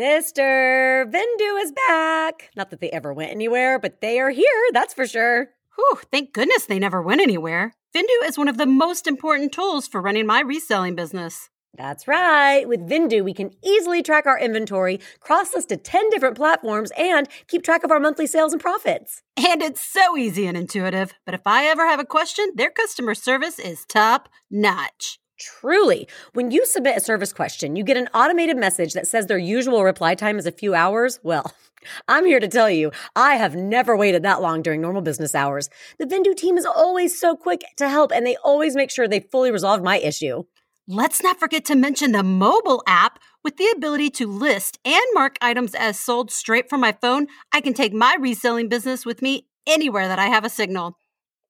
[0.00, 2.48] Sister, Vendoo is back.
[2.56, 5.50] Not that they ever went anywhere, but they are here, that's for sure.
[5.76, 7.74] Whew, thank goodness they never went anywhere.
[7.94, 11.50] Vendoo is one of the most important tools for running my reselling business.
[11.76, 12.66] That's right.
[12.66, 17.28] With Vendoo, we can easily track our inventory, cross list to 10 different platforms, and
[17.46, 19.22] keep track of our monthly sales and profits.
[19.36, 21.12] And it's so easy and intuitive.
[21.26, 25.18] But if I ever have a question, their customer service is top notch.
[25.40, 29.38] Truly, when you submit a service question, you get an automated message that says their
[29.38, 31.18] usual reply time is a few hours.
[31.22, 31.50] Well,
[32.08, 35.70] I'm here to tell you, I have never waited that long during normal business hours.
[35.98, 39.20] The Vendoo team is always so quick to help, and they always make sure they
[39.20, 40.44] fully resolve my issue.
[40.86, 45.36] Let's not forget to mention the mobile app with the ability to list and mark
[45.40, 47.28] items as sold straight from my phone.
[47.50, 50.98] I can take my reselling business with me anywhere that I have a signal.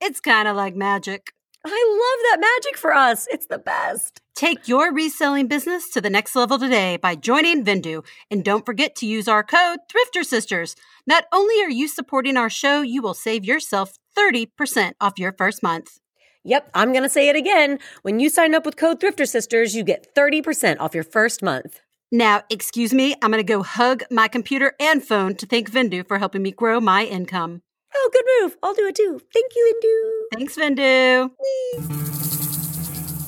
[0.01, 1.33] It's kind of like magic.
[1.65, 3.27] I love that magic for us.
[3.31, 4.23] It's the best.
[4.35, 8.05] Take your reselling business to the next level today by joining Vendoo.
[8.31, 10.75] And don't forget to use our code Thrifter Sisters.
[11.07, 15.63] Not only are you supporting our show, you will save yourself 30% off your first
[15.63, 15.99] month.
[16.45, 17.79] Yep, I'm going to say it again.
[18.01, 21.81] When you sign up with code Thrifter Sisters, you get 30% off your first month.
[22.11, 26.09] Now, excuse me, I'm going to go hug my computer and phone to thank Vendoo
[26.09, 27.61] for helping me grow my income.
[27.95, 28.57] Oh, good move.
[28.63, 29.21] I'll do it too.
[29.33, 30.39] Thank you, Vendoo.
[30.39, 31.31] Thanks, Vendoo.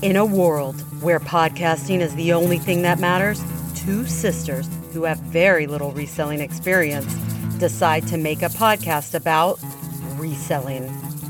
[0.03, 3.43] In a world where podcasting is the only thing that matters,
[3.75, 7.13] two sisters who have very little reselling experience
[7.59, 9.59] decide to make a podcast about
[10.17, 10.89] reselling.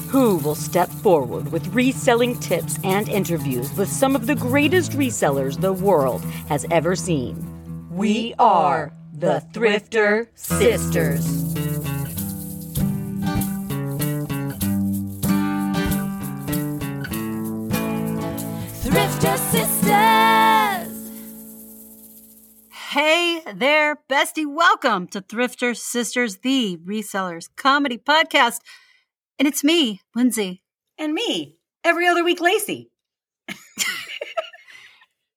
[0.09, 5.61] Who will step forward with reselling tips and interviews with some of the greatest resellers
[5.61, 7.89] the world has ever seen?
[7.91, 11.52] We are the Thrifter Sisters.
[22.93, 24.45] Hey there, bestie.
[24.47, 28.59] Welcome to Thrifter Sisters, the resellers comedy podcast.
[29.39, 30.63] And it's me, Lindsey.
[30.99, 32.91] And me, every other week, Lacey.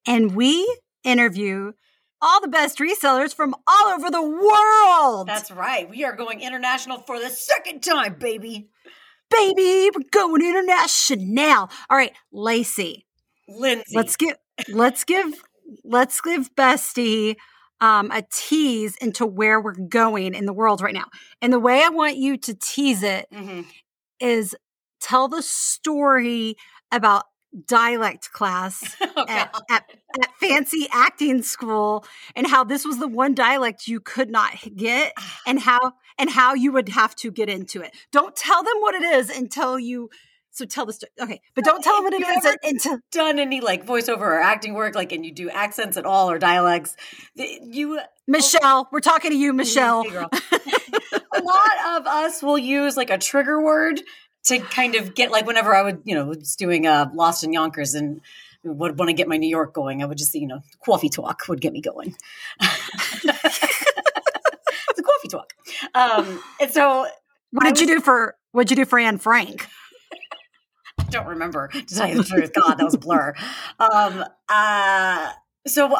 [0.06, 0.68] And we
[1.02, 1.72] interview
[2.20, 5.26] all the best resellers from all over the world.
[5.26, 5.88] That's right.
[5.88, 8.68] We are going international for the second time, baby.
[9.30, 9.90] baby.
[9.96, 11.70] We're going international.
[11.88, 13.06] All right, Lacey.
[13.48, 13.96] Lindsey.
[13.96, 14.36] Let's give
[14.68, 15.32] let's give
[15.84, 17.36] let's give Bestie
[17.80, 21.06] um, a tease into where we're going in the world right now.
[21.42, 23.26] And the way I want you to tease it
[24.20, 24.54] is Mhm.
[25.00, 26.56] tell the story
[26.90, 27.24] about
[27.66, 29.32] dialect class Okay.
[29.32, 29.84] at, at,
[30.22, 32.04] at fancy acting school
[32.34, 35.12] and how this was the one dialect you could not get
[35.46, 37.94] and how and how you would have to get into it.
[38.12, 40.10] Don't tell them what it is until you
[40.56, 41.10] so tell the story.
[41.20, 44.40] Okay, but don't tell them what it You is until Done any like voiceover or
[44.40, 46.96] acting work, like, and you do accents at all or dialects.
[47.34, 50.06] You Michelle, we're talking to you, Michelle.
[50.12, 54.00] A lot of us will use like a trigger word
[54.44, 57.52] to kind of get like whenever I would, you know, was doing uh, Lost in
[57.52, 58.22] Yonkers and
[58.64, 61.42] would want to get my New York going, I would just, you know, coffee talk
[61.48, 62.16] would get me going.
[62.60, 63.26] it's
[64.98, 65.52] a coffee talk.
[65.94, 67.06] Um, and so
[67.50, 69.68] What did you do for what'd you do for Anne Frank?
[71.10, 72.52] Don't remember to tell you the truth.
[72.52, 73.34] God, that was a blur.
[73.78, 75.32] Um, uh,
[75.66, 75.94] so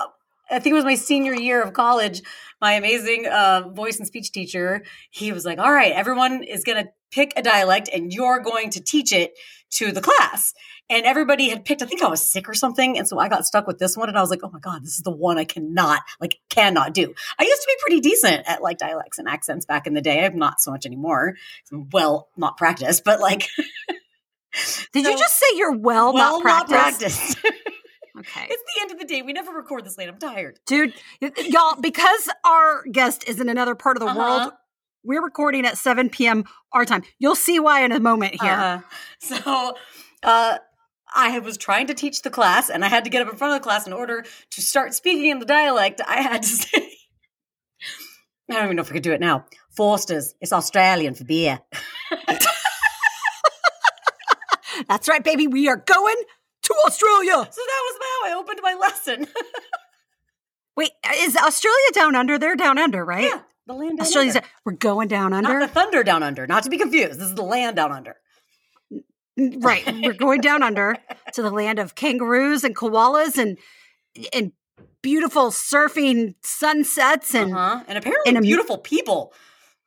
[0.51, 2.23] I think it was my senior year of college.
[2.61, 6.85] My amazing uh, voice and speech teacher, he was like, "All right, everyone is going
[6.85, 9.33] to pick a dialect, and you're going to teach it
[9.73, 10.55] to the class."
[10.89, 11.83] And everybody had picked.
[11.83, 14.09] I think I was sick or something, and so I got stuck with this one.
[14.09, 16.95] And I was like, "Oh my god, this is the one I cannot, like, cannot
[16.95, 20.03] do." I used to be pretty decent at like dialects and accents back in the
[20.03, 20.25] day.
[20.25, 21.35] I'm not so much anymore.
[21.93, 23.49] Well, not practiced, but like.
[24.93, 27.37] Did So- you just say you're well, well, not practiced?
[27.39, 27.39] practiced.
[28.19, 28.47] Okay.
[28.49, 29.21] it's the end of the day.
[29.21, 30.09] We never record this late.
[30.09, 30.59] I'm tired.
[30.67, 34.19] Dude, y'all, because our guest is in another part of the Uh-huh.
[34.19, 34.53] world,
[35.05, 36.45] we're recording at 7 p.m.
[36.73, 37.03] our time.
[37.19, 38.53] You'll see why in a moment here.
[38.53, 38.81] Uh,
[39.21, 39.77] so,
[40.23, 40.57] uh,
[41.15, 43.53] I was trying to teach the class, and I had to get up in front
[43.55, 46.01] of the class in order to start speaking in the dialect.
[46.07, 46.91] I had to say,
[48.51, 49.45] I don't even know if I could do it now.
[49.77, 50.35] Foster's.
[50.41, 51.61] It's Australian for beer.
[54.89, 55.47] That's right, baby.
[55.47, 56.17] We are going
[56.63, 57.33] to Australia.
[57.51, 59.27] So that was how I opened my lesson.
[60.77, 62.39] Wait, is Australia down under?
[62.39, 63.25] They're down under, right?
[63.25, 64.49] yeah, the land down Australia's under.
[64.65, 65.59] we're going down under.
[65.59, 66.47] Not the thunder down under.
[66.47, 67.19] Not to be confused.
[67.19, 68.17] This is the land down under.
[69.61, 69.85] right.
[70.03, 70.97] We're going down under
[71.33, 73.59] to the land of kangaroos and koalas and
[74.33, 74.53] and
[75.03, 77.83] beautiful surfing sunsets and Uh-huh.
[77.89, 79.33] And apparently And beautiful people.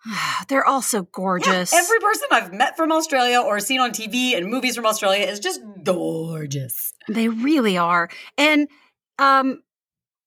[0.47, 1.73] they're all so Yeah, gorgeous.
[1.73, 5.39] every person I've met from Australia or seen on TV and movies from Australia is
[5.39, 6.93] just gorgeous.
[7.07, 8.09] They really are.
[8.37, 8.67] And
[9.17, 9.61] um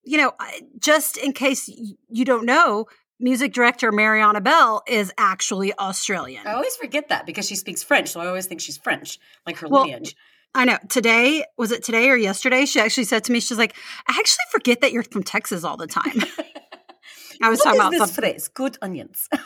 [0.05, 0.33] you know,
[0.79, 1.69] just in case
[2.09, 2.87] you don't know,
[3.21, 6.45] music director Mariana Bell is actually Australian.
[6.45, 9.17] I always forget that because she speaks French, so I always think she's French,
[9.47, 10.15] like her Well, lineage.
[10.53, 10.77] I know.
[10.89, 12.65] Today, was it today or yesterday?
[12.65, 13.75] She actually said to me, she's like,
[14.07, 16.21] I actually forget that you're from Texas all the time.
[17.41, 18.15] I was What talking about this something.
[18.15, 18.47] phrase?
[18.49, 19.29] Good onions.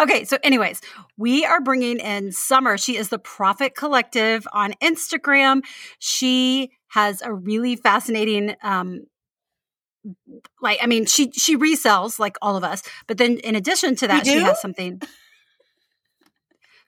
[0.00, 0.80] Okay, so anyways,
[1.16, 2.76] we are bringing in Summer.
[2.78, 5.62] She is the Profit Collective on Instagram.
[5.98, 9.06] She has a really fascinating um
[10.60, 14.08] like I mean, she she resells like all of us, but then in addition to
[14.08, 15.00] that, she has something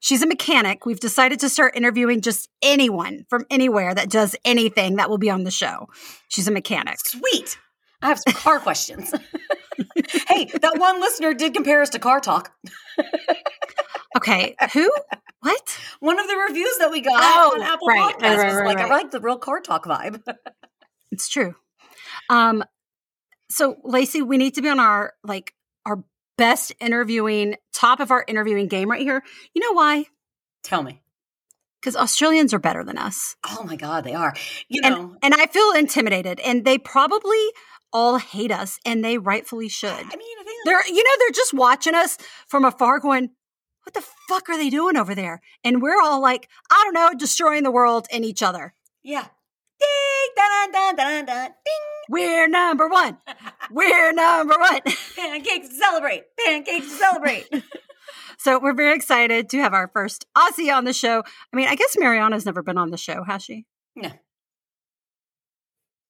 [0.05, 0.85] She's a mechanic.
[0.85, 5.31] We've decided to start interviewing just anyone from anywhere that does anything that will be
[5.31, 5.89] on the show.
[6.29, 6.99] She's a mechanic.
[7.07, 7.57] Sweet.
[8.05, 9.13] I have some car questions.
[10.29, 12.53] hey, that one listener did compare us to Car Talk.
[14.17, 14.89] Okay, who?
[15.41, 15.79] What?
[15.99, 18.55] One of the reviews that we got Oh, on Apple right, Podcasts right, right, was
[18.55, 18.79] right, like.
[18.79, 20.23] I like the real Car Talk vibe.
[21.11, 21.55] It's true.
[22.31, 22.65] Um,
[23.49, 25.53] so Lacey, we need to be on our like
[25.85, 26.05] our
[26.39, 29.23] best interviewing, top of our interviewing game right here.
[29.53, 30.07] You know why?
[30.63, 31.03] Tell me.
[31.81, 34.35] Because Australians are better than us, Oh my God, they are.
[34.69, 37.51] You and know, and I feel intimidated, and they probably
[37.95, 39.89] all hate us, and they rightfully should.
[39.89, 43.31] I mean, I think They're you know they're just watching us from afar, going,
[43.85, 47.17] "What the fuck are they doing over there?" And we're all like, "I don't know,
[47.17, 49.29] destroying the world and each other." yeah.
[49.81, 51.85] Ding, dun, dun, dun, dun, ding.
[52.09, 53.19] We're number one.
[53.71, 54.81] We're number one.
[55.17, 56.25] Pancakes to celebrate.
[56.39, 57.49] Pancakes to celebrate.
[58.37, 61.23] So we're very excited to have our first Aussie on the show.
[61.53, 63.65] I mean, I guess Mariana's never been on the show, has she?
[63.97, 64.11] No.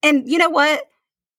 [0.02, 0.82] And you know what?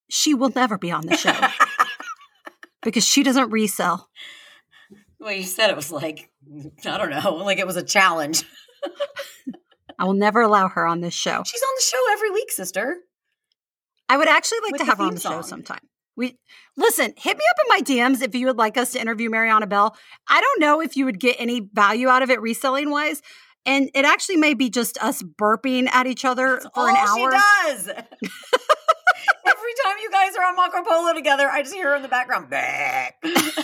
[0.09, 1.35] She will never be on the show
[2.83, 4.09] because she doesn't resell.
[5.19, 6.29] well, you said it was like,
[6.85, 8.43] I don't know, like it was a challenge.
[9.99, 11.41] I will never allow her on this show.
[11.45, 12.97] She's on the show every week, sister.
[14.09, 15.79] I would actually like With to have her on the show sometime.
[16.17, 16.37] We
[16.77, 19.67] listen, hit me up in my DMs if you would like us to interview Mariana
[19.67, 19.95] Bell.
[20.29, 23.21] I don't know if you would get any value out of it reselling wise.
[23.65, 27.31] And it actually may be just us burping at each other That's for an hour.
[27.31, 27.89] she does.
[29.83, 32.47] Time you guys are on Marco Polo together, I just hear her in the background.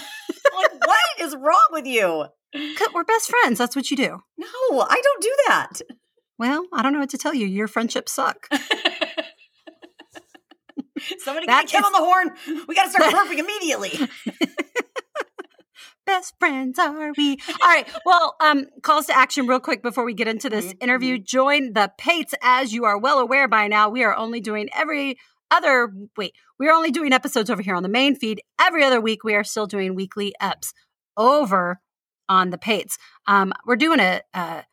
[0.53, 2.25] Like, what is wrong with you?
[2.93, 3.57] We're best friends.
[3.59, 4.19] That's what you do.
[4.37, 5.81] No, I don't do that.
[6.39, 7.45] Well, I don't know what to tell you.
[7.45, 8.47] Your friendships suck.
[11.19, 12.31] Somebody get Kim on the horn.
[12.67, 13.99] We got to start burping immediately.
[16.05, 17.37] Best friends are we.
[17.61, 17.87] All right.
[18.05, 21.17] Well, um, calls to action real quick before we get into this Mhm, interview.
[21.19, 22.33] Join the Pates.
[22.41, 25.17] As you are well aware by now, we are only doing every
[25.51, 28.41] other wait, we are only doing episodes over here on the main feed.
[28.59, 30.73] Every other week, we are still doing weekly eps
[31.17, 31.81] over
[32.29, 32.97] on the Pates.
[33.27, 34.63] Um, we're doing a, a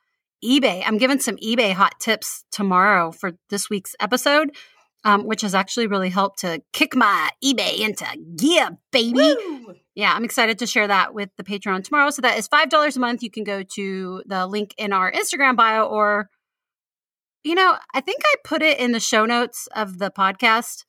[0.45, 0.83] eBay.
[0.87, 4.51] I'm giving some eBay hot tips tomorrow for this week's episode.
[5.05, 8.05] Um, which has actually really helped to kick my eBay into
[8.37, 9.13] gear, baby.
[9.13, 9.77] Woo!
[9.95, 12.11] Yeah, I'm excited to share that with the Patreon tomorrow.
[12.11, 13.23] So that is $5 a month.
[13.23, 16.29] You can go to the link in our Instagram bio or,
[17.49, 20.85] you know, I think I put it in the show notes of the podcast.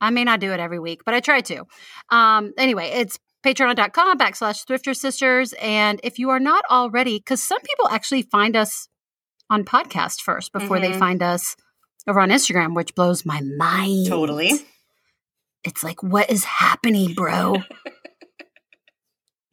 [0.00, 1.64] I may not do it every week, but I try to.
[2.10, 5.52] Um, anyway, it's patreon.com backslash thrifter sisters.
[5.60, 8.88] And if you are not already, because some people actually find us
[9.50, 10.98] on podcast first before they Mhm.
[10.98, 11.56] find us
[12.06, 14.06] over on Instagram, which blows my mind.
[14.06, 14.52] Totally.
[15.64, 17.56] It's like, what is happening, bro?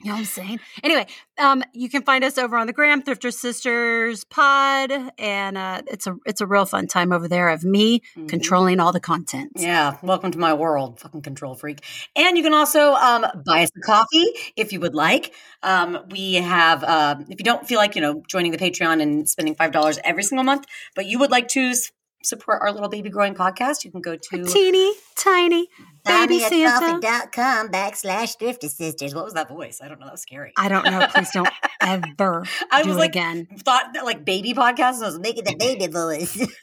[0.03, 0.59] You know what I'm saying?
[0.83, 1.05] Anyway,
[1.37, 6.07] um, you can find us over on the gram, Thrifter Sisters Pod, and uh, it's
[6.07, 8.27] a it's a real fun time over there of me Mhm.
[8.27, 9.51] controlling all the content.
[9.55, 11.83] Yeah, welcome to my world, fucking control freak.
[12.15, 15.33] And you can also um, buy us a coffee if you would like.
[15.61, 19.29] Um, we have, uh, if you don't feel like you know joining the Patreon and
[19.29, 20.65] spending five dollars every single month,
[20.95, 21.73] but you would like to
[22.23, 25.67] support our little baby growing podcast, you can go to Teeny tiny
[26.05, 29.13] baby buymeacoffee.com backslash thrifty sisters.
[29.13, 29.79] What was that voice?
[29.83, 30.05] I don't know.
[30.05, 30.53] That was scary.
[30.57, 31.07] I don't know.
[31.07, 31.49] Please don't
[31.81, 33.47] ever I do was it like, again.
[33.59, 36.47] thought that like baby podcast was making the baby voice.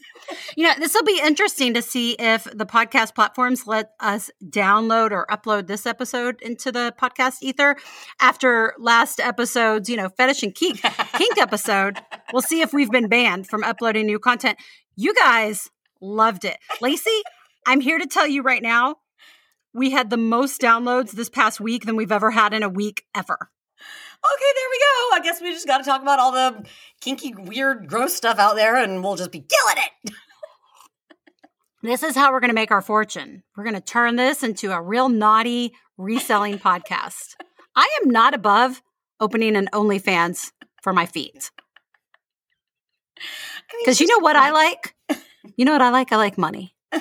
[0.57, 5.11] You know, this will be interesting to see if the podcast platforms let us download
[5.11, 7.77] or upload this episode into the podcast ether.
[8.21, 10.83] After last episode's, you know, fetish and kink,
[11.15, 11.99] kink episode,
[12.33, 14.59] we'll see if we've been banned from uploading new content.
[15.01, 16.57] You guys loved it.
[16.81, 17.23] Lacey,
[17.65, 18.97] I'm here to tell you right now,
[19.73, 23.05] we had the most downloads this past week than we've ever had in a week
[23.15, 23.39] ever.
[23.41, 25.17] okay, there we go.
[25.17, 26.67] I guess we just got to talk about all the
[27.01, 30.15] kinky, weird, gross stuff out there, and we'll just be killing it.
[31.81, 33.45] This is how we're going to make our fortune.
[33.57, 37.37] We're going to turn this into a real naughty reselling podcast.
[37.77, 38.83] I am not above
[39.21, 40.51] opening an OnlyFans
[40.83, 41.53] for my feet.
[43.81, 44.95] Because you know what I like?
[45.57, 46.13] You know what I like?
[46.13, 46.75] I like money.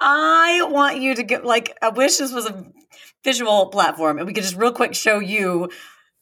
[0.00, 2.66] I want you to get like I wish this was a
[3.24, 5.70] visual platform and we could just real quick show you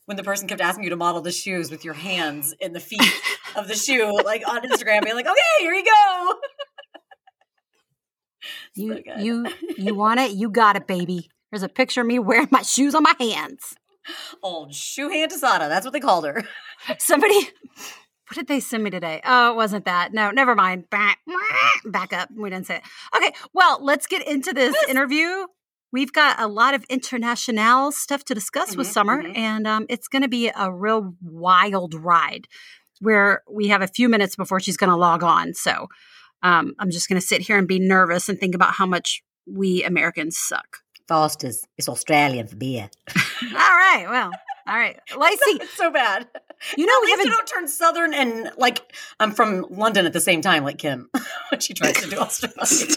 [0.04, 2.80] when the person kept asking you to model the shoes with your hands in the
[2.80, 3.00] feet
[3.56, 6.34] of the shoe, like on Instagram, being like, okay, here you go.
[8.74, 10.30] You you you want it?
[10.32, 11.28] You got it, baby.
[11.50, 13.74] There's a picture of me wearing my shoes on my hands.
[14.42, 15.68] Old shoe hand Tasada.
[15.68, 16.44] That's what they called her.
[16.98, 19.20] Somebody, what did they send me today?
[19.24, 20.12] Oh, it wasn't that.
[20.12, 20.88] No, never mind.
[20.90, 21.18] Back,
[21.84, 22.28] back up.
[22.34, 22.82] We didn't say it.
[23.16, 25.46] Okay, well, let's get into this interview.
[25.92, 29.36] We've got a lot of international stuff to discuss with Mhm, Summer, mhm.
[29.36, 32.46] and um, it's going to be a real wild ride
[33.00, 35.52] where we have a few minutes before she's going to log on.
[35.54, 35.88] So
[36.42, 39.22] um, I'm just going to sit here and be nervous and think about how much
[39.46, 40.78] we Americans suck.
[41.08, 41.66] Foster's.
[41.76, 42.88] It's Australian for beer.
[43.42, 44.30] All right, well,
[44.66, 44.98] all right.
[45.16, 46.26] Lacey, It's so bad.
[46.76, 50.12] you know At we least you don't turn southern and like I'm from London at
[50.12, 51.08] the same time, like Kim,
[51.50, 52.56] when she tries to do Australian.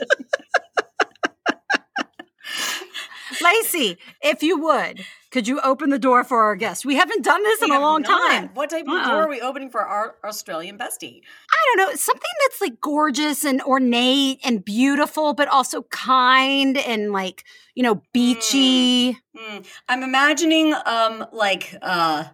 [3.42, 6.86] Lacey, if you would, could you open the door for our guest?
[6.86, 8.30] We haven't done this in a long not.
[8.32, 8.50] time.
[8.54, 9.08] What type of Uh-uh.
[9.10, 11.22] door are we opening for our Australian bestie?
[11.52, 17.12] I don't know, something that's like gorgeous and ornate and beautiful, but also kind and
[17.12, 19.18] like, you know, beachy.
[19.36, 19.58] Hmm.
[19.90, 22.26] I'm imagining, um, like, uh,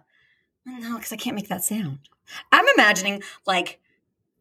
[0.66, 2.00] no, because I can't make that sound.
[2.52, 3.80] I'm imagining like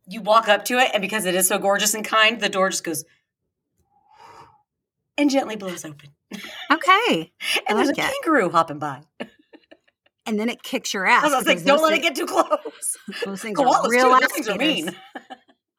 [0.05, 2.69] you walk up to it, and because it is so gorgeous and kind, the door
[2.69, 3.05] just goes
[5.17, 6.09] and gently blows open,
[6.71, 7.31] Okay.
[7.67, 7.97] and I there's a it.
[7.97, 9.01] kangaroo hopping by.
[10.25, 11.23] And then it kicks your I ass.
[11.31, 12.97] was like, don't let it get too close.
[13.25, 14.13] Those things Koalas are real too.
[14.13, 14.95] ass Those things are mean.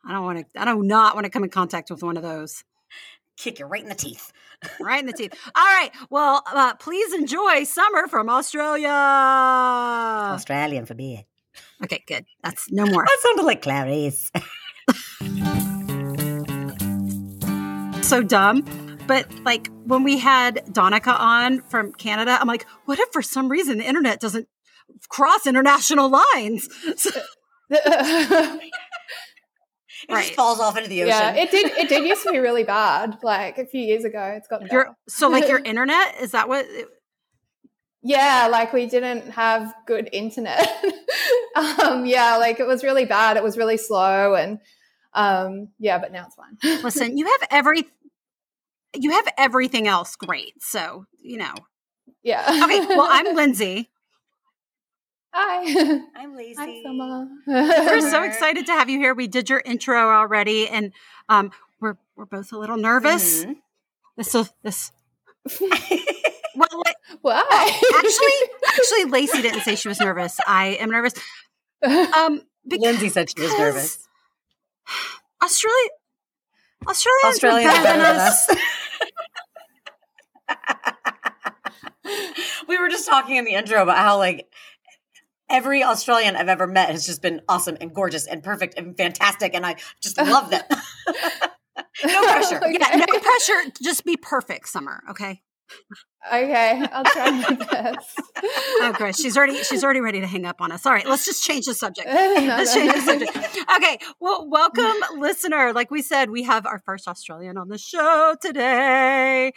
[0.05, 0.61] I don't want to.
[0.61, 2.65] I do not want to come in contact with one of those.
[3.37, 4.33] Kick you right in the teeth.
[4.81, 5.33] Right in the teeth.
[5.55, 5.91] All right.
[6.11, 8.89] Well, uh, please enjoy summer from Australia.
[8.91, 11.25] Australian for beer.
[11.85, 12.27] Okay, good.
[12.43, 13.05] That's no more.
[13.05, 14.31] That sounded like Clarice.
[18.07, 18.90] so dumb.
[19.11, 23.49] But like when we had Donica on from Canada, I'm like, what if for some
[23.49, 24.47] reason the internet doesn't
[25.09, 26.69] cross international lines?
[26.97, 27.21] So-
[30.09, 30.23] It Right.
[30.23, 31.09] just falls off into the ocean.
[31.09, 31.73] yeah, it did.
[31.73, 33.19] It did used to be really bad.
[33.23, 34.73] Like a few years ago, it's got better.
[34.73, 36.67] your, so like your internet is that what?
[38.03, 40.67] yeah, like we didn't have good internet.
[41.57, 43.37] um, yeah, like it was really bad.
[43.37, 44.59] It was really slow, and
[45.13, 46.83] um, yeah, but now it's fine.
[46.83, 47.85] Listen, you have every,
[48.95, 50.55] you have everything else great.
[50.63, 51.55] So you know.
[52.23, 52.45] yeah.
[52.65, 52.87] Okay.
[52.87, 53.91] Well, I'm Lindsey.
[55.33, 56.01] Hi.
[56.17, 56.55] I'm Lacey.
[56.59, 57.29] Hi, Summer.
[57.47, 59.15] We're so excited to have you here.
[59.15, 60.93] We did your intro already, and
[61.29, 63.45] um, we're we're both a little nervous.
[63.45, 63.57] Mhm.
[64.17, 64.91] This so this.
[66.57, 67.81] Well, like, Why?
[67.97, 70.39] actually, actually, Lacey didn't say she was nervous.
[70.47, 71.15] I am nervous.
[71.83, 74.07] Um, because Lindsey said she was nervous.
[75.43, 75.89] Australia,
[76.87, 78.47] Australians Australia better than us.
[82.69, 84.49] We were just talking in the intro about how like
[85.49, 89.55] every Australian I've ever met has just been awesome and gorgeous and perfect and fantastic,
[89.55, 90.63] and I just love them.
[92.05, 92.57] no pressure.
[92.63, 92.77] Okay.
[92.81, 93.73] Yeah, no pressure.
[93.83, 95.03] Just be perfect, Summer.
[95.11, 95.43] Okay.
[96.33, 98.21] Okay, I'll try my best.
[98.43, 100.85] Oh, Chris, she's already she's already ready to hang up on us.
[100.85, 102.09] All right, let's just change the subject.
[102.09, 103.59] No, Let's no, change the subject.
[103.77, 103.99] Okay.
[104.21, 105.73] Well, welcome, listener.
[105.73, 109.53] Like we said, we have our first Australian on the show today,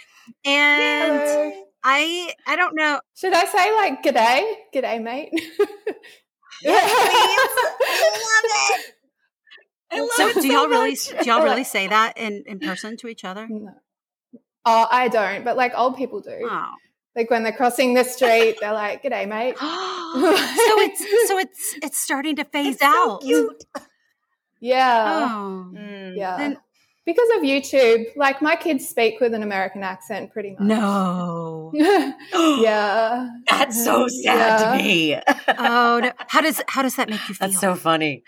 [0.45, 1.51] and Hello.
[1.83, 3.01] I I don't know.
[3.15, 4.53] Should I say like g'day?
[4.73, 5.29] G'day, mate.
[6.61, 8.89] yeah, I love it.
[10.15, 13.07] So, it do so y'all really do y'all really say that in in person to
[13.07, 13.45] each other?
[13.47, 13.73] No.
[14.65, 16.47] Oh, I don't, but like old people do.
[16.49, 16.71] Oh.
[17.15, 19.63] Like when they're crossing the street, they're like, "G'day, mate." so
[20.81, 23.21] it's so it's it's starting to phase It's so out.
[23.21, 23.63] cute.
[24.59, 25.71] Yeah, Oh.
[25.75, 26.13] Mm.
[26.15, 26.37] yeah.
[26.37, 26.57] Then-
[27.05, 30.61] because of YouTube, like my kids speak with an American accent pretty much.
[30.61, 31.71] No.
[31.75, 33.29] yeah.
[33.49, 35.19] That's so sad to me.
[35.47, 36.11] Oh no.
[36.27, 37.47] How does how does that make you feel?
[37.47, 38.23] That's so funny.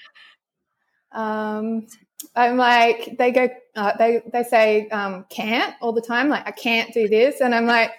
[1.12, 1.88] Um,
[2.36, 6.29] I'm like, they go, uh, they they say um, can't all the time.
[6.29, 7.91] Like I can't do this, and I'm like,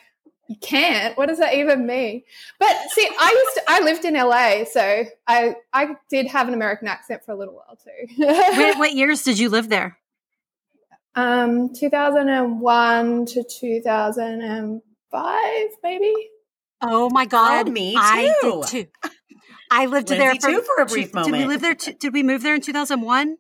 [0.49, 1.17] you can't.
[1.17, 2.23] What does that even mean?
[2.59, 6.55] But see, I used to, I lived in LA, so I I did have an
[6.55, 8.15] American accent for a little while too.
[8.19, 9.99] Wait, what years did you live there?
[11.17, 16.15] Um, 2001 to 2005, maybe.
[16.83, 17.69] Oh my god.
[17.69, 18.63] Oh, me I too.
[18.71, 18.87] did too.
[19.71, 21.49] I lived there for, too for a brief Did we moment.
[21.49, 21.75] live there?
[21.75, 23.37] T- did we move there in 2001?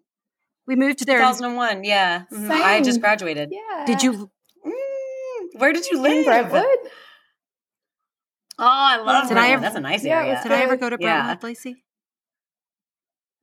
[0.66, 1.18] We moved there.
[1.18, 2.24] 2001, yeah.
[2.32, 2.50] Mhm.
[2.50, 3.50] I just graduated.
[3.52, 3.84] Yeah.
[3.86, 4.30] Did you
[4.66, 6.24] Mm, where did you in live?
[6.24, 6.64] Brentwood?
[8.58, 10.34] Oh, I love Did I ever- That's a nice Yeah, area.
[10.34, 11.24] was Did I ever go to Yeah.
[11.26, 11.84] Brentwood, Lacey?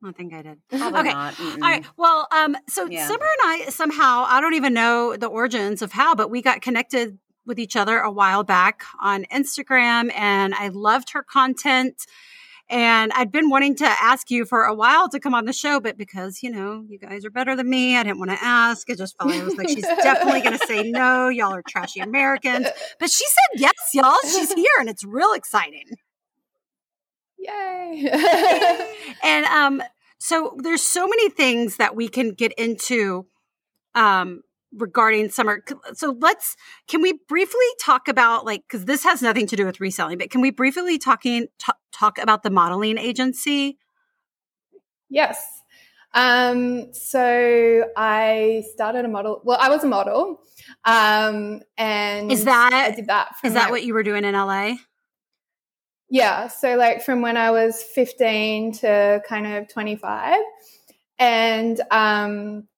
[0.04, 0.58] I think I did.
[0.68, 1.12] Probably Okay.
[1.12, 1.40] not.
[1.40, 1.84] All right.
[1.96, 3.06] Well, um, so Yeah.
[3.06, 6.60] Summer and I somehow I don't even know the origins of how, but we got
[6.60, 12.06] connected with each other a while back on Instagram, and I loved her content.
[12.70, 15.80] And I'd been wanting to ask you for a while to come on the show,
[15.80, 18.88] but because you know you guys are better than me, I didn't want to ask.
[18.88, 21.28] I just felt like I was like, she's definitely going to say no.
[21.28, 22.66] Y'all are trashy Americans,
[22.98, 24.16] but she said yes, y'all.
[24.22, 25.84] She's here, and it's real exciting.
[27.38, 28.08] Yay.
[29.22, 29.82] and um
[30.26, 33.26] so there's so many things that we can get into
[33.94, 34.40] um
[34.72, 35.62] regarding summer
[35.92, 36.56] so let's
[36.88, 40.30] can we briefly talk about like because this has nothing to do with reselling but
[40.30, 43.78] can we briefly talking t- talk about the modeling agency
[45.10, 45.38] Yes.
[46.12, 49.42] Um, so I started a model.
[49.44, 50.40] Well, I was a model.
[50.84, 53.36] Um, and Is that- I did that.
[53.36, 54.74] From is that like- what you were doing in la
[56.10, 56.48] Yeah.
[56.48, 60.36] So like from when I was 15 to kind of 25.
[61.18, 62.68] And um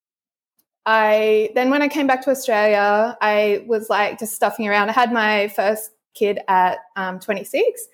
[0.86, 4.88] I then when I came back to Australia, I was like just stuffing around.
[4.88, 7.88] I had my first kid at um, 26.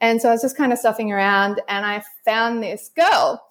[0.00, 3.42] And so I was just kind of stuffing around and I found this girl.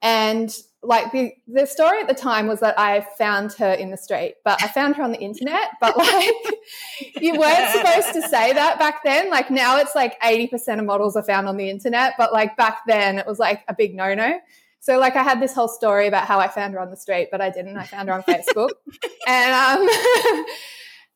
[0.00, 0.50] And
[0.82, 4.36] like the, the story at the time was that I found her in the street,
[4.44, 5.72] but I found her on the internet.
[5.80, 6.34] But like
[7.20, 9.30] you weren't supposed to say that back then.
[9.30, 12.80] Like now it's like 80% of models are found on the internet, but like back
[12.86, 14.38] then it was like a big no no.
[14.80, 17.28] So like I had this whole story about how I found her on the street,
[17.30, 17.76] but I didn't.
[17.76, 18.70] I found her on Facebook.
[19.26, 19.86] and um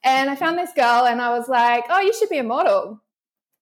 [0.04, 3.00] and I found this girl and I was like, "Oh, you should be a model."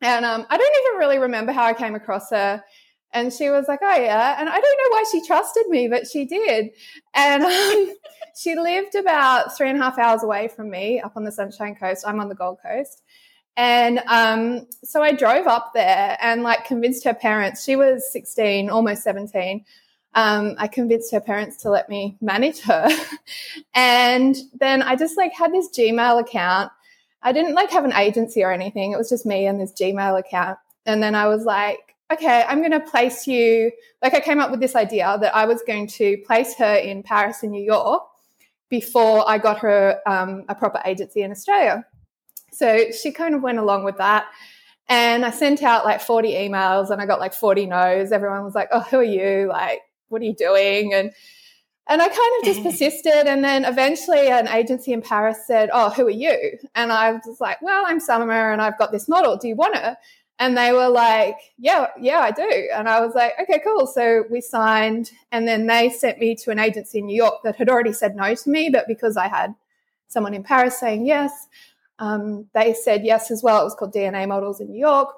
[0.01, 2.65] And um I don't even really remember how I came across her.
[3.13, 6.07] And she was like, "Oh yeah," and I don't know why she trusted me, but
[6.07, 6.71] she did.
[7.15, 7.95] And um,
[8.35, 11.75] she lived about three and a half hours away from me, up on the Sunshine
[11.75, 12.05] Coast.
[12.07, 13.03] I'm on the Gold Coast,
[13.57, 17.65] and um, so I drove up there and like convinced her parents.
[17.65, 19.65] She was 16, almost 17.
[20.15, 22.89] Um, I convinced her parents to let me manage her,
[23.75, 26.73] and then I just like had this Gmail account.
[27.23, 28.93] I didn't like have an agency or anything.
[28.93, 30.59] It was just me and this Gmail account.
[30.87, 33.71] And then I was like, okay, I'm going to place you.
[34.03, 37.03] Like, I came up with this idea that I was going to place her in
[37.03, 38.03] Paris and New York
[38.69, 41.85] before I got her um, a proper agency in Australia.
[42.53, 44.27] So she kind of went along with that.
[44.89, 48.13] And I sent out like 40 emails and I got like 40 no's.
[48.13, 49.49] Everyone was like, oh, who are you?
[49.49, 50.93] Like, what are you doing?
[50.95, 51.13] And
[51.89, 53.27] and I kind of just persisted.
[53.27, 56.59] And then eventually an agency in Paris said, Oh, who are you?
[56.75, 59.37] And I was like, Well, I'm Summer and I've got this model.
[59.37, 59.97] Do you want her?
[60.43, 62.69] And they were like, Yeah, yeah, I do.
[62.75, 63.87] And I was like, Okay, cool.
[63.87, 65.13] So we signed.
[65.31, 68.17] And then they sent me to an agency in New York that had already said
[68.17, 68.69] no to me.
[68.69, 69.55] But because I had
[70.09, 71.47] someone in Paris saying yes,
[72.01, 73.61] um, they said yes as well.
[73.61, 75.11] It was called DNA Models in New York.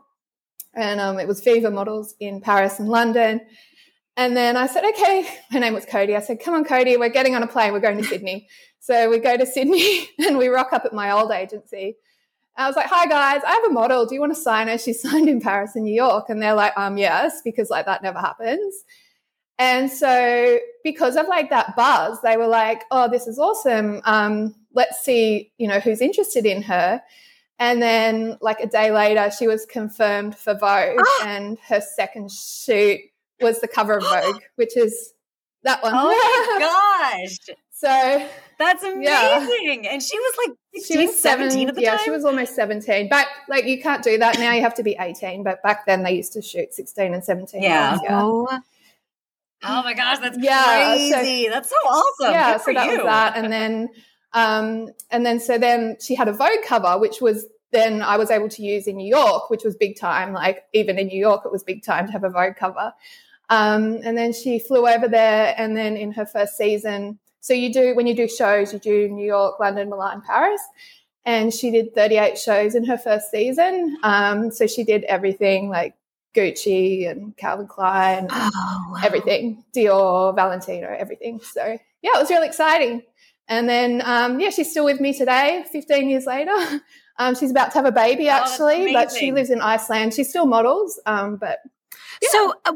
[0.74, 3.40] And um, it was Viva Models in Paris and London.
[4.18, 6.16] And then I said, okay, her name was Cody.
[6.16, 7.72] I said, come on, Cody, we're getting on a plane.
[7.72, 8.46] We're going to Sydney.
[8.78, 11.96] So we go to Sydney and we rock up at my old agency.
[12.57, 14.07] I was like, hi guys, I have a model.
[14.07, 14.79] Do you want to sign her?
[14.79, 16.29] She's signed in Paris and New York.
[16.29, 18.85] And they're like, um, yes, because like that never happens.
[19.59, 24.01] And so because of like that buzz, they were like, oh, this is awesome.
[24.05, 27.01] Um, let's see, you know, who's interested in her.
[27.59, 33.01] And then like a day later, she was confirmed for Vogue and her second shoot
[33.40, 35.13] was the cover of Vogue, which is
[35.64, 35.92] that one.
[35.94, 36.09] Oh
[36.59, 37.57] my gosh.
[37.72, 39.03] so That's amazing.
[39.85, 39.92] Yeah.
[39.92, 42.00] And she was like 16, she was 17 at the yeah, time.
[42.05, 43.09] she was almost 17.
[43.09, 44.53] But like, you can't do that now.
[44.53, 45.42] You have to be 18.
[45.42, 47.62] But back then, they used to shoot 16 and 17.
[47.62, 47.98] Yeah.
[48.03, 48.20] yeah.
[48.22, 48.46] oh
[49.66, 51.48] oh my gosh, that's Yeah, so- crazy.
[51.48, 52.33] that's so awesome.
[52.33, 52.96] yeah Good so for that you.
[52.98, 53.88] was that and then
[54.35, 58.31] um and then so then she had a vogue cover which was then i was
[58.31, 61.42] able to use in new york which was big time like even in new york
[61.46, 62.92] it was big time to have a vogue cover
[63.50, 67.72] um and then she flew over there and then in her first season so you
[67.72, 70.62] do when you do shows you do new york london milan paris
[71.26, 75.94] and she did 38 shows in her first season um so she did everything like
[76.35, 78.50] gucci and calvin klein oh
[78.90, 79.00] wow.
[79.02, 81.40] everything Dior, Valentino, everything.
[81.40, 83.02] So yeah, it was really exciting.
[83.48, 86.54] And then um, yeah, she's still with me today, 15 years later.
[87.16, 90.14] Um, she's about to have a baby that's actually, but she lives in Iceland.
[90.14, 91.61] She still models, um, but
[92.22, 92.72] so uh,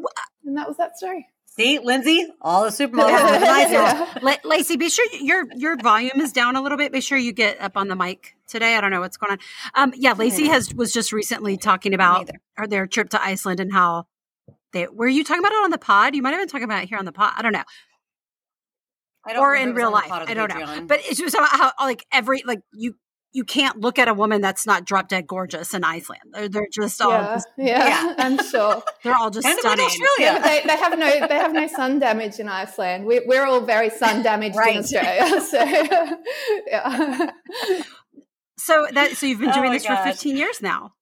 [0.49, 1.29] and that was that story.
[1.47, 3.73] See, Lindsey, all the supermodels live in Iceland.
[3.73, 4.19] Yeah.
[4.23, 6.93] La- Lacey, be sure your your volume is down a little bit.
[6.93, 8.77] Be sure you get up on the mic today.
[8.77, 9.39] I don't know what's going on.
[9.75, 12.41] Um, yeah, Lacey has was just recently talking about neither.
[12.57, 14.07] her, their trip to Iceland and how
[14.73, 16.15] they were you talking about it on the pod?
[16.15, 17.33] You might have been talking about it here on the pod.
[17.37, 17.65] I don't know,
[19.27, 20.09] I don't or in if it was real life.
[20.09, 20.87] pod or the I don't know.
[20.87, 22.95] But it's just about how like every like you
[23.33, 26.23] you can't look at a woman that's not drop dead gorgeous in Iceland.
[26.33, 28.83] They're, they're just all yeah, just, yeah, I'm sure.
[29.05, 29.87] they're all just and of like stunning.
[29.87, 30.41] Australia.
[30.41, 33.05] but they, they have no they have no sun damage in Iceland.
[33.05, 34.77] We, we're all very sun damaged Right.
[34.77, 35.41] in Australia.
[35.51, 35.65] So
[36.67, 37.31] yeah,
[38.57, 40.93] So that so you've been Oh doing my this for 15 years now.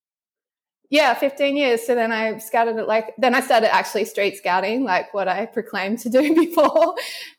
[0.88, 1.86] Yeah, 15 years.
[1.86, 5.46] So then I scouted it like then I started actually street scouting, like what I
[5.46, 6.94] proclaimed to do before.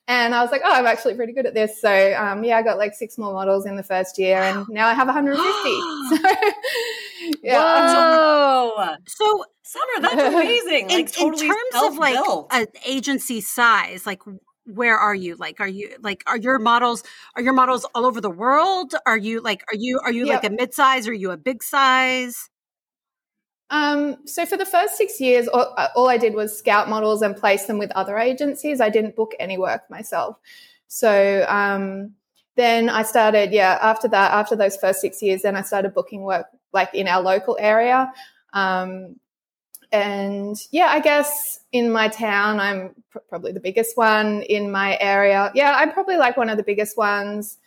[0.08, 1.80] And I was like, oh, I'm actually pretty good at this.
[1.82, 4.88] So um, yeah, I got like six more models in the first year, and now
[4.88, 5.44] I have 150.
[6.10, 7.60] so yeah.
[7.60, 8.96] Whoa.
[9.08, 10.90] So Summer, that's amazing.
[10.90, 12.18] in, like totally in terms of like
[12.52, 14.22] an agency size, like
[14.66, 15.36] where are you?
[15.36, 17.04] Like are you like are your models
[17.36, 18.96] are your models all over the world?
[19.06, 21.06] Are you like are you are you like a mid size?
[21.08, 22.50] Are you a big size?
[23.70, 27.22] Um, so for the first six years, all, uh, all I did was scout models
[27.22, 28.80] and place them with other agencies.
[28.80, 30.38] I didn't book any work myself.
[30.88, 32.14] So um,
[32.56, 36.22] then I started, yeah, after that, after those first six years, then I started booking
[36.22, 38.12] work like in our local area.
[38.54, 39.18] Um,
[39.92, 44.98] and yeah, I guess in my town, I'm pr- probably the biggest one in my
[45.00, 45.52] area.
[45.56, 47.58] Yeah, I'm probably like one of the biggest ones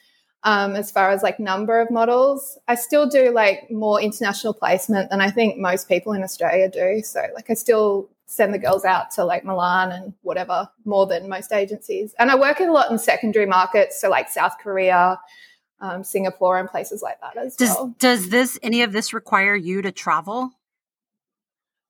[0.42, 2.58] um, as far as like number of models.
[2.66, 7.02] I still do like more international placement than I think most people in Australia do.
[7.02, 11.28] So like I still send the girls out to like Milan and whatever more than
[11.28, 12.14] most agencies.
[12.18, 15.18] And I work a lot in secondary markets, so like South Korea,
[15.80, 17.94] um, Singapore, and places like that as Does well.
[17.98, 20.52] does this any of this require you to travel?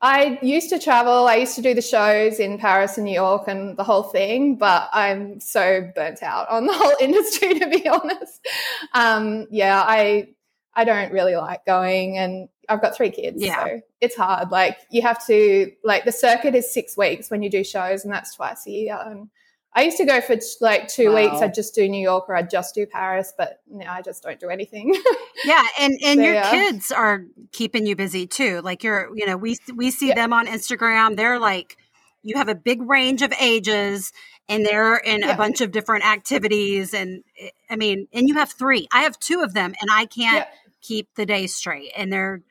[0.03, 1.29] I used to travel.
[1.29, 4.57] I used to do the shows in Paris and New York and the whole thing,
[4.57, 8.47] but I'm so burnt out on the whole industry, to be honest.
[8.95, 10.29] Um, yeah, I
[10.75, 13.63] I don't really like going, and I've got three kids, Yeah.
[13.65, 14.51] so it's hard.
[14.51, 18.13] Like you have to like the circuit is six weeks when you do shows, and
[18.13, 18.99] that's twice a year.
[19.05, 19.29] And
[19.75, 21.15] I used to go for like two Wow.
[21.31, 21.43] weeks.
[21.43, 24.39] I'd just do New York or I'd just do Paris, but now I just don't
[24.41, 24.95] do anything.
[25.45, 26.51] Yeah, and and So, your yeah.
[26.51, 28.61] kids are keeping you busy too.
[28.61, 30.17] Like you're, you know, we we see Yeah.
[30.17, 31.17] them on Instagram.
[31.17, 31.79] They're like,
[32.23, 34.13] you have a big range of ages,
[34.51, 36.93] and they're in a bunch of different activities.
[36.93, 38.87] And eh, I mean, and you have three.
[38.93, 40.55] I have two of them, and I can't Yeah.
[40.83, 41.93] keep the day straight.
[41.97, 42.43] And they're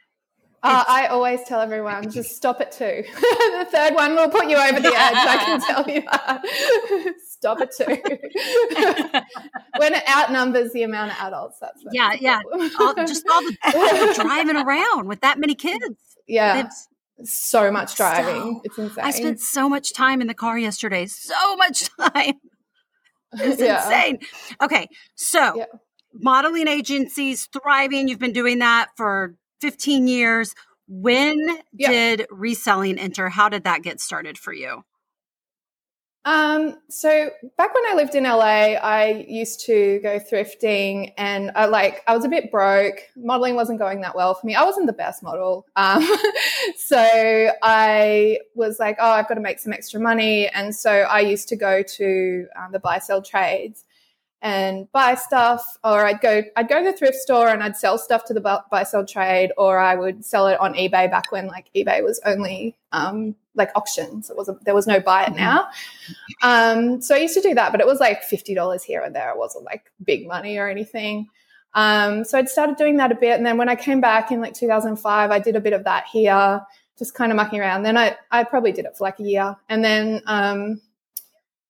[0.62, 3.04] Uh, I always tell everyone just stop at two.
[3.14, 4.94] the third one will put you over the edge.
[5.16, 7.16] I can tell you that.
[7.28, 7.86] stop at two.
[9.78, 12.40] when it outnumbers the amount of adults, that's Yeah, yeah.
[12.80, 15.96] all, just all the, all the driving around with that many kids.
[16.28, 16.88] yeah, It's-
[17.26, 18.56] so much driving.
[18.56, 19.04] So- it's insane.
[19.04, 21.06] I spent so much time in the car yesterday.
[21.06, 22.36] So much time.
[23.34, 23.84] It's yeah.
[23.84, 24.20] insane.
[24.62, 25.66] Okay, so Yeah.
[26.14, 28.08] modeling agencies thriving.
[28.08, 30.56] You've been doing that for 15 years.
[30.88, 31.38] When
[31.74, 31.90] Yeah.
[31.92, 33.30] did reselling enter?
[33.30, 34.84] How did that get started for you?
[36.26, 41.66] Um, so back when I lived in LA, I used to go thrifting and I
[41.66, 43.00] like I was a bit broke.
[43.16, 44.54] Modeling wasn't going that well for me.
[44.54, 45.66] I wasn't the best model.
[45.76, 46.06] Um,
[46.78, 50.50] so I was like, oh, I've got to make some extra money.
[50.50, 53.86] And so I used to go to um, the buy sell trades
[54.42, 57.98] and buy stuff or I'd go I'd go to the thrift store and I'd sell
[57.98, 61.48] stuff to the buy sell trade or I would sell it on eBay back when
[61.48, 64.30] like eBay was only um, like auctions.
[64.30, 65.68] It wasn't there was no buy it now.
[66.42, 69.14] Um, so I used to do that, but it was like fifty dollars here and
[69.14, 69.30] there.
[69.30, 71.28] It wasn't like big money or anything.
[71.74, 74.42] Um, so I'd started doing that a bit, and then when I came back in
[74.42, 76.62] like 2005, I did a bit of that here,
[76.98, 77.84] just kind of mucking around.
[77.84, 80.82] Then I I probably did it for like a year, and then um,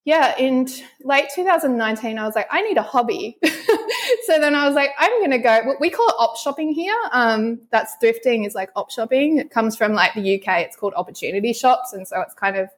[0.10, 0.67] yeah, in
[1.04, 3.38] late 2019, I was like, I need a hobby.
[3.43, 5.76] so then I was like, I'm going to go.
[5.80, 6.98] We call it op shopping here.
[7.12, 9.38] Um, that's thrifting is like op shopping.
[9.38, 10.62] It comes from like the UK.
[10.62, 12.69] It's called opportunity shops, and so it's kind of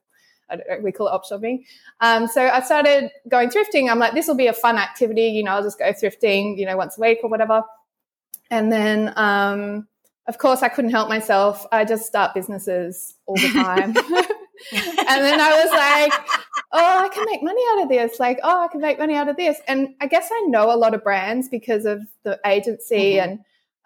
[0.50, 1.64] I don't know, we call it op shopping.
[2.02, 3.90] Um, so I started going thrifting.
[3.90, 5.28] I'm like, this will be a fun activity.
[5.28, 7.64] You know, I'll just go thrifting, you know, once a week or whatever.
[8.50, 9.88] And then, um,
[10.28, 11.66] of course, I couldn't help myself.
[11.72, 13.96] I just start businesses all the time.
[14.74, 16.41] and then I was like,
[16.74, 18.20] oh, I can make money out of this.
[18.20, 19.60] Like, oh, I can make money out of this.
[19.68, 23.24] And I guess I know a lot of brands because of the agency Mhm.
[23.24, 23.40] and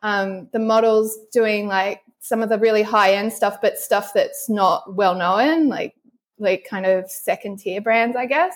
[0.04, 4.50] um, the models doing like some of the really high end stuff, but stuff that's
[4.50, 5.95] not well known, like
[6.38, 8.56] like kind of second tier brands, I guess.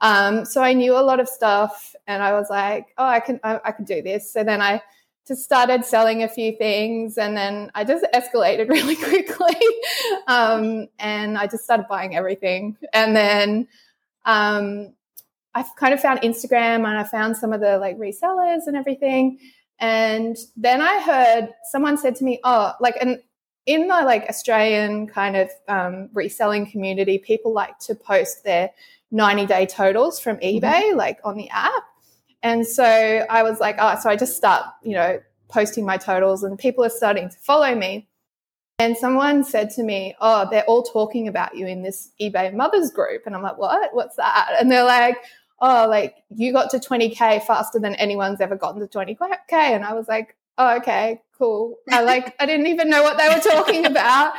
[0.00, 3.40] Um, so I knew a lot of stuff, and I was like, oh, I can
[3.42, 4.32] I, I can do this.
[4.32, 4.80] So then I
[5.28, 9.56] just started selling a few things and then I just escalated really quickly.
[10.26, 12.76] um, and I just started buying everything.
[12.94, 13.68] And then
[14.24, 14.94] um,
[15.54, 19.38] I kind of found Instagram and I found some of the like resellers and everything.
[19.78, 23.20] And then I heard someone said to me, oh, like, and
[23.66, 28.70] in the like Australian kind of um, reselling community, people like to post their
[29.10, 31.84] 90 day totals from eBay, like on the app.
[32.42, 36.42] And so I was like, oh, so I just start, you know, posting my totals
[36.44, 38.08] and people are starting to follow me.
[38.78, 42.92] And someone said to me, Oh, they're all talking about you in this eBay mothers
[42.92, 43.22] group.
[43.26, 43.92] And I'm like, What?
[43.92, 44.54] What's that?
[44.60, 45.16] And they're like,
[45.60, 49.52] Oh, like you got to 20K faster than anyone's ever gotten to 20K.
[49.52, 51.76] And I was like, Oh, okay, cool.
[51.90, 54.34] I like, I didn't even know what they were talking about.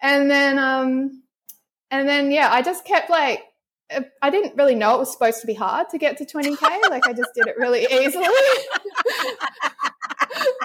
[0.00, 1.22] And then, um,
[1.90, 3.44] and then, yeah, I just kept like,
[4.22, 6.90] I didn't really know it was supposed to be hard to get to 20K.
[6.90, 8.26] Like I just did it really easily.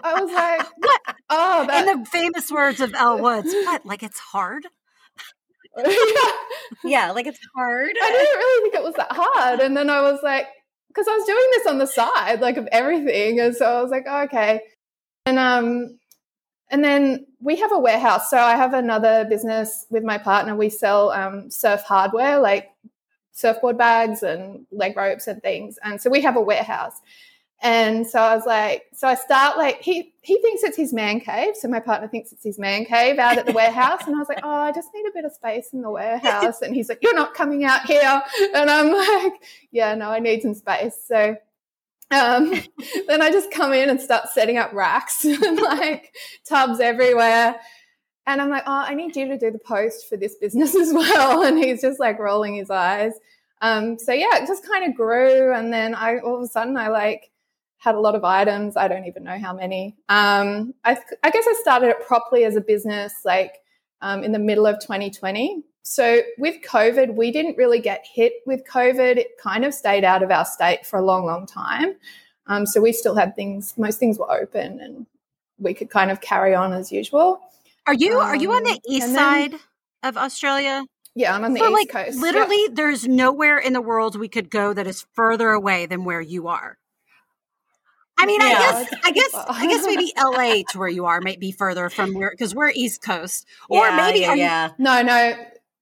[0.04, 1.02] I was like, What?
[1.30, 3.86] oh, that, In the famous words of Elle Woods, what?
[3.86, 4.66] Like it's hard?
[5.78, 6.32] yeah.
[6.84, 7.90] Yeah, like it's hard.
[8.02, 9.60] I didn't really think it was that hard.
[9.60, 10.48] And then I was like,
[10.88, 13.40] because I was doing this on the side, like of everything.
[13.40, 14.62] And so I was like, oh, okay.
[15.26, 16.00] And um,
[16.70, 18.30] and then we have a warehouse.
[18.30, 20.56] So I have another business with my partner.
[20.56, 22.70] We sell um, surf hardware, like
[23.38, 25.78] surfboard bags and leg ropes and things.
[25.84, 27.00] And so we have a warehouse.
[27.62, 31.20] And so I was like, so I start like he he thinks it's his man
[31.20, 31.56] cave.
[31.56, 34.02] So my partner thinks it's his man cave out at the warehouse.
[34.06, 36.62] And I was like, oh, I just need a bit of space in the warehouse.
[36.62, 38.22] And he's like, you're not coming out here.
[38.56, 39.34] And I'm like,
[39.72, 40.96] yeah, no, I need some space.
[41.08, 41.36] So
[42.12, 42.54] um,
[43.08, 46.14] then I just come in and start setting up racks and like
[46.48, 47.56] tubs everywhere.
[48.28, 50.94] And I'm like, oh, I need you to do the post for this business as
[50.94, 51.44] well.
[51.44, 53.14] And he's just like rolling his eyes.
[53.62, 55.54] Um, so yeah, it just kind of grew.
[55.54, 57.32] And then I all of a sudden I like
[57.78, 58.76] had a lot of items.
[58.76, 59.96] I don't even know how many.
[60.10, 63.62] Um, I, I guess I started it properly as a business like
[64.02, 65.64] um, in the middle of 2020.
[65.84, 69.18] So with COVID, we didn't really get hit with COVID.
[69.18, 71.96] It kind of stayed out of our state for a long, long time.
[72.48, 75.06] Um, so we still had things, most things were open and
[75.60, 77.40] we could kind of carry on as usual.
[77.88, 79.56] Are you are you on the Um, east then- side
[80.04, 80.86] of Australia?
[81.16, 82.20] Yeah, I'm on the so East like Coast.
[82.20, 86.22] Literally there's nowhere in the world we could go that is further away than where
[86.22, 86.78] you are.
[88.20, 91.40] I mean, I guess I guess I guess maybe LA to where you are might
[91.40, 93.48] be further from where because we're East Coast.
[93.70, 94.30] Or Yeah, maybe yeah,
[94.66, 95.36] are you- No, no.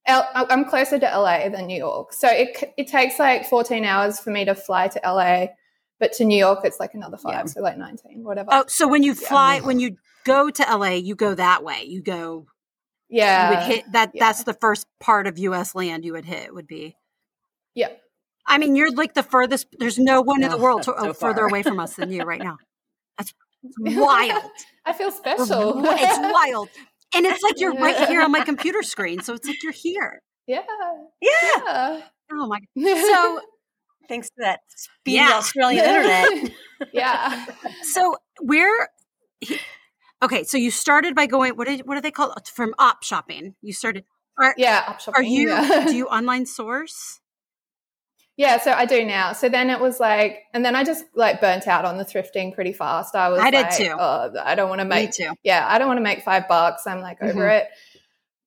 [0.07, 2.13] L- I'm closer to LA than New York.
[2.13, 5.47] So it, it takes like 14 hours for me to fly to LA,
[5.99, 7.33] but to New York, it's like another five.
[7.33, 7.45] Yeah.
[7.45, 8.49] So like 19, whatever.
[8.51, 11.83] Oh, so when you fly when you go to LA, you go that way.
[11.83, 12.47] You go
[13.09, 13.49] yeah.
[13.49, 14.25] you would hit that yeah.
[14.25, 16.95] that's the first part of US land you would hit would be.
[17.73, 17.89] Yeah.
[18.47, 21.09] I mean, you're like the furthest there's no one in the world to, that's so
[21.09, 22.57] uh, further away from us than you right now.
[23.17, 23.33] That's
[23.79, 24.43] wild.
[24.85, 25.83] I feel special.
[25.85, 26.69] it's wild.
[27.15, 29.21] And it's like you're right here on my computer screen.
[29.21, 30.21] So it's like you're here.
[30.47, 30.63] yeah.
[31.21, 31.29] Yeah.
[31.65, 32.01] Yeah.
[32.31, 33.41] Oh my So
[34.07, 35.31] Thanks to that speedy Yeah.
[35.33, 36.51] Australian internet.
[36.93, 37.45] yeah.
[37.83, 38.87] so we're
[39.39, 39.59] he-
[40.23, 42.47] okay, so you started by going what did what do they call it?
[42.47, 43.55] From op shopping.
[43.61, 44.03] You started
[44.37, 44.83] are, Yeah.
[44.87, 45.85] Up are you yeah.
[45.87, 47.19] do you online source?
[48.37, 49.31] Yeah, so I do now.
[49.31, 52.53] So then it was like, and then I just like burnt out on the thrifting
[52.53, 53.15] pretty fast.
[53.15, 53.95] I was I did like, too.
[53.97, 55.31] Oh, I don't want to Me make, too.
[55.43, 56.85] yeah, I don't want to make five bucks.
[56.85, 57.59] I'm like over Mhm.
[57.61, 57.67] it.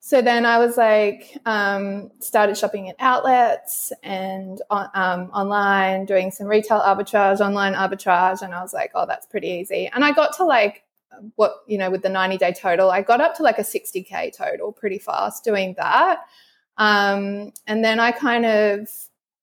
[0.00, 6.30] So then I was like, um, started shopping at outlets and on, um, online, doing
[6.32, 9.86] some retail arbitrage, online arbitrage, and I was like, oh, that's pretty easy.
[9.92, 10.82] And I got to like
[11.36, 14.36] what you know with the 90 day total, I got up to like a 60k
[14.36, 16.20] total pretty fast doing that.
[16.76, 18.88] Um, and then I kind of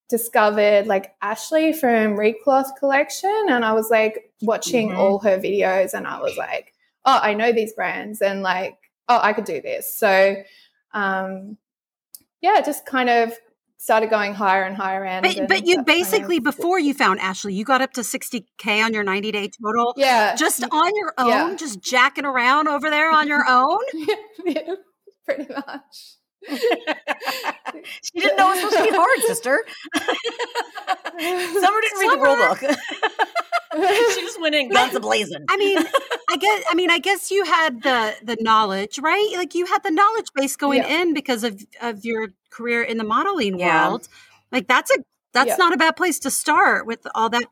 [0.09, 4.97] discovered like Ashley from Recloth Collection, and I was like watching Mhm.
[4.97, 6.73] all her videos, and I was like,
[7.05, 8.77] oh, I know these brands, and like,
[9.09, 9.93] oh, I could do this.
[9.93, 10.35] So,
[10.93, 11.57] um,
[12.41, 13.33] yeah, just kind of
[13.85, 15.21] started going higher and higher end.
[15.23, 18.01] But, and but you kind basically of- before you found Ashley, you got up to
[18.01, 19.93] 60k on your 90 day total.
[19.95, 21.55] yeah, Just on your own, Yeah.
[21.55, 23.77] just jacking around over there on your own.
[24.45, 24.73] yeah,
[25.25, 26.17] pretty much.
[26.49, 29.63] she didn't know it was supposed to be hard, sister.
[29.95, 32.59] Summer didn't read the rule book.
[34.15, 35.45] she just went in guns a blazing.
[35.49, 39.29] I mean, I guess I mean I guess you had the the knowledge, right?
[39.35, 41.01] Like you had the knowledge base going Yeah.
[41.01, 43.89] in because of of your career in the modeling Yeah.
[43.89, 44.07] world.
[44.51, 44.97] Like that's a
[45.33, 45.55] that's Yeah.
[45.57, 47.43] not a bad place to start with all that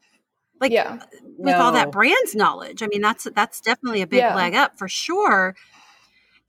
[0.61, 0.99] like yeah,
[1.37, 2.81] with all that brand's knowledge.
[2.81, 4.35] I mean, that's that's definitely a big Yeah.
[4.35, 5.55] leg up for sure.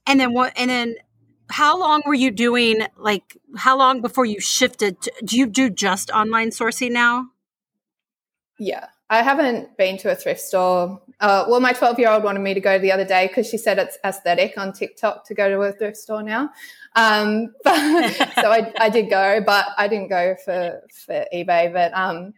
[0.06, 0.52] And then what?
[0.56, 0.96] And then
[1.50, 2.86] how long were you doing?
[2.96, 5.00] Like how long before you shifted?
[5.02, 7.30] To, do you do just online sourcing now?
[8.58, 8.86] yeah.
[9.10, 11.00] I haven't been to a thrift store.
[11.20, 13.58] Uh, well, my 12 year old wanted me to go the other day because she
[13.58, 16.50] said it's aesthetic on TikTok to go to a thrift store now.
[16.96, 21.72] Um, but, so I, I did go, but I didn't go for, for eBay.
[21.72, 22.32] But um,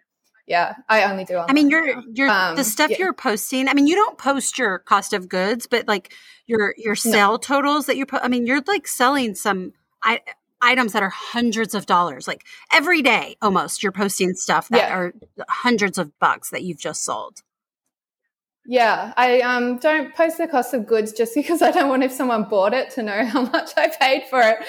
[0.47, 1.39] yeah, I only do.
[1.39, 2.97] I mean, you're you're Um, the stuff yeah.
[2.99, 3.69] you're posting.
[3.69, 6.13] I mean, you don't post your cost of goods, but like
[6.47, 8.23] your your sale totals that you put.
[8.23, 9.73] I mean, you're like selling some.
[10.03, 10.21] I
[10.67, 12.27] items that are hundreds of dollars.
[12.29, 14.95] Like every day, almost, you're posting stuff that Yeah.
[14.97, 15.15] are
[15.49, 17.43] hundreds of bucks that you've just sold.
[18.69, 22.11] Yeah, I um, don't post the cost of goods just because I don't want if
[22.13, 24.59] someone bought it to know how much I paid for it.
[24.59, 24.65] Um,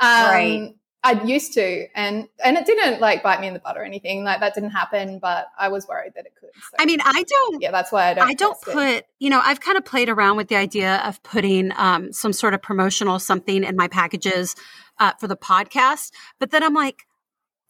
[0.00, 0.74] Right.
[1.04, 4.22] I used to, and and it didn't like bite me in the butt or anything.
[4.22, 6.50] Like that didn't happen, but I was worried that it could.
[6.54, 7.60] So, I mean, I don't.
[7.60, 8.30] yeah, that's why I don't.
[8.30, 8.72] I don't post it.
[9.02, 12.32] put, you know, I've kind of played around with the idea of putting um, some
[12.32, 14.54] sort of promotional something in my packages
[15.02, 16.12] uh, for the podcast.
[16.38, 17.02] But then I'm like,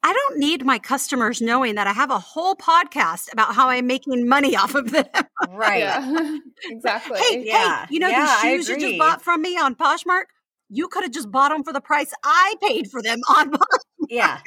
[0.02, 3.86] I don't need my customers knowing that I have a whole podcast about how I'm
[3.86, 5.06] making money off of them.
[5.48, 5.78] Right.
[5.80, 6.38] Yeah,
[6.70, 7.18] exactly.
[7.18, 7.86] hey, Yeah.
[7.86, 10.24] hey, you know Yeah, I these shoes you just bought from me on Poshmark?
[10.68, 13.50] You could have just bought them for the price I paid for them on.
[13.52, 13.78] Poshmark.
[14.08, 14.40] Yeah.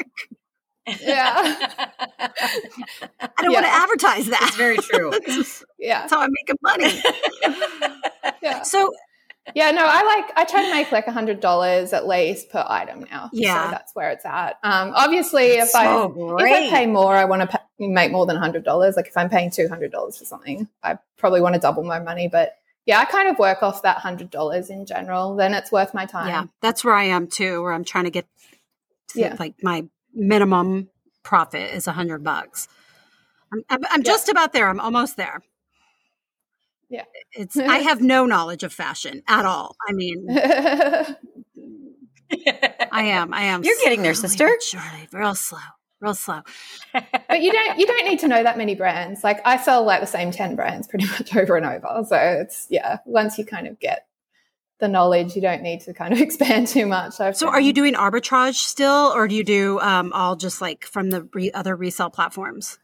[1.02, 1.82] Yeah.
[2.20, 4.42] I don't want to advertise that.
[4.44, 5.12] It's very true.
[5.80, 6.02] Yeah.
[6.02, 7.02] That's how I'm making money.
[8.44, 8.92] yeah, So
[9.54, 9.72] yeah.
[9.72, 10.38] No, I like.
[10.38, 13.30] I try to make like a hundred dollars at least per item now.
[13.34, 13.66] Yeah.
[13.66, 14.58] so that's where it's at.
[14.64, 18.26] Um, obviously, if I so if I pay more, I want to pay, make more
[18.26, 18.96] than a hundred dollars.
[18.96, 22.00] Like if I'm paying two hundred dollars for something, I probably want to double my
[22.00, 22.28] money.
[22.28, 22.56] But
[22.86, 25.36] yeah, I kind of work off that hundred dollars in general.
[25.36, 26.28] Then it's worth my time.
[26.28, 27.62] Yeah, that's where I am too.
[27.62, 28.26] Where I'm trying to get,
[29.10, 29.36] to Yeah.
[29.40, 30.90] like my minimum
[31.24, 32.68] profit is a hundred bucks.
[33.52, 34.12] I'm, I'm, I'm Yeah.
[34.12, 34.68] just about there.
[34.70, 35.42] I'm almost there.
[36.90, 37.04] Yeah.
[37.34, 37.58] it's.
[37.58, 39.76] I have no knowledge of fashion at all.
[39.88, 40.28] I mean,
[42.92, 43.34] I am.
[43.34, 43.64] I am.
[43.64, 44.48] You're getting there, slowly sister.
[44.48, 45.60] but Surely, real slow,
[46.00, 46.42] real slow.
[46.94, 49.24] but you don't you don't need to know that many brands.
[49.24, 52.04] Like I sell like the same ten brands pretty much over and over.
[52.08, 53.00] So it's yeah.
[53.06, 54.08] Once you kind of get
[54.80, 57.20] the knowledge, you don't need to kind of expand too much.
[57.20, 60.86] I've So, are you doing arbitrage still, or do you do um, all just like
[60.86, 62.78] from the re- other resale platforms?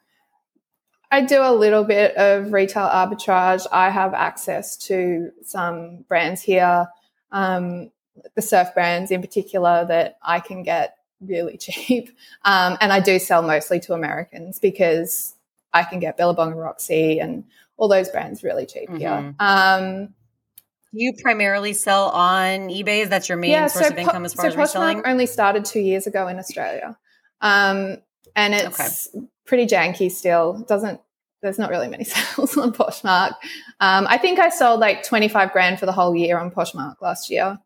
[1.12, 3.68] I do a little bit of retail arbitrage.
[3.72, 6.88] I have access to some brands here,
[7.32, 7.92] um,
[8.36, 12.10] the surf brands in particular, that I can get really cheap.
[12.46, 15.36] Um, and I do sell mostly to Americans because
[15.74, 17.44] I can get Billabong and Roxy and
[17.78, 19.36] all those brands really cheap here.
[19.40, 20.14] Um,
[20.94, 23.04] you primarily sell on eBay.
[23.04, 25.04] Is that's your main source of Po- income as far so as reselling.
[25.06, 26.98] Only started two years ago in Australia,
[27.40, 27.98] um,
[28.36, 29.08] and it's
[29.52, 30.64] pretty janky still.
[30.70, 31.02] Doesn't
[31.42, 33.32] there's not really many sales on Poshmark.
[33.82, 37.02] Um, I think I sold like twenty five grand for the whole year on Poshmark
[37.02, 37.60] last year,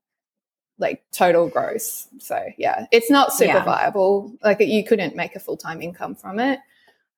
[0.79, 2.07] like total gross.
[2.17, 3.63] So yeah, it's not super Yeah.
[3.63, 4.33] viable.
[4.43, 6.57] Like you couldn't make a full time income from it.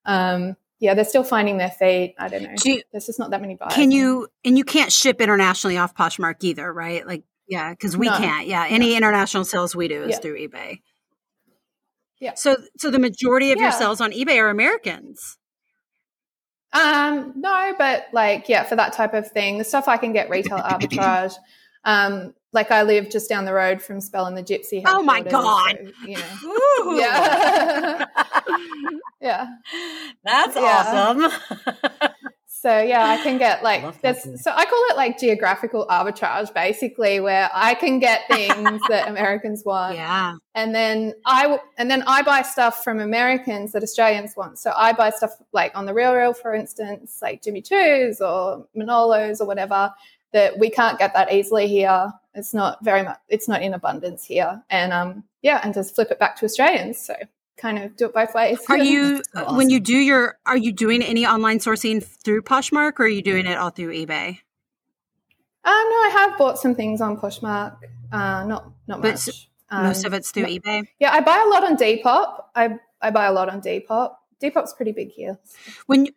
[0.04, 2.14] Um, yeah, they're still finding their feet.
[2.18, 2.54] I don't know.
[2.62, 3.72] Do you- There's just not that many buyers.
[3.72, 7.06] Can you and you can't ship internationally off Poshmark either, right?
[7.06, 8.18] Like, yeah, because we No.
[8.18, 8.46] can't.
[8.46, 10.18] Yeah, any international sales we do is Yeah.
[10.18, 10.80] through eBay.
[12.20, 12.34] Yeah.
[12.34, 15.38] So, so the majority of your sales on eBay are Americans.
[16.72, 20.28] Um, no, but like, yeah, for that type of thing, the stuff I can get
[20.30, 21.34] retail arbitrage.
[21.84, 24.82] Um, like I live just down the road from Spell and the Gypsy.
[24.86, 25.78] Oh my God.
[25.80, 28.04] so, you know, yeah,
[29.20, 29.46] yeah.
[30.24, 31.20] That's Yeah.
[31.20, 32.12] awesome.
[32.60, 37.20] So yeah, I can get like there's so I call it like geographical arbitrage, basically,
[37.20, 40.34] where I can get things that Americans want, Yeah.
[40.54, 44.58] and then I and then I buy stuff from Americans that Australians want.
[44.58, 48.66] So I buy stuff like on the Real Real, for instance, like Jimmy Choo's or
[48.76, 49.92] Manolos or whatever
[50.32, 52.12] that we can't get that easily here.
[52.34, 53.18] It's not very much.
[53.28, 56.98] It's not in abundance here, and um yeah, and just flip it back to Australians.
[56.98, 57.14] So
[57.58, 58.58] kind of do it by ways.
[58.68, 62.98] Are you So when you do your are you doing any online sourcing through Poshmark
[63.00, 64.38] or are you doing it all through eBay?
[65.64, 67.76] Um, no, I have bought some things on Poshmark.
[68.12, 69.28] Uh, not not But much.
[69.28, 70.88] s- Um, Most of it's through eBay.
[70.98, 72.44] Yeah, I buy a lot on Depop.
[72.54, 74.14] I I buy a lot on Depop.
[74.42, 75.38] Depop's pretty big here.
[75.86, 76.12] When you,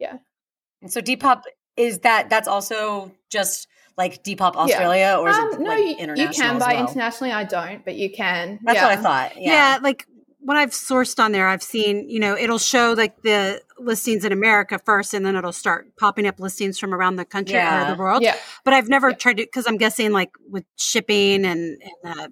[0.00, 1.42] And so Depop
[1.76, 6.14] is that that's also just like Depop Australia or is it Um, no, like you,
[6.24, 6.88] you can buy well?
[6.88, 7.32] internationally.
[7.32, 8.58] I don't, but you can.
[8.64, 8.88] That's yeah.
[8.88, 9.36] what I thought.
[9.40, 9.52] yeah.
[9.52, 9.78] Yeah.
[9.80, 10.06] like
[10.44, 14.32] when I've sourced on there, I've seen, you know, it'll show like the listings in
[14.32, 17.94] America first and then it'll start popping up listings from around the country or the
[17.96, 18.22] world.
[18.22, 19.16] Yeah, But I've never Yeah.
[19.16, 22.28] tried to because I'm guessing like with shipping and, and uh,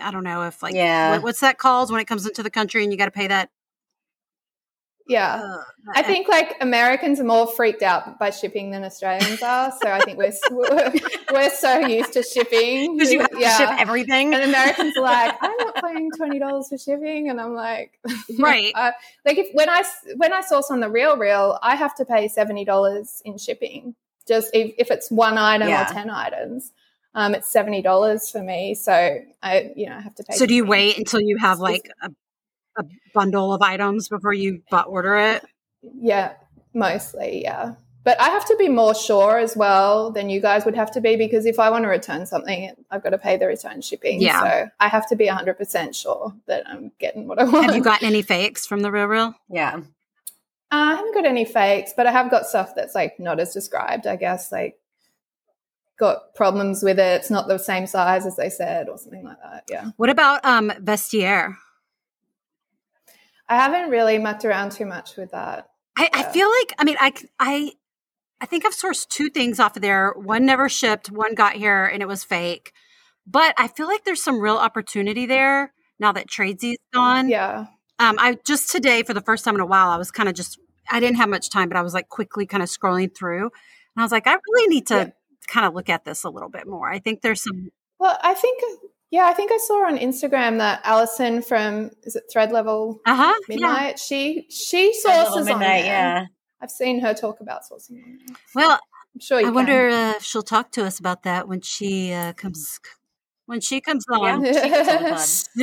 [0.00, 1.10] I don't know if like Yeah.
[1.10, 3.26] what, what's that called when it comes into the country and you got to pay
[3.28, 3.50] that.
[5.10, 5.34] Yeah.
[5.42, 5.62] Uh,
[5.94, 9.72] I think like Americans are more freaked out by shipping than Australians are.
[9.82, 10.92] So I think we're we're,
[11.32, 13.56] we're so used to shipping Because you have to Yeah.
[13.56, 14.32] ship everything.
[14.34, 17.98] And Americans are like, I'm not paying twenty dollars for shipping, and I'm like,
[18.38, 18.72] Right.
[18.74, 18.92] uh,
[19.26, 19.82] like if when I
[20.16, 23.94] when I source on the Real Real, I have to pay seventy dollars in shipping.
[24.28, 25.82] Just if, if it's one item Yeah.
[25.90, 26.72] or ten items,
[27.14, 28.74] um, it's seventy dollars for me.
[28.74, 28.92] So
[29.42, 30.36] I, you know, I have to pay.
[30.36, 32.10] so do you wait until you have like a,
[32.78, 35.44] a bundle of items before you bu- order it?
[35.82, 36.34] Yeah,
[36.74, 37.74] mostly, yeah.
[38.02, 41.00] but I have to be more sure as well than you guys would have to
[41.00, 44.20] be because if I want to return something, I've got to pay the return shipping.
[44.20, 44.40] Yeah.
[44.40, 47.66] So I have to be 100% sure that I'm getting what I want.
[47.66, 49.34] Have you gotten any fakes from the real real?
[49.50, 49.76] Yeah.
[49.76, 49.82] Uh,
[50.70, 54.06] I haven't got any fakes, but I have got stuff that's like not as described,
[54.06, 54.50] I guess.
[54.52, 54.78] Like,
[55.98, 57.20] got problems with it.
[57.20, 59.64] It's not the same size as they said, or something like that.
[59.68, 59.90] Yeah.
[59.96, 61.56] What about um Vestiaire?
[63.50, 65.68] I haven't really mucked around too much with that.
[65.98, 67.72] I, I feel like I mean I I
[68.40, 70.12] I think I've sourced two things off of there.
[70.16, 72.72] One never shipped, one got here and it was fake.
[73.26, 77.28] But I feel like there's some real opportunity there now that Tradesy's gone.
[77.28, 77.66] Yeah.
[77.98, 80.34] Um, I just today for the first time in a while, I was kind of
[80.34, 80.58] just
[80.90, 83.50] I didn't have much time, but I was like quickly kind of scrolling through, and
[83.98, 85.08] I was like, I really need to Yeah.
[85.48, 86.88] kind of look at this a little bit more.
[86.90, 87.68] I think there's some.
[87.98, 88.60] Well, I think,
[89.10, 93.16] yeah, I think I saw on Instagram that Alison from, is it Thread Level Uh
[93.16, 93.34] huh.
[93.48, 93.54] Yeah.
[93.56, 93.98] Midnight?
[93.98, 95.84] She she Little sources on midnight, there.
[95.84, 96.26] yeah.
[96.62, 98.02] I've seen her talk about sourcing.
[98.54, 98.72] Well,
[99.14, 99.54] I'm sure you I can.
[99.54, 102.78] wonder uh, if she'll talk to us about that when she uh, comes
[103.46, 104.44] when she comes on.
[104.44, 105.20] Yeah, she gets on the pod.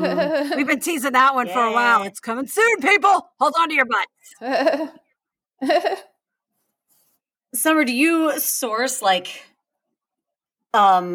[0.00, 0.56] Soon.
[0.56, 2.02] We've been teasing that one for a while.
[2.04, 3.28] It's coming soon, people.
[3.40, 4.92] Hold on to your butts.
[7.54, 9.42] Summer, do you source like
[10.74, 11.12] um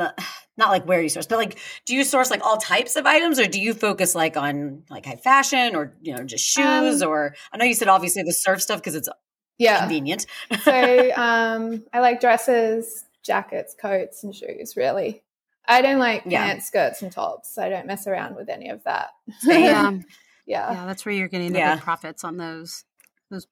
[0.58, 3.40] not like where you source, but like do you source like all types of items
[3.40, 7.10] or do you focus like on like high fashion or you know just shoes Um,
[7.10, 9.10] or I know you said obviously the surf stuff because it's
[9.58, 9.80] yeah.
[9.80, 10.26] convenient.
[10.64, 14.76] so um, I like dresses, jackets, coats, and shoes.
[14.78, 15.24] Really,
[15.66, 16.44] I don't like Yeah.
[16.46, 17.58] pants, skirts, and tops.
[17.58, 19.10] I don't mess around with any of that.
[19.44, 19.92] Yeah,
[20.46, 21.76] yeah, yeah, that's where you're getting the Yeah.
[21.76, 22.84] big profits on those.
[23.32, 23.48] Those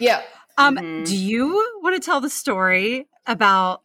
[0.00, 0.22] Yeah.
[0.58, 1.06] Um, Mhm.
[1.06, 3.82] do you want to tell the story about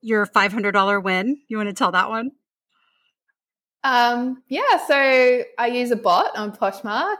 [0.00, 1.38] your five hundred dollar win?
[1.48, 2.30] You want to tell that one?
[3.84, 7.16] Um, yeah, so I use a bot on Poshmark,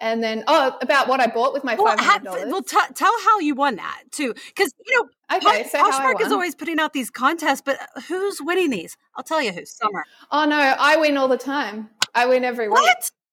[0.00, 2.44] and then oh, about what I bought with my Well, five ha- hundred dollars.
[2.50, 6.20] well t- tell how you won that too, because you know okay, Posh- so Poshmark
[6.22, 8.96] is always putting out these contests, but who's winning these?
[9.16, 9.64] I'll tell you who.
[9.66, 10.04] Summer.
[10.30, 11.90] Oh no, I win all the time.
[12.14, 12.78] I win every week.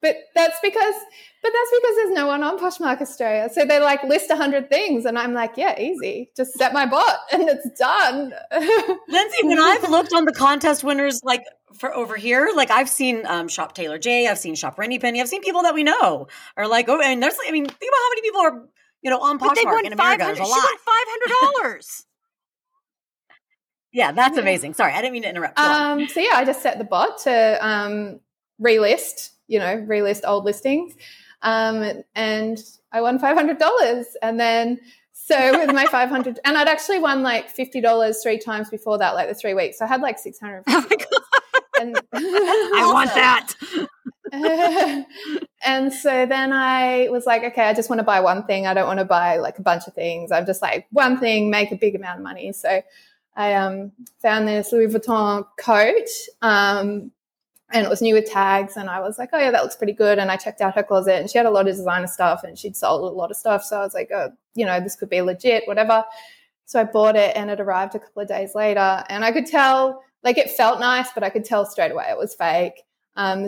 [0.06, 0.16] What?
[0.16, 0.96] But that's because,
[1.42, 3.50] but that's because there's no one on Poshmark Australia.
[3.52, 6.32] So they like list a hundred things, and I'm like, yeah, easy.
[6.36, 8.34] Just set my bot, and it's done.
[9.10, 11.44] Lindsey, when I've looked on the contest winners like
[11.74, 15.22] for over here, like I've seen um, Shop Taylor J, I've seen Shop Rennie Penny,
[15.22, 16.28] I've seen people that we know
[16.58, 18.70] are like, oh, and there's, I mean, think about how many people are,
[19.02, 20.26] you know, on But Poshmark won in five America.
[20.26, 20.64] There's She a lot.
[20.64, 22.06] won five hundred dollars.
[23.92, 24.74] Yeah, that's amazing.
[24.74, 25.58] Sorry, I didn't mean to interrupt.
[25.58, 28.20] Um, so yeah, I just set the bot to um,
[28.62, 30.94] relist, you know, relist old listings,
[31.42, 32.58] um, and
[32.92, 34.80] I won five hundred dollars, and then.
[35.28, 39.28] So with my 500 and I'd actually won like $50 three times before that like
[39.28, 39.80] the 3 weeks.
[39.80, 40.62] So I had like $600.
[40.68, 40.86] Oh
[41.80, 45.06] and I want that.
[45.64, 48.68] and so then I was like, okay, I just want to buy one thing.
[48.68, 50.32] I don't want to buy like a bunch of things.
[50.32, 52.52] I'm just like one thing, make a big amount of money.
[52.54, 52.82] So
[53.36, 53.92] I um,
[54.22, 56.08] found this Louis Vuitton coat,
[56.42, 57.12] um,
[57.72, 58.78] and it was new with tags.
[58.78, 60.20] And I was like, oh yeah, that looks pretty good.
[60.20, 62.58] And I checked out her closet, and she had a lot of designer stuff, and
[62.58, 63.64] she'd sold a lot of stuff.
[63.64, 66.04] So I was like, oh, you know, this could be legit, whatever.
[66.66, 69.46] So I bought it, and it arrived a couple of days later, and I could
[69.46, 72.84] tell, like, it felt nice, but I could tell straight away it was fake.
[73.16, 73.44] Um,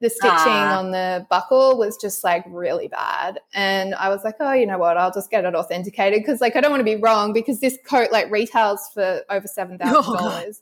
[0.00, 0.78] the stitching Ah.
[0.78, 3.40] on the buckle was just like really bad.
[3.54, 4.98] And I was like, oh, you know what?
[4.98, 7.78] I'll just get it authenticated because like I don't want to be wrong because this
[7.88, 10.60] coat like retails for over seven thousand Oh, dollars.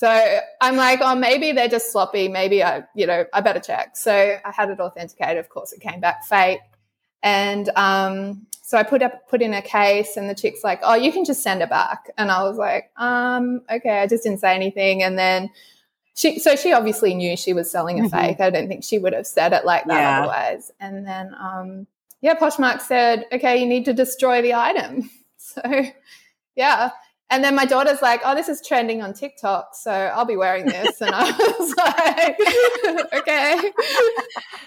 [0.00, 2.26] So I'm like, oh, maybe they're just sloppy.
[2.26, 3.98] Maybe I, you know, I better check.
[3.98, 5.36] So I had it authenticated.
[5.36, 6.60] Of course, it came back fake.
[7.22, 10.94] And um, so I put up put in a case, and the chick's like, "Oh,
[10.94, 14.40] you can just send it back." And I was like, "Um, okay." I just didn't
[14.40, 15.50] say anything, and then
[16.16, 18.10] she, so she obviously knew she was selling a Mhm.
[18.10, 18.40] fake.
[18.40, 20.18] I don't think she would have said it like that Yeah.
[20.20, 20.72] otherwise.
[20.80, 21.86] And then, um,
[22.22, 25.62] yeah, Poshmark said, "Okay, you need to destroy the item." So,
[26.54, 26.90] yeah.
[27.30, 30.66] And then my daughter's like, "Oh, this is trending on TikTok, so I'll be wearing
[30.68, 33.72] this." And I was like, "Okay."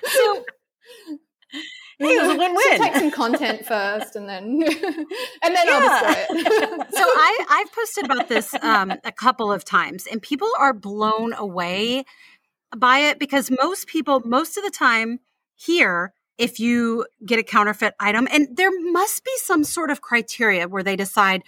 [0.07, 0.45] So
[1.99, 2.77] Hey, it was a So win-win.
[2.81, 4.61] take some content first, and then
[5.43, 6.01] and then I'll Yeah.
[6.01, 6.95] destroy it.
[6.95, 11.33] so I I've posted about this um, a couple of times, and people are blown
[11.33, 12.03] away
[12.75, 15.19] by it because most people, most of the time
[15.55, 20.67] here, if you get a counterfeit item, and there must be some sort of criteria
[20.67, 21.43] where they decide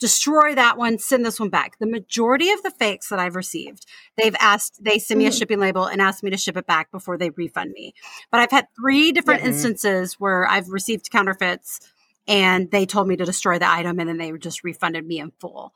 [0.00, 1.78] destroy that one, send this one back.
[1.78, 3.86] The majority of the fakes that I've received,
[4.16, 5.38] they've asked, they send me a Mhm.
[5.38, 7.94] shipping label and ask me to ship it back before they refund me.
[8.30, 9.42] But I've had three different.
[9.42, 9.46] Mhm.
[9.48, 11.80] instances where I've received counterfeits
[12.26, 15.32] and they told me to destroy the item and then they just refunded me in
[15.40, 15.72] full.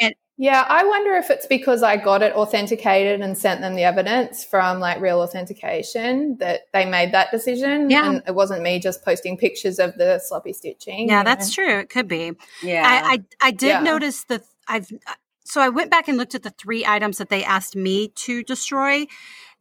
[0.00, 3.84] And Yeah, I wonder if it's because I got it authenticated and sent them the
[3.84, 7.88] evidence from like real authentication that they made that decision.
[7.88, 8.10] Yeah.
[8.10, 11.08] And it wasn't me just posting pictures of the sloppy stitching.
[11.08, 11.64] Yeah, you that's know?
[11.64, 11.78] true.
[11.78, 12.32] It could be.
[12.62, 12.82] Yeah.
[12.86, 13.80] I, I I did Yeah.
[13.80, 15.14] notice the I've uh,
[15.44, 18.42] so I went back and looked at the three items that they asked me to
[18.42, 19.06] destroy.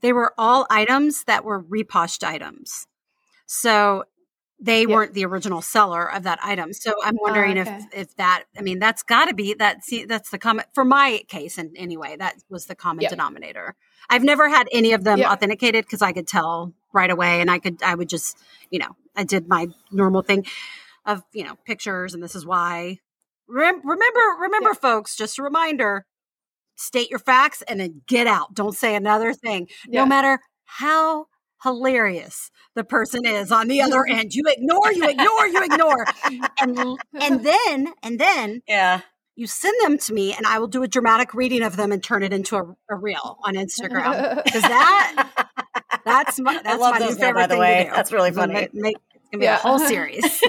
[0.01, 2.85] They were all items that were reposhed items.
[3.45, 4.03] So
[4.65, 4.95] they Yeah.
[4.95, 6.73] weren't the original seller of that item.
[6.73, 7.77] So I'm oh, wondering okay.
[7.93, 10.83] if if that I mean that's got to be that see that's the common for
[10.83, 13.09] my case and anyway that was the common Yeah.
[13.09, 13.75] denominator.
[14.09, 15.31] I've never had any of them Yeah.
[15.31, 18.37] authenticated because I could tell right away and I could I would just
[18.71, 20.45] you know I did my normal thing
[21.05, 22.97] of you know pictures and this is why
[23.47, 26.05] Rem- remember remember folks just a reminder
[26.75, 31.27] state your facts and then get out don't say another thing no matter how
[31.65, 36.05] hilarious the person is on the other end you ignore you ignore you ignore
[36.61, 36.77] and
[37.19, 39.01] and then and then yeah.
[39.35, 42.03] you send them to me and i will do a dramatic reading of them and
[42.03, 45.27] turn it into a, a reel on instagram because that
[46.05, 47.83] that's my that's my those new favorite by the thing way.
[47.85, 47.95] to do.
[47.95, 48.53] That's really funny.
[48.53, 49.55] make- make- it's gonna be Yeah.
[49.55, 50.41] a whole series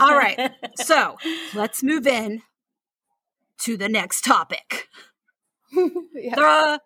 [0.00, 1.16] all right so
[1.54, 2.42] let's move in
[3.60, 4.88] to the next topic
[6.14, 6.76] yeah.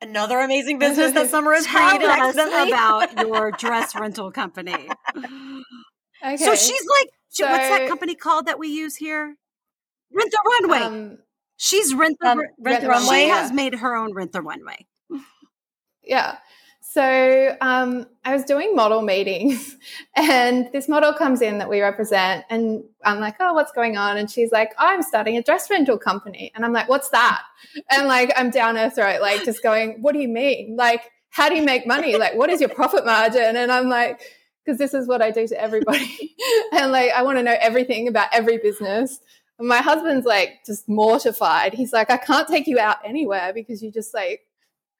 [0.00, 4.88] The Another amazing business that Summer has tell created us about your dress rental company
[5.16, 6.36] Okay.
[6.36, 9.36] so she's like she- what's that company called that we use here
[10.12, 11.18] rent the runway Um,
[11.56, 13.26] she's rent the, Um, Ru- Rent the Runway, she Runway.
[13.28, 14.86] has made her own rent the runway
[16.02, 16.38] yeah.
[16.92, 19.76] So um, I was doing model meetings,
[20.16, 24.16] and this model comes in that we represent, and I'm like, "Oh, what's going on?"
[24.16, 27.42] And she's like, "I'm starting a dress rental company," and I'm like, "What's that?"
[27.90, 30.74] And like, I'm down her throat, like, just going, "What do you mean?
[30.76, 32.16] Like, how do you make money?
[32.16, 34.20] Like, what is your profit margin?" And I'm like,
[34.64, 36.34] "Because this is what I do to everybody,
[36.72, 39.20] and like, I want to know everything about every business."
[39.60, 41.72] And my husband's like just mortified.
[41.72, 44.40] He's like, "I can't take you out anywhere because you just like."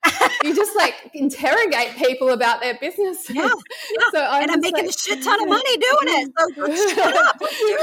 [0.44, 3.28] you just like interrogate people about their business.
[3.30, 3.48] Yeah,
[4.12, 7.16] So I'm and i'm making like- a shit ton of money doing it so shut
[7.16, 7.76] up let's do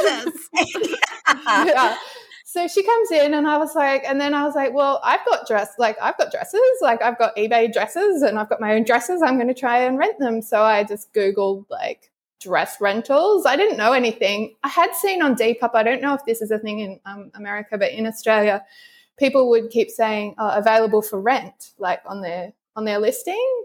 [0.81, 0.97] this
[1.45, 1.97] yeah.
[2.45, 5.23] So she comes in and I was like, and then I was like, well, I've
[5.25, 8.73] got dress, like I've got dresses, like I've got eBay dresses and I've got my
[8.73, 9.21] own dresses.
[9.21, 10.41] I'm going to try and rent them.
[10.41, 12.09] So I just Googled like
[12.39, 13.45] dress rentals.
[13.45, 14.55] I didn't know anything.
[14.63, 17.31] I had seen on Depop, I don't know if this is a thing in um,
[17.35, 18.63] America, but in Australia,
[19.17, 23.63] people would keep saying uh, available for rent, like on their, on their listing.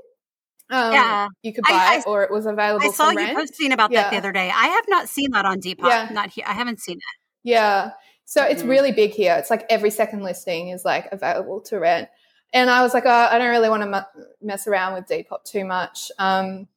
[0.70, 1.28] Um, Yeah.
[1.42, 2.94] You could buy I- it or it was available for rent.
[2.94, 3.36] i saw you rent.
[3.38, 6.09] posting about that the other day i have not seen that on depop Yeah.
[6.12, 7.05] not here i haven't seen it
[7.42, 7.90] Yeah.
[8.24, 8.68] So it's Mhm.
[8.70, 9.34] really big here.
[9.36, 12.09] It's like every second listing is like available to rent.
[12.55, 15.42] And I was like, oh, I don't really want to mu- mess around with Depop
[15.44, 16.11] too much.
[16.18, 16.68] Um,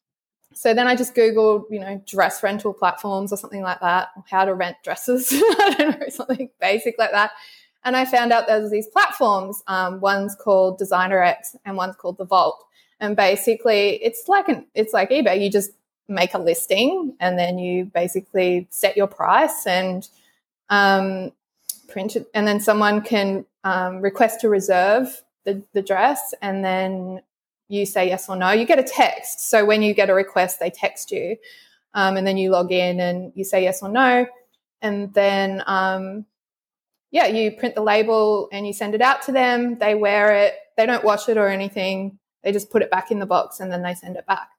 [0.53, 4.43] so then I just Googled, you know, dress rental platforms or something like that, how
[4.45, 5.31] to rent dresses.
[5.33, 7.31] I don't know, something basic like that.
[7.85, 9.63] And I found out there's these platforms.
[9.67, 12.65] Um, one's called Designerex and one's called The Volte.
[12.99, 15.41] And basically, it's like an it's like eBay.
[15.41, 15.71] You just
[16.07, 20.07] make a listing and then you basically set your price and
[20.69, 21.31] um,
[21.87, 27.21] print it, and then someone can um, request to reserve the, the dress, and then
[27.67, 28.51] you say yes or no.
[28.51, 29.49] You get a text.
[29.49, 31.37] So when you get a request, they text you,
[31.93, 34.27] um, and then you log in and you say yes or no,
[34.81, 36.25] and then um,
[37.11, 39.77] yeah, you print the label and you send it out to them.
[39.77, 40.55] They wear it.
[40.77, 42.19] They don't wash it or anything.
[42.43, 44.49] They just put it back in the box and then they send it back.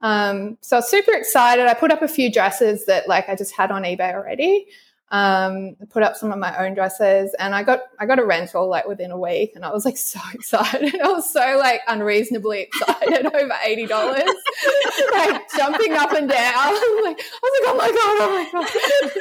[0.00, 1.66] Um, so I was super excited.
[1.66, 4.66] I put up a few dresses that like I just had on eBay already.
[5.10, 8.68] Um, put up some of my own dresses and I got I got a rental
[8.68, 11.00] like within a week and I was like so excited.
[11.00, 14.24] I was so like unreasonably excited over eighty dollars.
[15.12, 16.74] like jumping up and down.
[17.04, 19.14] like I was like, oh my god, oh my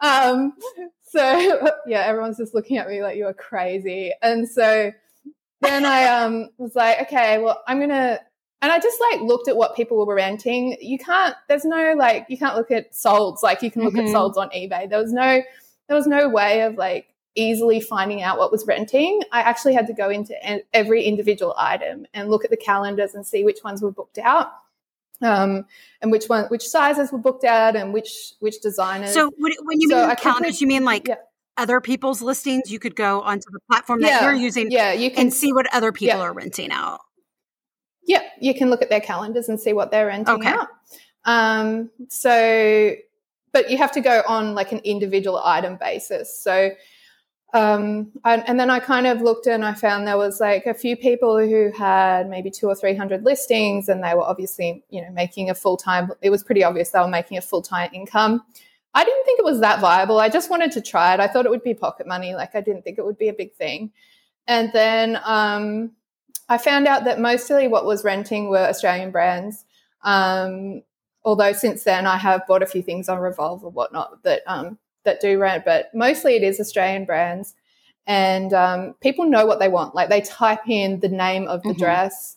[0.00, 0.38] god.
[0.40, 0.52] um
[1.16, 4.12] so yeah, everyone's just looking at me like you are crazy.
[4.22, 4.92] And so
[5.60, 8.18] then I um was like, okay, well I'm gonna
[8.62, 10.76] and I just like looked at what people were renting.
[10.80, 11.34] You can't.
[11.48, 12.24] There's no like.
[12.30, 14.08] You can't look at solds like you can look Mhm.
[14.08, 14.88] at solds on eBay.
[14.88, 15.42] There was no.
[15.86, 19.20] There was no way of like easily finding out what was renting.
[19.32, 20.34] I actually had to go into
[20.72, 24.52] every individual item and look at the calendars and see which ones were booked out,
[25.22, 25.64] um,
[26.02, 29.12] and which one, which sizes were booked out, and which which designers.
[29.14, 31.16] so when, when you So mean I calendars you mean like yeah.
[31.56, 34.24] other people's listings you could go onto the platform that Yeah.
[34.24, 36.24] you're using yeah, you can and see what other people Yeah.
[36.24, 37.00] are renting out
[38.06, 40.48] Yeah, you can look at their calendars and see what they're renting Okay.
[40.48, 40.68] out.
[41.24, 42.94] Um, so,
[43.52, 46.38] but you have to go on like an individual item basis.
[46.42, 46.70] So,
[47.54, 50.74] um, and, and then I kind of looked and I found there was like a
[50.74, 55.00] few people who had maybe two or three hundred listings, and they were obviously you
[55.00, 56.10] know making a full time.
[56.20, 58.42] It was pretty obvious they were making a full time income.
[58.92, 60.18] I didn't think it was that viable.
[60.18, 61.20] I just wanted to try it.
[61.20, 62.34] I thought it would be pocket money.
[62.34, 63.92] Like I didn't think it would be a big thing.
[64.48, 65.92] And then um,
[66.48, 69.64] I found out that mostly what was renting were Australian brands.
[70.02, 70.82] Um,
[71.24, 74.78] although since then I have bought a few things on Revolve or whatnot that um,
[75.04, 77.54] that do rent, but mostly it is Australian brands.
[78.06, 79.94] And um, people know what they want.
[79.94, 81.78] Like they type in the name of the Mhm.
[81.78, 82.36] dress,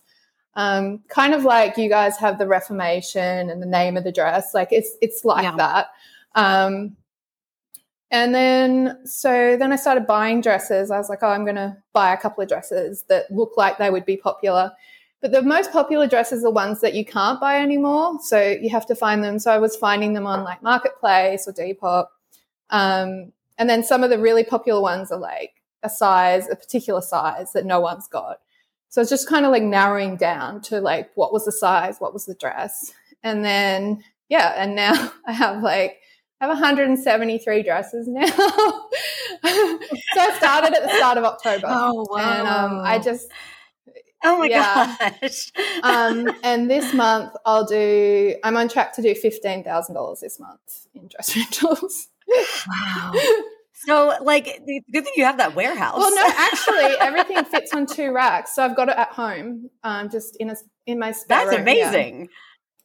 [0.55, 4.53] um, kind of like you guys have the Reformation and the name of the dress.
[4.53, 5.55] Like it's it's like Yeah.
[5.57, 5.87] that.
[6.35, 6.95] Um,
[8.09, 10.89] and then so then I started buying dresses.
[10.91, 13.77] I was like, oh, I'm going to buy a couple of dresses that look like
[13.77, 14.71] they would be popular.
[15.19, 18.19] But the most popular dresses are ones that you can't buy anymore.
[18.21, 19.39] So you have to find them.
[19.39, 22.07] So I was finding them on like Marketplace or Depop.
[22.69, 27.01] Um, and then some of the really popular ones are like a size, a particular
[27.01, 28.39] size that no one's got.
[28.89, 32.13] So it's just kind of like narrowing down to like what was the size, what
[32.13, 32.93] was the dress.
[33.23, 35.99] And then, yeah, and now I have like,
[36.39, 38.25] I have 173 dresses now.
[38.27, 38.35] so
[39.43, 41.67] I started at the start of October.
[41.67, 43.31] Oh, And um, I just,
[44.23, 44.95] Oh my Yeah.
[45.21, 45.51] gosh.
[45.83, 51.07] um, and this month I'll do, I'm on track to do $15,000 this month in
[51.07, 52.07] dress rentals.
[52.67, 53.13] Wow.
[53.73, 55.97] so, like, the good thing you have that warehouse.
[55.97, 60.09] Well, no, actually, everything fits on two racks, so I've got it at home, um,
[60.09, 60.55] just in a
[60.85, 62.29] in my spare That's room, amazing.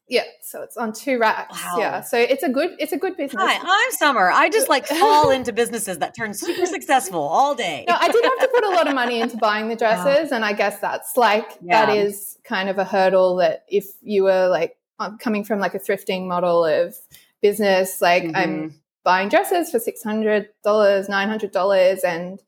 [0.09, 0.24] Yeah.
[0.43, 1.59] so it's on two racks.
[1.64, 1.76] Wow.
[1.78, 3.43] Yeah, so it's a good it's a good business.
[3.43, 4.30] Hi, I'm Summer.
[4.30, 7.86] I just like fall into businesses that turn super successful all day.
[7.88, 10.45] No, I did have to put a lot of money into buying the dresses, and
[10.45, 11.86] I guess that's like Yeah.
[11.86, 14.76] that is kind of a hurdle that if you were like
[15.18, 16.95] coming from like a thrifting model of
[17.40, 18.36] business, like Mhm.
[18.36, 22.40] I'm buying dresses for six hundred dollars, nine hundred dollars, and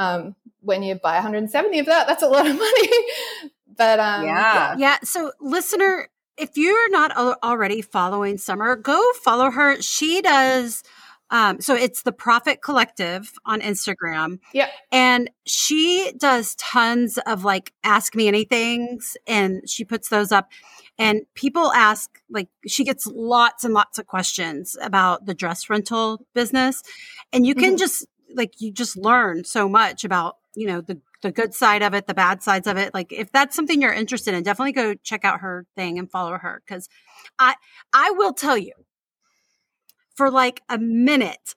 [0.00, 2.88] um, when you buy 170 of that, that's a lot of money.
[3.76, 4.74] but um, Yeah.
[4.78, 4.98] Yeah.
[5.04, 9.80] So, listener, if you're not already following Summer, go follow her.
[9.82, 10.82] She does.
[11.32, 14.40] Um, so it's the Profit Collective on Instagram.
[14.52, 14.68] Yeah.
[14.90, 20.50] And she does tons of like ask me anythings and she puts those up.
[21.00, 26.26] And people ask, like, she gets lots and lots of questions about the dress rental
[26.34, 26.82] business.
[27.32, 27.78] And you can Mhm.
[27.78, 31.94] just, like, you just learn so much about, you know, the, the good side of
[31.94, 32.94] it, the bad sides of it.
[32.94, 36.38] Like, if that's something you're interested in, definitely go check out her thing and follow
[36.38, 36.62] her.
[36.68, 36.88] Cause
[37.38, 37.54] I,
[37.94, 38.74] I will tell you
[40.14, 41.54] for like a minute,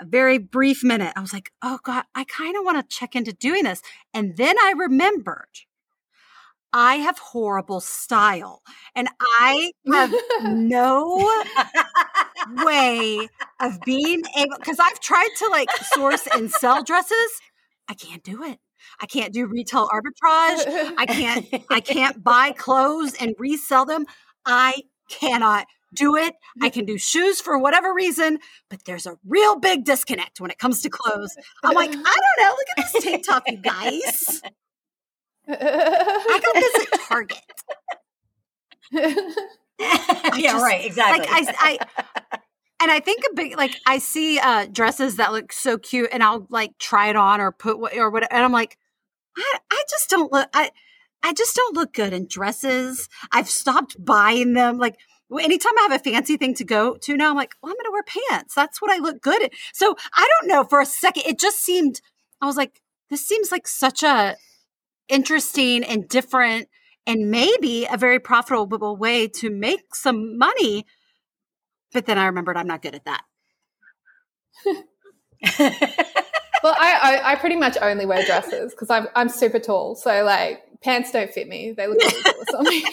[0.00, 3.14] a very brief minute, I was like, oh God, I kind of want to check
[3.16, 3.82] into doing this.
[4.12, 5.65] And then I remembered
[6.72, 8.62] I have horrible style
[8.94, 10.12] and I have
[10.42, 11.44] no
[12.64, 13.28] way
[13.60, 17.40] of being able, because I've tried to like source and sell dresses.
[17.88, 18.58] I can't do it.
[19.00, 20.92] I can't do retail arbitrage.
[20.96, 24.06] I can't I can't buy clothes and resell them.
[24.44, 26.34] I cannot do it.
[26.62, 28.38] I can do shoes for whatever reason,
[28.68, 31.34] but there's a real big disconnect when it comes to clothes.
[31.64, 32.04] I'm like, I don't
[32.38, 32.50] know.
[32.50, 34.42] Look at this tank top, you guys.
[35.48, 37.38] I got this at Target.
[38.92, 40.84] yeah, just- right.
[40.84, 41.26] Exactly.
[41.26, 41.78] Like I,
[42.32, 42.38] I
[42.80, 46.22] and I think a big like I see uh dresses that look so cute, and
[46.22, 48.76] I'll like try it on or put what or whatever, and I'm like,
[49.36, 50.48] I, I just don't look.
[50.52, 50.70] I
[51.22, 53.08] I just don't look good in dresses.
[53.32, 54.78] I've stopped buying them.
[54.78, 54.96] Like
[55.40, 57.86] anytime I have a fancy thing to go to now, I'm like, well, I'm going
[57.86, 58.54] to wear pants.
[58.54, 59.48] That's what I look good in.
[59.72, 60.64] So I don't know.
[60.64, 62.00] For a second, it just seemed.
[62.40, 62.80] I was like,
[63.10, 64.36] this seems like such a
[65.08, 66.68] interesting and different
[67.06, 70.84] and maybe a very profitable way to make some money.
[71.92, 73.22] But then I remembered I'm not good at that.
[76.62, 80.24] well, I, I I pretty much only wear dresses because I'm I'm super tall, so
[80.24, 82.84] like pants don't fit me; they look ridiculous on me.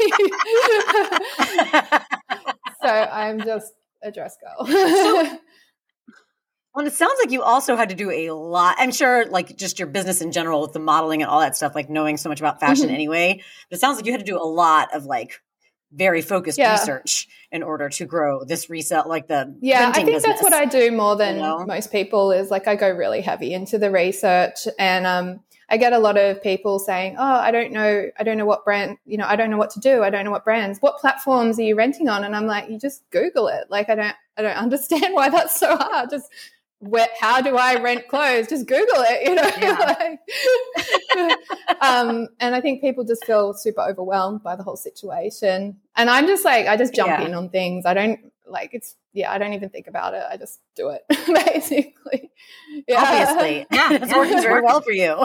[2.82, 5.40] so I'm just a dress girl.
[6.76, 8.76] Well, it sounds like you also had to do a lot.
[8.80, 11.76] I'm sure, like just your business in general with the modeling and all that stuff,
[11.76, 12.94] like knowing so much about fashion Mhm.
[12.94, 13.42] anyway.
[13.70, 15.42] But it sounds like you had to do a lot of like
[15.92, 16.72] very focused Yeah.
[16.72, 20.52] research in order to grow this resale, like the yeah, I think that's what.
[20.54, 21.64] I do more than know?
[21.68, 22.32] most people.
[22.32, 26.18] Is like I go really heavy into the research, and um, I get a lot
[26.18, 29.36] of people saying, "Oh, I don't know, I don't know what brand, you know, I
[29.36, 30.02] don't know what to do.
[30.02, 30.80] I don't know what brands.
[30.80, 33.66] What platforms are you renting on?" And I'm like, "You just Google it.
[33.70, 36.10] Like I don't, I don't understand why that's so hard.
[36.10, 36.32] Just
[36.88, 38.48] where, how do I rent clothes?
[38.48, 39.44] Just Google it, you know."
[41.16, 41.38] Like-
[41.82, 45.78] um, and I think people just feel super overwhelmed by the whole situation.
[45.96, 47.26] And I'm just like, I just jump Yeah.
[47.26, 47.86] in on things.
[47.86, 48.96] I don't like it's.
[49.14, 50.24] Yeah, I don't even think about it.
[50.28, 51.04] I just do it
[51.46, 52.32] basically.
[52.88, 53.00] Yeah.
[53.00, 55.24] Obviously, Yeah, it's yeah, working very well for you.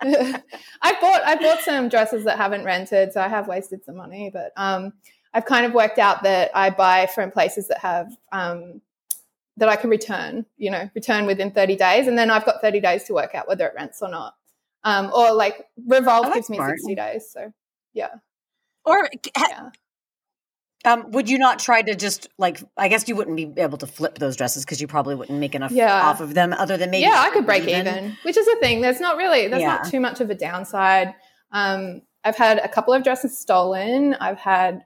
[0.00, 4.30] I bought I bought some dresses that haven't rented, so I have wasted some money.
[4.32, 4.92] But um,
[5.34, 8.80] I've kind of worked out that I buy from places that have um,
[9.58, 12.06] that I can return, you know, return within 30 days.
[12.06, 14.34] And then I've got 30 days to work out whether it rents or not.
[14.84, 16.78] Um, or like Revolve Oh, gives me smart.
[16.78, 17.28] 60 days.
[17.30, 17.52] So
[17.92, 18.08] yeah.
[18.84, 19.68] Or Yeah.
[20.84, 22.60] Um, would you not try to just like?
[22.76, 25.54] I guess you wouldn't be able to flip those dresses because you probably wouldn't make
[25.54, 25.94] enough Yeah.
[26.08, 27.02] off of them, other than maybe.
[27.04, 28.16] yeah, I could break even.
[28.24, 28.80] which is the thing.
[28.80, 31.14] There's not really, there's not too much of a downside.
[31.52, 34.14] Um, I've had a couple of dresses stolen.
[34.14, 34.82] I've had,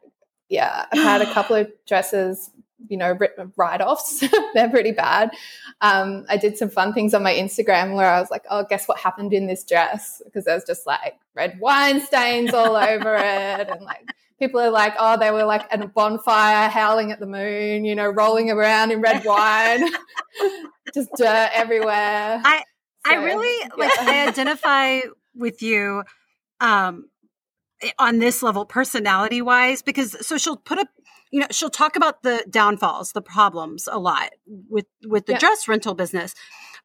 [0.50, 2.50] yeah, I've had a couple of dresses,
[2.88, 3.18] you know,
[3.56, 4.22] write offs.
[4.54, 5.30] They're pretty bad.
[5.80, 8.86] Um, I did some fun things on my Instagram where I was like, oh, guess
[8.86, 10.20] what happened in this dress?
[10.24, 13.68] Because there was just like red wine stains all over it.
[13.68, 14.06] And like,
[14.38, 17.94] people are like, oh, they were like at a bonfire howling at the moon, you
[17.94, 19.88] know, rolling around in red wine,
[20.94, 22.40] just dirt everywhere.
[22.44, 22.62] I-
[23.08, 25.00] I So, really like, I identify
[25.36, 26.02] with you
[26.60, 27.08] um
[28.00, 30.88] on this level personality wise because so she'll put up
[31.30, 34.30] you know she'll talk about the downfalls the problems a lot
[34.68, 35.38] with with the Yeah.
[35.38, 36.34] dress rental business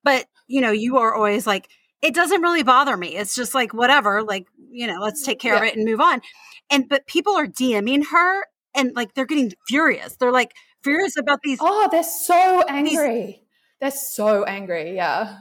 [0.04, 1.70] but you know you are always like
[2.02, 5.56] it doesn't really bother me it's just like whatever like you know let's take care
[5.56, 6.22] of it and move on
[6.70, 11.40] and but people are dming her and like they're getting furious they're like furious about
[11.44, 13.44] these Oh, they're so angry.
[13.80, 14.96] They're so angry.
[14.96, 15.38] Yeah.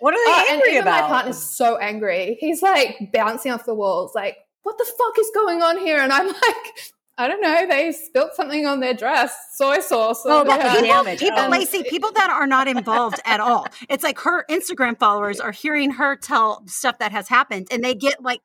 [0.00, 1.02] What are they Oh, and angry even about?
[1.02, 2.36] my partner's so angry.
[2.38, 5.98] He's like bouncing off the walls, like, what the fuck is going on here?
[5.98, 7.66] And I'm like, I don't know.
[7.66, 10.22] They spilt something on their dress, soy sauce.
[10.24, 11.18] Oh, on about the their- damage.
[11.18, 13.66] People, Um, Lacey, people that are not involved at all.
[13.88, 17.94] It's like her Instagram followers are hearing her tell stuff that has happened, and they
[17.94, 18.40] get like,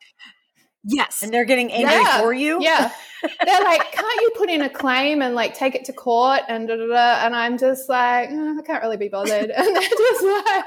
[0.83, 2.19] yes, and they're getting angry Yeah.
[2.21, 2.59] for you.
[2.61, 2.91] Yeah.
[3.45, 6.67] They're like, can't you put in a claim and like take it to court and
[6.67, 7.25] da da da?
[7.25, 9.49] And I'm just like, "Uh, I can't really be bothered.
[9.55, 10.65] And they're just like,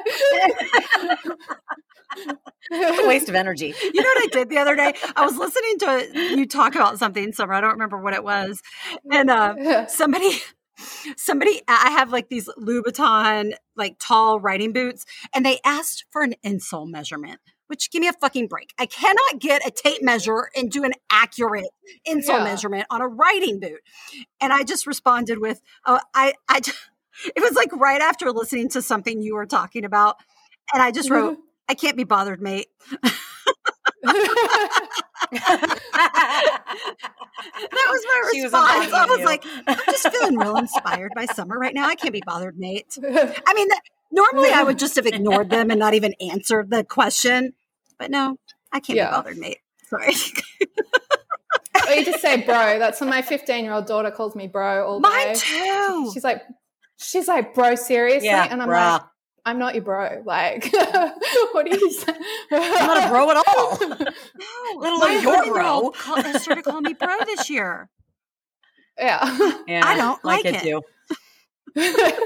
[3.04, 3.74] a waste of energy.
[3.82, 4.94] you know what I did the other day?
[5.14, 7.52] I was listening to you talk about something, Summer.
[7.52, 8.62] I don't remember what it was,
[9.10, 10.40] and uh, somebody
[11.16, 16.34] somebody i have like these louboutin like tall riding boots and they asked for an
[16.44, 18.72] insole measurement which give me a fucking break.
[18.78, 21.70] I cannot get a tape measure and do an accurate
[22.06, 22.44] insole Yeah.
[22.44, 23.80] measurement on a riding boot.
[24.40, 26.58] And i just responded with oh i i
[27.34, 30.16] it was like right after listening to something you were talking about.
[30.74, 31.38] And i just wrote
[31.68, 32.66] i can't be bothered mate.
[36.56, 38.92] That was my She was response.
[38.92, 39.24] i was you.
[39.24, 41.86] like i'm just feeling real inspired by summer right now.
[41.86, 42.86] I can't be bothered mate.
[43.02, 43.80] I mean, that,
[44.16, 47.52] normally I would just have ignored them and not even answered the question,
[47.98, 48.38] but no,
[48.72, 49.10] I can't Yeah.
[49.10, 49.58] be bothered, mate.
[49.88, 50.14] Sorry.
[51.88, 52.78] or you just say bro.
[52.78, 55.08] That's what my 15 year old daughter calls me bro all day.
[55.08, 56.10] Mine too.
[56.12, 56.42] She's like,
[56.98, 58.26] she's like, bro, seriously?
[58.28, 58.92] yeah, and I'm bruh.
[58.92, 59.02] like,
[59.44, 60.22] I'm not your bro.
[60.24, 62.18] Like, what are you saying?
[62.50, 63.78] I'm not a bro at all.
[64.38, 65.90] No, Let alone your 11-year-old bro.
[65.92, 67.88] Call, uh, started calling me bro this year.
[68.98, 69.20] yeah.
[69.68, 70.82] Yeah, I don't my like kid
[71.76, 72.24] it.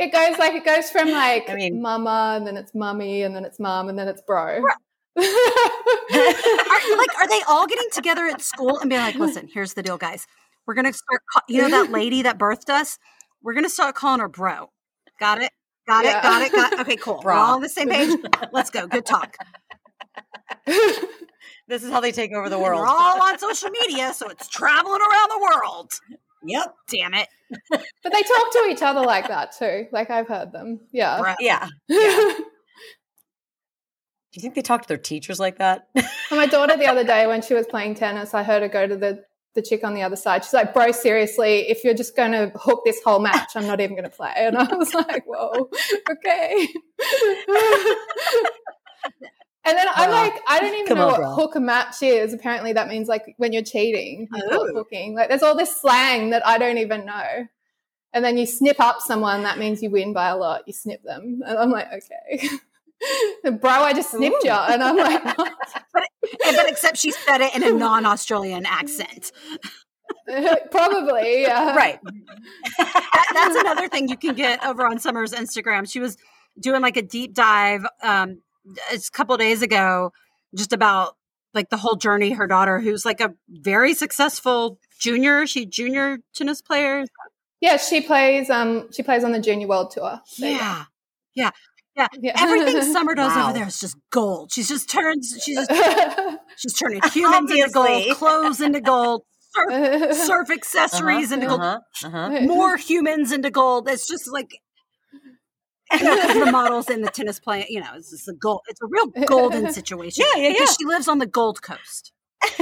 [0.00, 3.34] It goes like it goes from like I mean- mama and then it's mummy and
[3.34, 4.62] then it's mom and then it's bro.
[6.12, 9.82] Are, like, are they all getting together at school and being like, listen, here's the
[9.82, 10.26] deal, guys.
[10.66, 12.98] We're going to start, ca- you know, that lady that birthed us?
[13.42, 14.70] We're going to start calling her bro.
[15.18, 15.50] Got it?
[15.86, 16.18] Got Yeah.
[16.18, 16.22] it?
[16.22, 16.52] Got it?
[16.52, 17.20] Got Okay, cool.
[17.24, 18.18] We're all on the same page.
[18.52, 18.86] Let's go.
[18.86, 19.36] Good talk.
[21.68, 22.80] This is how they take over the world.
[22.80, 22.96] We're world.
[22.98, 25.92] all on social media, so it's traveling around the world.
[26.44, 26.74] Yep.
[26.88, 27.28] Damn it.
[27.70, 29.86] but they talk to each other like that too.
[29.92, 30.80] Like I've heard them.
[30.92, 31.18] Yeah.
[31.20, 31.34] Bro.
[31.40, 31.68] Yeah.
[34.32, 35.88] Do you think they talk to their teachers like that?
[36.30, 38.96] My daughter the other day when she was playing tennis, I heard her go to
[38.96, 39.24] the
[39.54, 40.44] the chick on the other side.
[40.44, 43.80] She's like, "Bro, seriously, if you're just going to hook this whole match, I'm not
[43.80, 45.68] even going to play." And I was like, "Whoa,
[46.08, 46.68] okay."
[49.64, 52.32] And then I'm like, I don't even Come know on, what hook a match is.
[52.32, 54.74] Apparently, that means like when you're cheating, you call it Oh.
[54.78, 55.14] hooking.
[55.14, 57.46] Like, there's all this slang that I don't even know.
[58.12, 60.62] And then you snip up someone, that means you win by a lot.
[60.66, 62.48] You snip them, and I'm like, okay.
[63.50, 65.52] Bro, I just snipped you, and I'm like, what?
[66.46, 69.32] And- but except she said it in a non-Australian accent.
[70.70, 71.74] Probably, yeah.
[71.76, 71.98] right.
[72.78, 75.90] That, that's another thing you can get over on Summer's Instagram.
[75.90, 76.16] She was
[76.58, 78.40] doing like a deep dive um,
[78.92, 80.12] a couple days ago,
[80.54, 81.16] just about
[81.54, 82.30] like the whole journey.
[82.30, 87.04] Her daughter, who's like a very successful junior, she junior tennis player.
[87.60, 88.48] Yeah, she plays.
[88.50, 90.20] Um, she plays on the Junior World Tour.
[90.24, 90.84] So, Yeah,
[91.34, 91.50] yeah.
[91.94, 92.06] yeah.
[92.38, 93.44] Everything Summer does Wow.
[93.50, 94.50] over there is just gold.
[94.52, 95.36] She's just turns.
[95.44, 95.70] She's just
[96.56, 101.80] she's turning humans into gold, clothes into gold, surf, surf accessories into gold, Uh-huh.
[102.06, 102.40] Uh-huh.
[102.46, 103.88] more humans into gold.
[103.90, 104.58] It's just like
[105.92, 108.60] you know, 'cause the models in the tennis play, you know, it's just a gold.
[108.68, 110.24] It's a real golden situation.
[110.34, 110.74] Yeah, yeah, Because yeah.
[110.78, 112.12] she lives on the Gold Coast.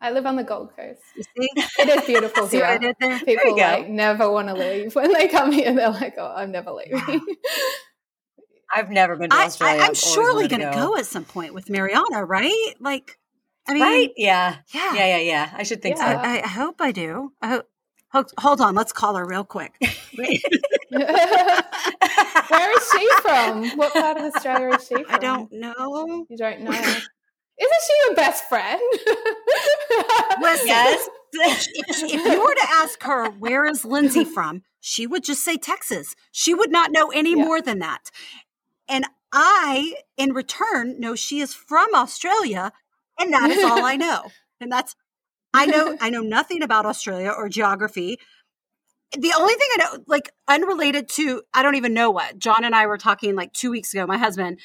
[0.00, 1.00] I live on the Gold Coast.
[1.16, 1.48] You see?
[1.80, 2.78] It is beautiful See here.
[2.78, 3.18] did there?
[3.20, 3.62] People go.
[3.62, 5.74] like never want to leave when they come here.
[5.74, 7.20] They're like, "Oh, I'm never leaving."
[8.74, 9.76] I've never been to Australia.
[9.80, 10.96] I, I've I'm surely wanted to going to go.
[10.96, 12.74] at some point with Mariana, right?
[12.78, 13.18] Like,
[13.66, 14.10] I mean, right?
[14.16, 14.56] Yeah.
[14.74, 14.94] Yeah.
[14.94, 15.50] Yeah, yeah, yeah.
[15.56, 16.12] I should think Yeah.
[16.12, 16.28] so.
[16.28, 17.32] I, I hope I do.
[17.40, 17.66] I hope.
[18.12, 19.74] Hold, hold on, let's call her real quick.
[20.16, 20.42] Wait,
[20.90, 23.68] Where is she from?
[23.76, 25.14] What part of Australia is she from?
[25.14, 26.26] I don't know.
[26.30, 26.70] You don't know.
[26.70, 28.80] Isn't she your best friend?
[30.40, 31.08] Listen, yes.
[31.32, 31.66] if,
[32.04, 36.14] if you were to ask her where is Lindsey from, she would just say Texas.
[36.32, 37.44] She would not know any Yeah.
[37.44, 38.10] more than that.
[38.88, 42.72] And I, in return, know she is from Australia,
[43.18, 44.30] and that is all I know.
[44.60, 44.94] And that's
[45.54, 48.18] I know I know nothing about Australia or geography.
[49.12, 52.38] The only thing I know, like unrelated to, I don't even know what.
[52.38, 54.60] John and I were talking like two weeks ago, my husband,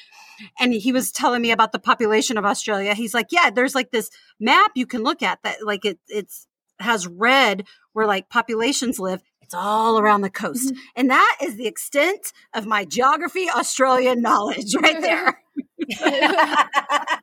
[0.60, 2.94] and he was telling me about the population of Australia.
[2.94, 6.46] He's like, Yeah, there's like this map you can look at that like it it's
[6.78, 9.22] has red where like populations live.
[9.40, 10.72] It's all around the coast.
[10.72, 10.80] Mm-hmm.
[10.96, 15.42] And that is the extent of my geography Australian knowledge right there.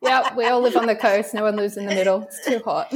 [0.01, 1.33] yeah, we all live on the coast.
[1.33, 2.21] No one lives in the middle.
[2.23, 2.93] It's too hot.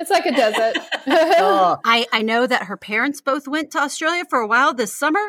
[0.00, 0.76] It's like a desert.
[1.06, 4.94] oh, I, I know that her parents both went to Australia for a while this
[4.96, 5.20] summer.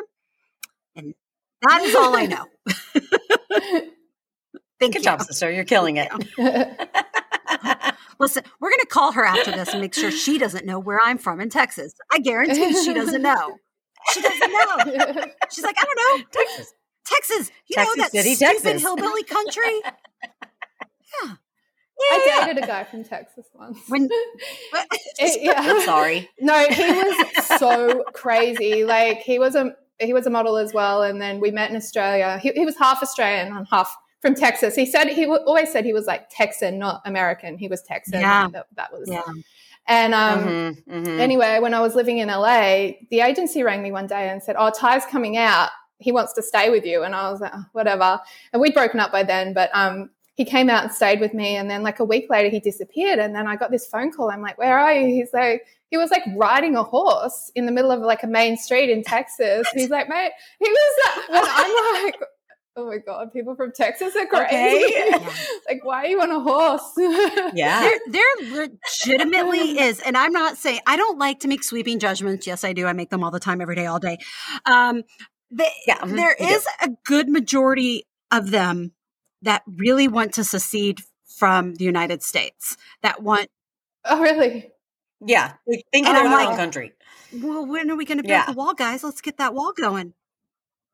[0.96, 1.14] And
[1.62, 2.46] that is all I know.
[4.80, 5.04] Thank good you.
[5.04, 5.52] job, sister.
[5.52, 6.10] You're killing it.
[8.20, 11.00] Listen, we're going to call her after this and make sure she doesn't know where
[11.04, 11.94] I'm from in Texas.
[12.12, 13.58] I guarantee she doesn't know.
[14.14, 15.26] She doesn't know.
[15.52, 16.26] She's like, I don't know.
[16.32, 16.74] Texas.
[17.06, 17.52] Texas.
[17.68, 18.82] You Texas know that City, stupid Texas.
[18.82, 19.82] hillbilly country?
[21.24, 21.34] Yeah.
[22.12, 23.78] I dated a guy from Texas once.
[23.88, 24.10] When
[25.20, 25.54] It- yeah.
[25.58, 26.30] I'm sorry.
[26.40, 28.84] No, he was so crazy.
[28.86, 31.76] Like he was a he was a model as well, and then we met in
[31.76, 32.40] Australia.
[32.42, 34.74] He, he was half Australian and half from Texas.
[34.76, 37.58] He said he always said he was like Texan, not American.
[37.58, 38.22] He was Texan.
[38.22, 38.48] Yeah.
[38.52, 39.08] that, that was.
[39.10, 39.22] yeah.
[39.88, 41.20] And um, Mhm, mhm.
[41.20, 44.56] anyway, when I was living in LA, the agency rang me one day and said,
[44.58, 45.70] "Oh, Ty's coming out.
[46.00, 48.20] He wants to stay with you." And I was like, oh, "Whatever."
[48.54, 51.56] And we'd broken up by then, but um, he came out and stayed with me.
[51.56, 53.20] And then, like a week later, he disappeared.
[53.20, 54.32] And then I got this phone call.
[54.32, 57.72] I'm like, "Where are you?" He's like, he was like riding a horse in the
[57.72, 59.68] middle of like a main street in Texas.
[59.74, 61.28] He's like, "Mate," he was.
[61.30, 62.16] Like, and I'm like.
[62.78, 64.86] Oh my god, people from Texas are crazy.
[64.86, 65.28] Okay.
[65.68, 67.52] like, why are you on a horse?
[67.54, 67.82] yeah.
[68.08, 68.70] There, there
[69.06, 72.48] legitimately is, and I'm not saying I don't like to make sweeping judgments.
[72.48, 72.88] Yes, I do.
[72.88, 74.20] I make them all the time, every day, all day.
[74.66, 75.04] Um,
[75.52, 76.62] the, Yeah, mhm, there you do.
[76.82, 78.94] a good majority of them
[79.44, 81.00] that really want to secede
[81.38, 82.78] from the United States.
[83.02, 83.48] That want,
[84.06, 84.70] oh, really?
[85.26, 85.54] Yeah.
[85.68, 86.94] They think And they're I'm like- own country.
[87.34, 88.46] well, when are we going to build Yeah.
[88.46, 89.04] the wall, guys?
[89.04, 90.14] Let's get that wall going.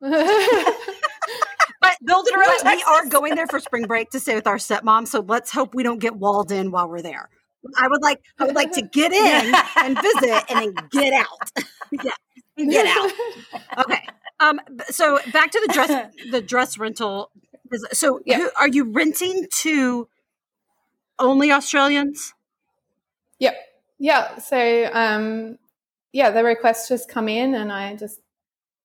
[1.80, 4.56] But build it around we are going there for spring break to stay with our
[4.56, 7.28] stepmom, so let's hope we don't get walled in while we're there.
[7.76, 11.50] I would like, I would like to get in and visit, and then get out.
[11.92, 12.10] yeah,
[12.56, 13.12] get out.
[13.84, 14.00] Okay.
[14.40, 14.60] Um.
[14.88, 17.30] So back to the dress, the dress rental.
[17.92, 18.38] So, Yeah.
[18.38, 20.08] who, are you renting to
[21.18, 22.34] only Australians?
[23.38, 23.56] Yep.
[23.98, 24.38] Yeah.
[24.38, 25.58] So, um,
[26.12, 28.20] yeah, the requests just come in and I just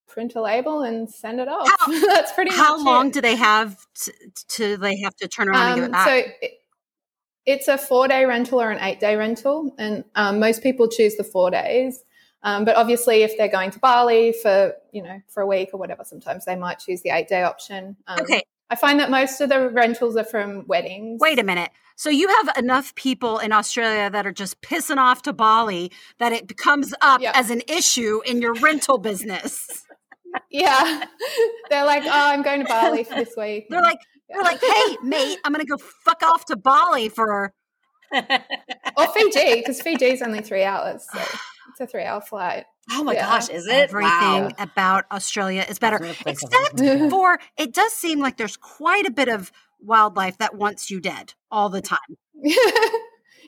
[0.07, 1.69] print a label and send it off.
[1.79, 3.13] How- That's pretty How long it.
[3.13, 4.13] do they have to,
[4.49, 6.07] to they have to turn around and give it Um, back?
[6.07, 6.51] so it,
[7.45, 9.73] it's a four day rental or an eight day rental.
[9.77, 12.03] And um, most people choose the four days.
[12.45, 15.77] Um, but obviously, if they're going to Bali for, you know, for a week or
[15.77, 17.95] whatever, sometimes they might choose the eight day option.
[18.05, 18.43] Um, okay.
[18.73, 21.19] I find that most of the rentals are from weddings.
[21.21, 21.69] Wait a minute.
[21.95, 26.31] So you have enough people in Australia that are just pissing off to Bali that
[26.33, 27.33] it comes up Yeah.
[27.35, 29.85] as an issue in your rental business.
[30.49, 31.03] Yeah.
[31.69, 33.67] they're like, oh, I'm going to Bali for this week.
[33.69, 37.53] They're like, they're like, hey, mate, I'm gonna go fuck off to Bali for
[38.11, 41.05] or Fiji, because Fiji is only three hours.
[41.13, 41.19] So
[41.69, 42.65] it's a three hour flight.
[42.91, 43.25] Oh my Yeah.
[43.25, 43.73] gosh, is it?
[43.73, 44.49] everything Wow.
[44.59, 45.99] about Australia is better.
[45.99, 47.09] That's another place I've Except wanted to go.
[47.09, 51.33] for it does seem like there's quite a bit of wildlife that wants you dead
[51.51, 51.99] all the time.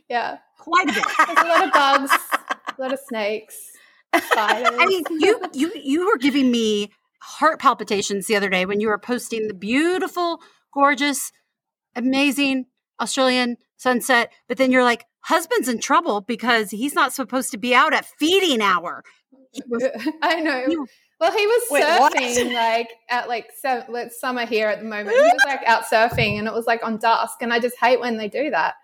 [0.09, 0.37] yeah.
[0.59, 1.03] Quite a bit.
[1.27, 2.11] There's a lot of bugs,
[2.77, 3.55] a lot of snakes,
[4.31, 4.71] spiders.
[4.79, 8.87] I mean, you you you were giving me heart palpitations the other day when you
[8.87, 10.41] were posting the beautiful,
[10.73, 11.31] gorgeous,
[11.95, 12.65] amazing
[12.99, 17.75] Australian sunset, but then you're like, husband's in trouble because he's not supposed to be
[17.75, 19.03] out at feeding hour.
[19.67, 19.83] Was-
[20.21, 20.87] I know.
[21.19, 22.13] Well, he was Wait, what?
[22.13, 25.09] surfing like at like se- like summer here at the moment.
[25.11, 27.41] He was like out surfing, and it was like on dusk.
[27.41, 28.75] And I just hate when they do that.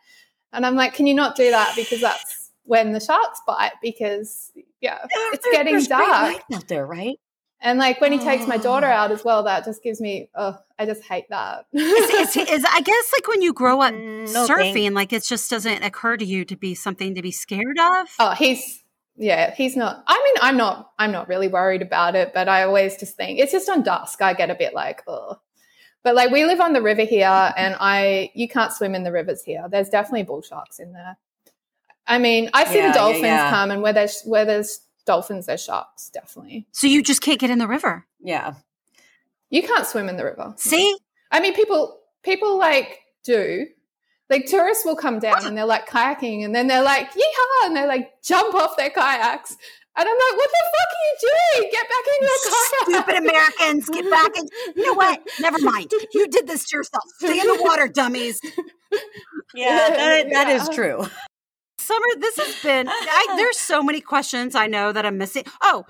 [0.53, 3.73] And I'm like, can you not do that because that's when the sharks bite?
[3.81, 4.51] Because
[4.81, 4.99] yeah,
[5.33, 6.41] it's getting there's dark.
[6.53, 7.17] out there, right?
[7.63, 8.91] And like when he takes my daughter Oh.
[8.91, 11.65] out as well, that just gives me, oh, I just hate that.
[11.73, 15.47] It's, it's, it's, I guess like when you grow up no surfing, like it just
[15.49, 18.07] doesn't occur to you to be something to be scared of.
[18.19, 18.80] oh, he's
[19.15, 20.03] yeah, he's not.
[20.07, 20.91] I mean, I'm not.
[20.99, 24.21] I'm not really worried about it, but I always just think it's just on dusk.
[24.21, 25.39] I get a bit like, oh.
[26.03, 29.11] But like we live on the river here, and I you can't swim in the
[29.11, 29.65] rivers here.
[29.69, 31.17] There's definitely bull sharks in there.
[32.07, 33.49] I mean, I see Yeah, yeah, the dolphins yeah.
[33.51, 36.09] come, and where there's where there's dolphins, there's sharks.
[36.09, 38.07] Definitely, So you just can't get in the river.
[38.19, 38.55] Yeah.
[39.49, 40.53] you can't swim in the river.
[40.57, 40.95] See?
[41.31, 43.67] I mean, people people like do.
[44.31, 47.75] Like tourists will come down and they're like kayaking, and then they're like yeehaw, and
[47.75, 49.57] they're like jump off their kayaks,
[49.97, 51.15] and I'm like, what the fuck are you
[51.59, 51.71] doing?
[51.71, 53.05] Get back in your kayak!
[53.05, 54.47] Stupid Americans, get back in.
[54.77, 55.21] You know what?
[55.41, 55.91] Never mind.
[56.13, 57.03] You did this to yourself.
[57.17, 58.39] Stay in the water, dummies.
[59.53, 60.73] Yeah, that, that is Yeah.
[60.75, 61.05] true.
[61.77, 62.87] Summer, this has been.
[62.87, 65.43] I, there's so many questions I know that I'm missing.
[65.61, 65.85] Oh,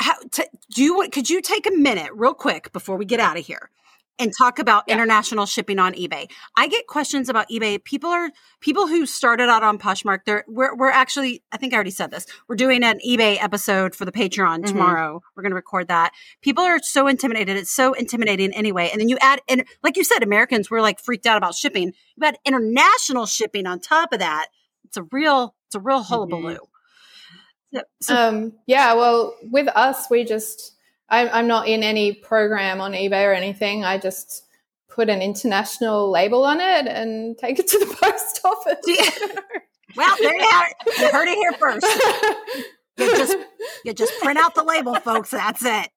[0.00, 1.08] how, t- do you?
[1.12, 3.70] Could you take a minute, real quick, before we get out of here,
[4.18, 4.94] and talk about Yeah.
[4.94, 6.30] international shipping on eBay?
[6.56, 7.82] I get questions about eBay.
[7.82, 10.20] People are people who started out on Poshmark.
[10.26, 11.42] They're we're we're actually.
[11.52, 12.26] I think I already said this.
[12.48, 14.66] We're doing an eBay episode for the Patreon Mhm.
[14.66, 15.20] tomorrow.
[15.36, 16.12] We're going to record that.
[16.42, 17.56] People are so intimidated.
[17.56, 18.90] It's so intimidating anyway.
[18.92, 21.92] And then you add, and like you said, Americans were like freaked out about shipping.
[22.16, 24.46] You add international shipping on top of that.
[24.84, 26.58] It's a real, it's a real hullabaloo.
[27.74, 30.71] So, so Um, yeah, well, with us, we just,
[31.12, 33.84] I'm, I'm not in any program on eBay or anything.
[33.84, 34.44] I just
[34.88, 38.78] put an international label on it and take it to the post office.
[38.86, 39.10] Yeah.
[39.94, 40.98] well, there you have it.
[40.98, 41.86] You heard it here first.
[42.98, 43.36] You just,
[43.84, 45.30] you just print out the label, folks.
[45.30, 45.90] That's it.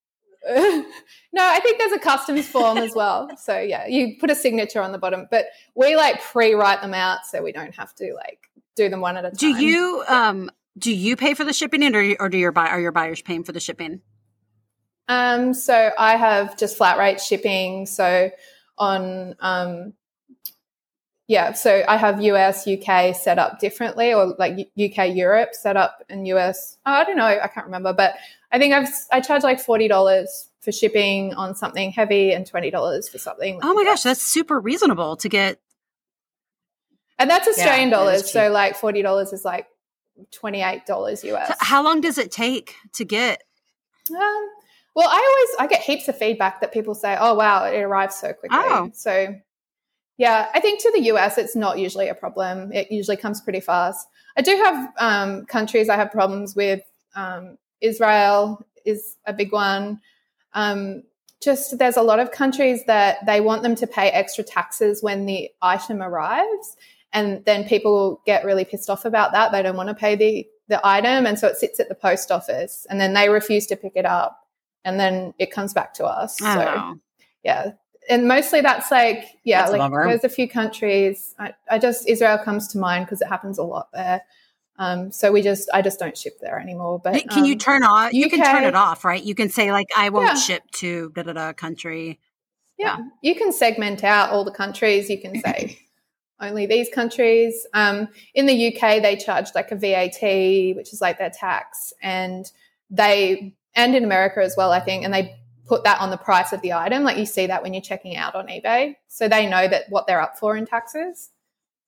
[1.34, 3.30] no, I think there's a customs form as well.
[3.38, 5.46] So yeah, you put a signature on the bottom, but
[5.76, 9.26] we like pre-write them out so we don't have to like do them one at
[9.26, 9.38] a time.
[9.38, 12.82] Do you, um, do you pay for the shipping, or, or do your buy, are
[12.82, 14.02] your buyers paying for the shipping?
[15.08, 17.86] Um, so I have just flat rate shipping.
[17.86, 18.32] So
[18.78, 19.94] on, um,
[21.28, 26.04] yeah, so I have US, UK set up differently, or like UK, Europe set up,
[26.10, 26.78] and US.
[26.86, 28.16] oh, I don't know, I can't remember, but
[28.52, 32.70] I think I've I charge like forty dollars for shipping on something heavy and twenty
[32.70, 33.60] dollars for something.
[33.64, 35.60] Oh my like gosh, that's super reasonable to get.
[37.18, 38.32] and that's Australian that is dollars.
[38.32, 39.68] So like forty dollars is like
[40.32, 41.56] twenty eight dollars US.
[41.60, 43.42] How long does it take to get?
[44.12, 44.50] Um,
[44.96, 48.16] well, I always I get heaps of feedback that people say, "Oh wow, it arrives
[48.16, 48.90] so quickly." Oh.
[48.94, 49.36] So,
[50.18, 52.72] yeah, I think to the US it's not usually a problem.
[52.72, 54.08] It usually comes pretty fast.
[54.38, 56.82] I do have um, countries I have problems with.
[57.14, 60.00] Um, Israel is a big one.
[60.54, 61.04] Um,
[61.42, 65.26] just there's a lot of countries that they want them to pay extra taxes when
[65.26, 66.78] the item arrives,
[67.12, 69.52] and then people get really pissed off about that.
[69.52, 72.32] They don't want to pay the the item, and so it sits at the post
[72.32, 74.45] office, and then they refuse to pick it up,
[74.86, 76.42] and then it comes back to us.
[76.42, 77.00] I so
[77.44, 77.72] yeah,
[78.10, 81.36] and mostly that's like yeah, That's like there's a few countries.
[81.38, 84.22] I, I just Israel comes to mind because it happens a lot there.
[84.78, 87.00] Um, so we just I just don't ship there anymore.
[87.04, 88.14] But can you um, turn off?
[88.14, 89.22] You can turn it off, right?
[89.22, 90.36] You can say like, "I won't Yeah.
[90.36, 92.20] ship to da da da country."
[92.78, 95.10] yeah, you can segment out all the countries.
[95.10, 95.80] You can say
[96.40, 97.66] only these countries.
[97.74, 102.52] Um, in the UK, they charge like a VAT, which is like their tax, and
[102.90, 105.36] they and in America as well, I think, and they
[105.68, 107.04] put that on the price of the item.
[107.04, 110.08] Like you see that when you're checking out on eBay, so they know that what
[110.08, 111.32] they're up for in taxes.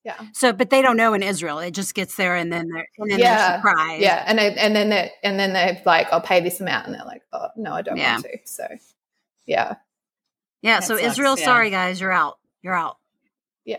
[0.03, 0.15] Yeah.
[0.33, 1.59] So, but they don't know in Israel.
[1.59, 4.01] It just gets there, and then they're and then Yeah, they're surprised.
[4.01, 6.95] Yeah, and they, and then they and then they're like, "I'll pay this amount," and
[6.95, 8.13] they're like, "Oh no, I don't Yeah.
[8.13, 8.65] want to." So,
[9.45, 9.75] yeah,
[10.61, 10.79] yeah.
[10.79, 11.45] That So sucks, Israel, yeah.
[11.45, 12.37] sorry guys, you're out.
[12.61, 12.97] You're out.
[13.65, 13.77] yeah,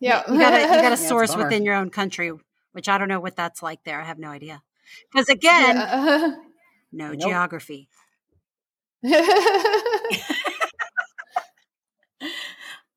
[0.00, 0.22] yeah.
[0.30, 2.32] You gotta you gotta it's a source within your own country,
[2.72, 4.00] which I don't know what that's like there.
[4.00, 4.62] I have no idea.
[5.12, 6.34] Because again, Yeah.
[6.92, 7.20] no Nope.
[7.20, 7.88] geography.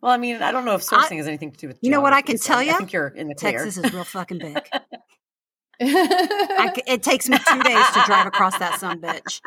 [0.02, 1.80] Well, I mean, I don't know if sourcing has anything to do with.
[1.82, 2.74] you know what I can so tell you?
[2.74, 3.64] I think you're in the clear.
[3.64, 4.60] Texas is real fucking big.
[5.82, 9.42] I it takes me two days to drive across that sun bitch.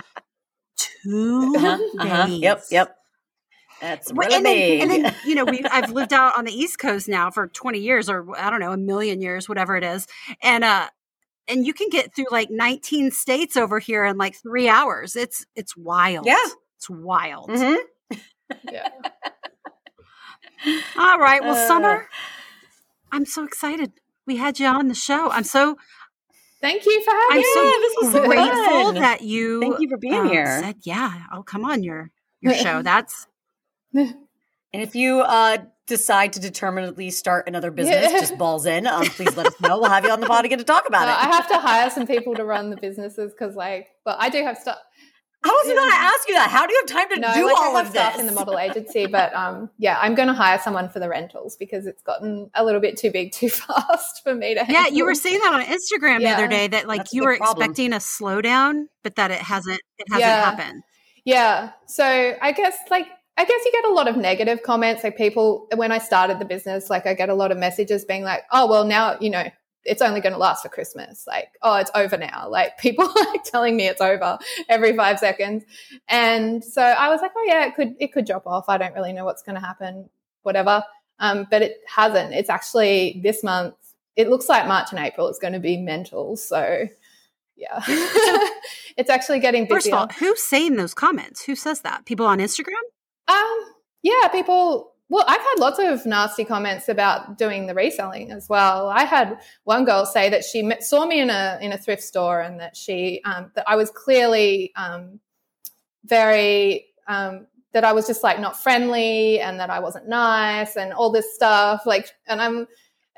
[1.05, 2.26] 2 Uh-huh, uh-huh.
[2.26, 2.40] days.
[2.40, 2.96] Yep, yep.
[3.80, 6.80] That's really and, then, and then you know we I've lived out on the East
[6.80, 10.09] Coast now for 20 years or I don't know a million years whatever it is
[10.42, 10.88] and uh
[11.49, 15.46] and you can get through like 19 states over here in like 3 hours it's
[15.57, 16.36] it's wild Yeah.
[16.76, 17.76] it's wild Mhm.
[18.70, 18.88] yeah.
[20.96, 21.66] all right well Uh.
[21.68, 22.09] summer
[23.12, 23.92] I'm so excited
[24.26, 25.76] we had you on the show I'm so
[26.61, 27.44] Thank you for having I'm me.
[27.55, 28.94] so this was so grateful fun.
[28.96, 30.61] that you Thank you for being um, here.
[30.61, 33.26] said yeah oh come on your your show that's
[33.94, 34.14] And
[34.72, 35.59] if you uh,
[35.89, 38.20] decide to determinately start another business, Yeah.
[38.20, 39.78] just balls in, um, please let us know.
[39.80, 41.26] We'll have you on the pod again to talk about Uh, it.
[41.26, 44.43] I have to hire some people to run the businesses because, like, but I do
[44.45, 44.78] have stuff.
[45.45, 46.51] I was going to ask you that.
[46.51, 48.20] How do you have time to no, do like all I have of stuff this?
[48.20, 51.57] in the model agency, but um, yeah, I'm going to hire someone for the rentals
[51.57, 54.64] because it's gotten a little bit too big too fast for me to.
[54.68, 55.22] Yeah, you were handle.
[55.22, 57.62] saying that on Instagram the other day that like That's you were problem.
[57.70, 60.45] expecting a slowdown, but that it hasn't it hasn't Yeah.
[60.45, 60.82] happened.
[61.24, 61.70] Yeah.
[61.86, 62.05] So
[62.43, 63.07] I guess like
[63.39, 65.05] I guess you get a lot of negative comments.
[65.05, 68.24] Like people when I started the business, like I get a lot of messages being
[68.24, 69.45] like, "Oh, well now, you know,
[69.84, 73.24] it's only going to last for Christmas." Like, "Oh, it's over now." Like people are
[73.26, 75.62] like telling me it's over every 5 seconds.
[76.09, 78.64] And so I was like, "Oh yeah, it could it could drop off.
[78.68, 80.11] I don't really know what's going to happen,
[80.43, 80.82] whatever."
[81.20, 82.34] Um, but it hasn't.
[82.34, 83.74] It's actually this month.
[84.16, 86.36] It looks like March and April is going to be mental.
[86.36, 86.89] So
[87.57, 87.82] yeah.
[88.97, 89.76] it's actually getting busier.
[89.76, 91.45] First of all, who's saying those comments?
[91.45, 92.05] Who says that?
[92.05, 92.82] People on Instagram?
[93.29, 93.61] Um,
[94.03, 94.95] yeah, people.
[95.11, 98.91] Well, I've had lots of nasty comments about doing the reselling as well.
[98.91, 102.03] I had one girl say that she met, saw me in a in a thrift
[102.03, 105.18] store and that she um, that I was clearly um,
[106.05, 110.93] very um, that I was just like not friendly and that I wasn't nice and
[110.93, 111.83] all this stuff.
[111.87, 112.66] Like, and I'm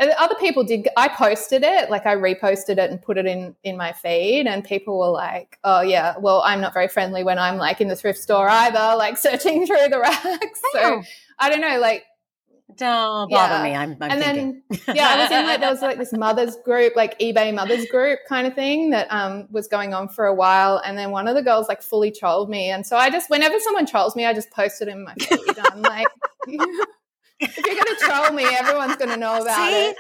[0.01, 0.89] and other people did.
[0.97, 4.65] I posted it, like I reposted it and put it in in my feed, and
[4.65, 7.95] people were like, "Oh yeah, well I'm not very friendly when I'm like in the
[7.97, 11.03] thrift store either, like searching through the racks." So.
[11.43, 12.05] I don't know, like
[12.77, 13.63] Don't bother Yeah.
[13.63, 13.75] me.
[13.75, 14.63] I'm, I'm and thinking.
[14.87, 17.87] then yeah, I was in like there was like this mothers group, like eBay mothers
[17.87, 21.29] group kind of thing that um was going on for a while, and then one
[21.29, 24.27] of the girls like fully trolled me, and so I just whenever someone trolls me,
[24.27, 25.59] I just post it in my feed.
[25.59, 26.09] I'm like,
[27.41, 29.87] if you're gonna troll me, everyone's gonna know about See?
[29.89, 29.97] it.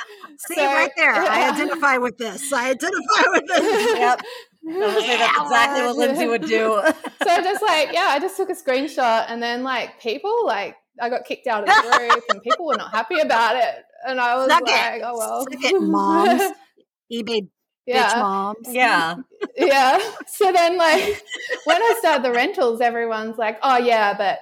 [0.49, 1.13] See So- right there.
[1.15, 2.53] I identify with this.
[2.53, 3.99] I identify with this.
[3.99, 4.21] yep.
[4.69, 6.83] I was gonna say that's exactly what Lindsey would do.
[7.23, 10.77] so I just like, yeah, I just took a screenshot and then like people like
[11.01, 13.75] I got kicked out of the group and people were not happy about it.
[14.07, 15.03] And I was Suck like, it.
[15.05, 15.45] oh well.
[15.51, 16.43] Suck it, moms.
[17.13, 17.49] eBay bitch
[17.87, 18.13] yeah.
[18.17, 18.69] moms.
[18.69, 19.17] yeah.
[19.57, 19.99] Yeah.
[20.27, 21.23] So then like
[21.65, 24.39] when I started the rentals, everyone's like, oh yeah, but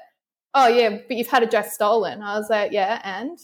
[0.55, 2.23] oh yeah, but you've had a dress stolen.
[2.23, 3.39] I was like, yeah, and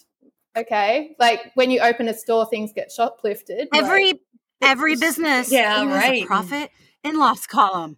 [0.56, 1.14] okay.
[1.18, 3.66] Like when you open a store, things get shoplifted.
[3.74, 4.20] Every like,
[4.62, 6.22] every business Yeah, right.
[6.22, 6.70] a profit
[7.02, 7.96] and loss column.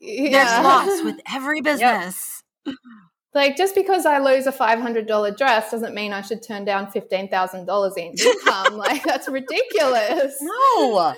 [0.00, 0.60] There's yeah.
[0.62, 2.42] loss with every business.
[3.34, 6.64] Like just because I lose a five hundred dollar dress doesn't mean I should turn
[6.64, 8.74] down fifteen thousand dollars in income.
[8.76, 10.36] like that's ridiculous.
[10.40, 11.14] No.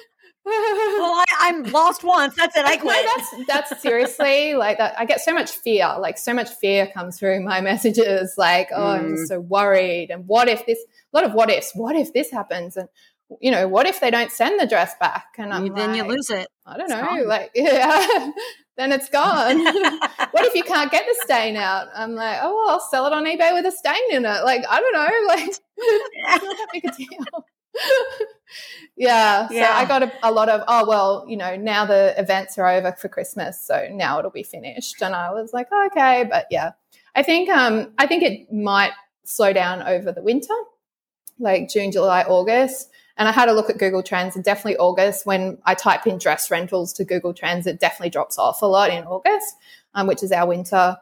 [0.46, 2.34] Well, I, I'm lost once.
[2.36, 2.64] That's it.
[2.66, 3.06] I No, quit.
[3.16, 4.94] that's that's seriously like that.
[4.98, 5.94] I get so much fear.
[5.98, 8.34] Like so much fear comes through my messages.
[8.36, 9.16] Like, oh, I'm Mm.
[9.16, 10.10] just so worried.
[10.10, 10.78] And what if this?
[11.12, 11.72] A lot of what ifs.
[11.74, 12.76] What if this happens?
[12.76, 12.88] And
[13.40, 15.26] you know, what if they don't send the dress back?
[15.38, 16.48] And I'm then you lose it.
[16.66, 17.00] I don't It's know.
[17.00, 17.26] gone.
[17.26, 18.30] Like, yeah,
[18.76, 19.64] then it's gone.
[19.64, 21.88] what if you can't get the stain out?
[21.94, 24.44] I'm like, oh, well, I'll sell it on eBay with a stain in it.
[24.44, 25.08] Like, I don't know.
[25.26, 25.60] Like, it's
[26.44, 27.46] not that big a deal.
[28.96, 29.48] yeah.
[29.48, 32.68] So I got a, a lot of, oh, well, you know, now the events are
[32.68, 33.60] over for Christmas.
[33.60, 35.02] So now it'll be finished.
[35.02, 36.24] And I was like, oh, okay.
[36.28, 36.72] But yeah,
[37.14, 38.92] I think, um, I think it might
[39.24, 40.54] slow down over the winter,
[41.38, 42.90] like June, July, August.
[43.16, 46.18] And I had a look at Google Trends and definitely August, when I type in
[46.18, 49.54] dress rentals to Google Trends, it definitely drops off a lot in August,
[49.94, 50.96] um, which is our winter.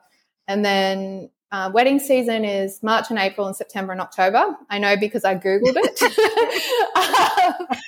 [0.46, 4.57] And then uh, wedding season is March and April and September and October.
[4.70, 6.00] I know because I Googled it.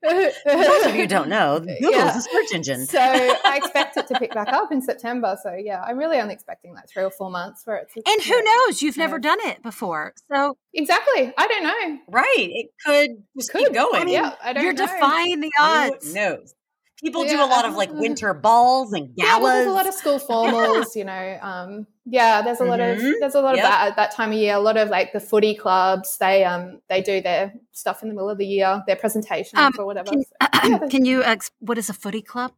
[0.00, 2.16] For those of you don't know, Google Yeah.
[2.16, 2.86] is a search engine.
[2.86, 5.36] so I expect it to pick back up in September.
[5.42, 8.42] So yeah, I'm really only expecting like three or four months where it's And who
[8.42, 8.82] knows?
[8.82, 10.14] You've never done it before.
[10.32, 11.32] So exactly.
[11.36, 11.98] I don't know.
[12.08, 12.34] Right.
[12.38, 13.74] It could just keep Could.
[13.74, 14.02] going.
[14.02, 14.86] I mean, yeah, I don't you're know.
[14.86, 16.14] defying the Who odds.
[16.14, 16.54] knows?
[17.02, 19.52] People do a lot of like winter balls and Yeah, well, galas.
[19.54, 21.38] there's a lot of school formals, you know.
[21.40, 23.14] Um, yeah, there's a lot of Mhm.
[23.20, 23.64] there's a lot Yep.
[23.64, 24.54] of that at that time of year.
[24.56, 28.14] A lot of like the footy clubs, they um they do their stuff in the
[28.14, 30.10] middle of the year, their presentations Um, or whatever.
[30.10, 32.52] Can, So, yeah, can you, ex- what is a footy club?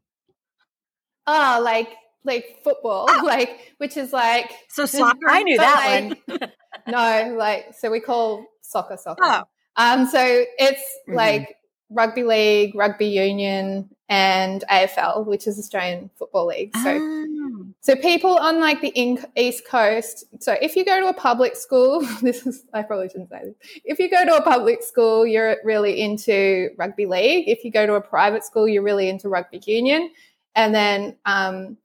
[1.26, 1.88] ah, like
[2.24, 5.18] like football, like which is like So soccer.
[5.28, 6.50] I knew that like, one.
[6.86, 9.20] no, like so we call soccer soccer.
[9.24, 9.42] Oh.
[9.76, 10.18] Um, so
[10.58, 11.14] it's Mhm.
[11.14, 11.54] like
[11.90, 16.76] rugby league, rugby union, and AFL, which is Australian Football League.
[16.82, 17.66] So Oh.
[17.80, 20.24] So people on like the in- East Coast.
[20.40, 23.80] So if you go to a public school, this is I probably shouldn't say this.
[23.84, 27.48] If you go to a public school, you're really into rugby league.
[27.48, 30.10] If you go to a private school, you're really into rugby union.
[30.56, 31.76] And then um,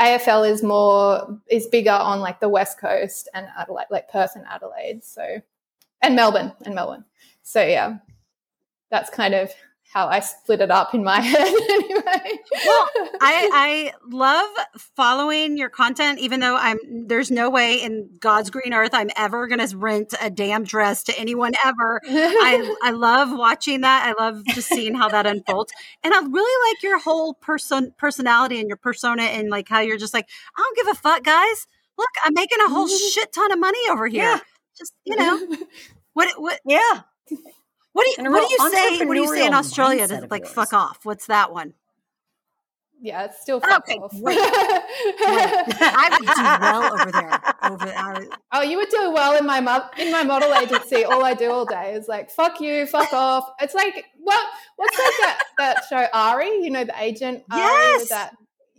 [0.00, 4.44] AFL is more is bigger on like the West Coast and Adelaide, like Perth and
[4.46, 5.04] Adelaide.
[5.04, 5.40] So
[6.02, 7.04] and Melbourne and Melbourne.
[7.42, 7.98] So yeah,
[8.90, 9.52] that's kind of
[9.94, 12.38] how I split it up in my head anyway.
[12.66, 12.88] Well,
[13.20, 14.48] I, I love
[14.96, 19.46] following your content, even though I'm there's no way in God's green earth I'm ever
[19.46, 22.00] gonna rent a damn dress to anyone ever.
[22.04, 24.04] I I love watching that.
[24.04, 25.72] I love just seeing how that unfolds.
[26.02, 29.96] And I really like your whole person personality and your persona and like how you're
[29.96, 31.68] just like, I don't give a fuck, guys.
[31.96, 34.24] Look, I'm making a whole shit ton of money over here.
[34.24, 34.40] Yeah.
[34.76, 35.56] Just you know.
[36.14, 37.02] What what Yeah.
[37.94, 40.46] What do you what do you say what do you say in Australia to like
[40.46, 40.98] fuck off?
[41.04, 41.72] What's that one?
[43.00, 44.12] yeah, it's still fuck Okay, off.
[44.22, 44.38] great.
[44.40, 47.40] I would do well over there.
[47.70, 51.04] Over I, Oh, you would do well in my mo- in my model agency.
[51.04, 53.44] All I do all day is like fuck you, fuck off.
[53.60, 54.46] It's like what
[54.76, 56.62] what's like that that show Ari?
[56.64, 58.00] You know the agent Ari Yes!
[58.00, 58.34] with that.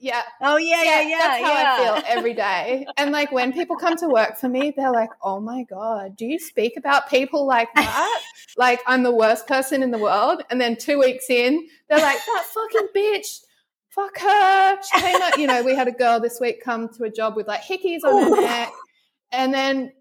[0.06, 1.18] Yeah, Oh yeah, yeah, yeah.
[1.18, 1.94] That's how yeah.
[1.96, 2.86] I feel every day.
[2.96, 6.26] And like when people come to work for me, they're like, "Oh my god, do
[6.26, 8.22] you speak about people like that?
[8.56, 12.20] like I'm the worst person in the world." And then two weeks in, they're like,
[12.24, 13.40] "That fucking bitch."
[13.90, 14.78] Fuck her.
[14.84, 17.36] She came out, you know, we had a girl this week come to a job
[17.36, 18.74] with like hickeys on her neck.
[19.32, 19.92] And then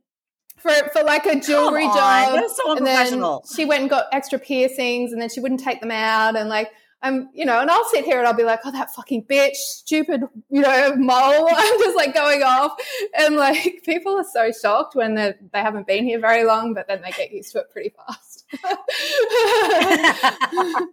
[0.59, 2.45] for for like a jewelry job.
[2.51, 5.93] so and then she went and got extra piercings and then she wouldn't take them
[5.93, 6.73] out and like
[7.05, 9.57] I'm, you know, and I'll sit here and I'll be like, oh, that fucking bitch,
[9.57, 11.49] stupid, you know, mole.
[11.55, 12.73] I'm just like going off.
[13.17, 16.89] And like people are so shocked when they they haven't been here very long, but
[16.89, 18.47] then they get used to it pretty fast.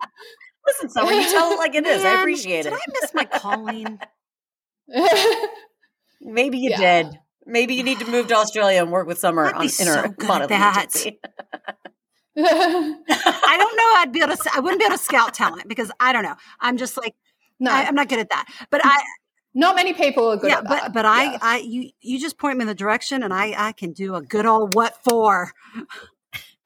[0.68, 2.02] Listen, Summer, you tell it like it is.
[2.02, 2.80] I Man, appreciate did it.
[2.80, 4.00] I miss my calling?
[6.22, 7.04] Maybe you Yeah.
[7.04, 7.20] did.
[7.46, 10.08] Maybe you need to move to Australia and work with Summer on, in so her
[10.10, 10.94] good at modeling that.
[12.38, 13.94] I don't know.
[13.98, 14.52] I'd be able to.
[14.54, 16.36] I wouldn't be able to scout talent because I don't know.
[16.60, 17.16] I'm just like
[17.60, 18.46] no, I, I'm not good at that.
[18.70, 19.02] But I
[19.54, 20.60] not many people are good yeah.
[20.60, 20.94] at But that.
[20.94, 21.38] but I Yeah.
[21.42, 24.22] I you you just point me in the direction and I I can do a
[24.22, 25.52] good old what for.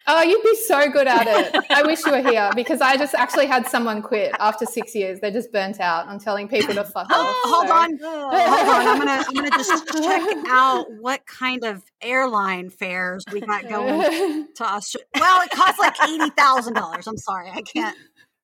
[0.08, 1.66] Oh, you'd be so good at it.
[1.72, 5.20] I wish you were here because I just actually had someone quit after six years.
[5.20, 7.36] They're just burnt out on telling people to fuck oh, off.
[7.52, 7.98] Hold So- on.
[8.02, 13.42] Hold on, I'm gonna I'm gonna just check out what kind of airline fares we
[13.42, 15.08] got going to Australia.
[15.16, 17.08] Well, it costs like eighty thousand dollars.
[17.08, 17.98] I'm sorry, I can't.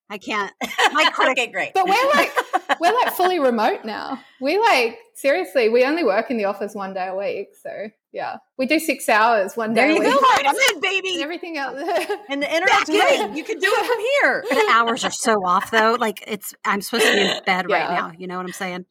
[0.10, 0.52] I can't.
[0.92, 1.40] My credit.
[1.40, 1.74] okay, great.
[1.74, 2.32] But we're like
[2.80, 4.20] we're like fully remote now.
[4.42, 7.50] We like seriously, we only work in the office one day a week.
[7.62, 9.82] So yeah, we do six hours one day.
[9.82, 10.10] There you a go.
[10.10, 10.16] week.
[10.24, 11.22] All right, I'm in, And baby.
[11.24, 11.78] everything else.
[12.30, 13.36] and the internet's great.
[13.38, 14.00] You can do it from
[14.52, 14.66] here.
[14.66, 15.96] The hours are so off, though.
[16.00, 16.54] Like it's.
[16.66, 18.12] I'm supposed to be in bed right now.
[18.18, 18.86] You know what I'm saying?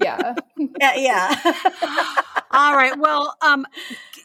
[0.00, 0.34] yeah.
[0.80, 1.52] Yeah, yeah.
[2.50, 2.96] All right.
[2.98, 3.66] Well, um,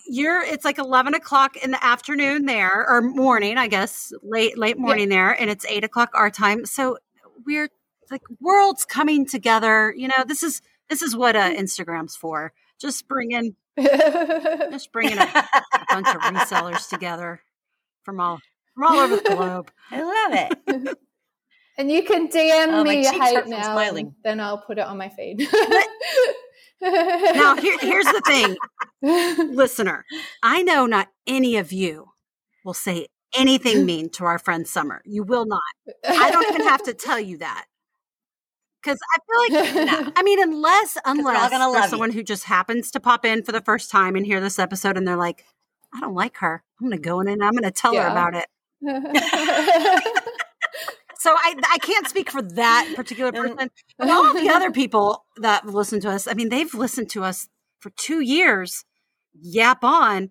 [0.07, 0.41] you're.
[0.44, 5.10] It's like eleven o'clock in the afternoon there, or morning, I guess, late late morning
[5.10, 6.66] there, and it's eight o'clock our time.
[6.66, 6.98] So
[7.45, 7.70] we're
[8.11, 9.94] like worlds coming together.
[9.95, 12.53] You know, this is this is what uh, Instagram's for.
[12.80, 13.56] Just bringing
[14.72, 17.41] just bringing a, a bunch of resellers together
[18.03, 18.39] from all
[18.76, 19.72] from all over the globe.
[19.91, 20.97] I love it.
[21.77, 23.64] and you can DM Oh, my me your cheeks hurt hate from now.
[23.73, 24.15] smiling.
[24.23, 25.47] Then I'll put it on my feed.
[26.81, 28.56] Now, here, here's the thing,
[29.53, 30.06] listener.
[30.41, 32.07] I know not any of you
[32.64, 33.07] will say
[33.38, 35.01] anything mean to our friend Summer.
[35.06, 35.61] You will not.
[36.07, 37.65] I don't even have to tell you that.
[38.84, 39.19] Because I
[39.49, 41.89] feel like, I mean, unless unless there's you.
[41.89, 44.95] someone who just happens to pop in for the first time and hear this episode,
[44.97, 45.45] and they're like,
[45.93, 46.64] "I don't like her.
[46.80, 48.45] I'm going to go in and I'm going to tell her about it."
[51.22, 55.65] So I I can't speak for that particular person, but all the other people that
[55.68, 56.27] listen to us.
[56.30, 57.49] I mean, they've listened to us
[57.81, 58.85] for two years,
[59.34, 60.30] yap on,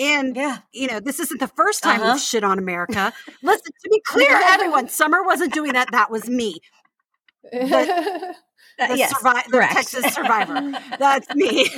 [0.00, 0.60] and Yeah.
[0.72, 2.12] you know this isn't the first time Uh-huh.
[2.14, 3.12] we've shit on America.
[3.42, 5.90] Listen, to be clear, everyone, Summer wasn't doing that.
[5.92, 6.60] That was me,
[7.44, 7.48] Uh,
[8.88, 9.60] the, yes, survi- the.
[9.60, 10.72] Texas survivor.
[10.98, 11.68] That's me.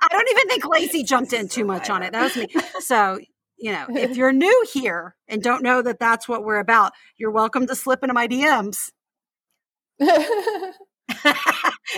[0.00, 2.12] I don't even think Lacey jumped in too much on it.
[2.12, 2.48] That was me.
[2.80, 3.18] So,
[3.56, 7.30] you know, if you're new here and don't know that that's what we're about, you're
[7.30, 8.90] welcome to slip into my DMs.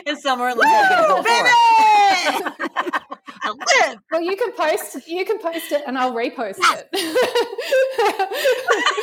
[0.07, 1.49] And Summer looks like a Woo, go baby!
[1.49, 3.03] for it.
[3.43, 3.51] I
[3.89, 3.99] live.
[4.11, 5.09] well, you can post.
[5.09, 6.89] You can post it, and I'll repost it.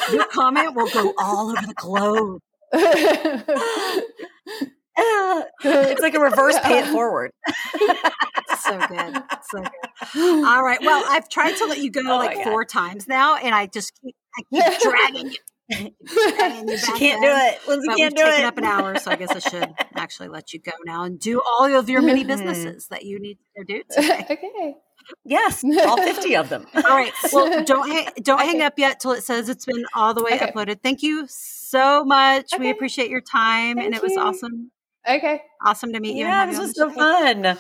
[0.13, 2.41] Your comment will go all over the globe.
[5.65, 7.31] It's like a reverse pay it forward.
[8.59, 9.23] So good.
[9.49, 10.45] So good.
[10.45, 10.80] All right.
[10.81, 13.91] Well, I've tried to let you go Oh like four times now, and I just
[14.01, 15.38] keep, I keep dragging you.
[16.78, 17.60] She can't do it.
[17.68, 18.45] Lindsey But can't do taken it.
[18.45, 21.41] up an hour, so I guess I should actually let you go now and do
[21.41, 22.28] all of your mini Mm-hmm.
[22.28, 24.26] businesses that you need to do today.
[24.30, 24.76] okay.
[25.26, 26.66] Yes, all 50 of them.
[26.76, 27.12] All right.
[27.34, 30.32] Well, don't hang, don't hang up yet till it says it's been all the way
[30.36, 30.48] Okay.
[30.52, 30.82] uploaded.
[30.82, 32.52] Thank you so much.
[32.58, 34.20] We appreciate your time, and it was you.
[34.22, 34.72] awesome.
[35.08, 35.41] Okay.
[35.66, 36.26] Awesome to meet you.
[36.26, 36.95] Yeah, this you was so show.
[36.95, 37.58] fun.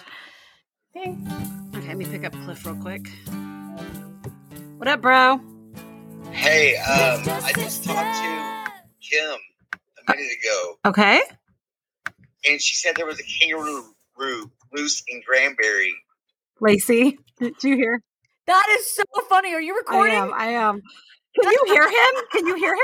[0.93, 1.31] Thanks.
[1.75, 3.09] Okay, let me pick up Cliff real quick.
[4.77, 5.41] What up, bro?
[6.43, 8.71] Hey, um, I just talked to
[9.01, 9.39] Kim
[10.07, 11.21] a minute ago, Okay.
[12.45, 13.85] and she said there was a kangaroo
[14.73, 15.93] loose in Granbury.
[16.59, 18.01] Lacey, did you hear?
[18.47, 19.53] That is so funny.
[19.53, 20.15] Are you recording?
[20.15, 20.33] I recording?
[20.33, 20.39] am.
[20.39, 20.81] I am.
[21.41, 22.23] Can you hear him?
[22.33, 22.79] Can you hear him?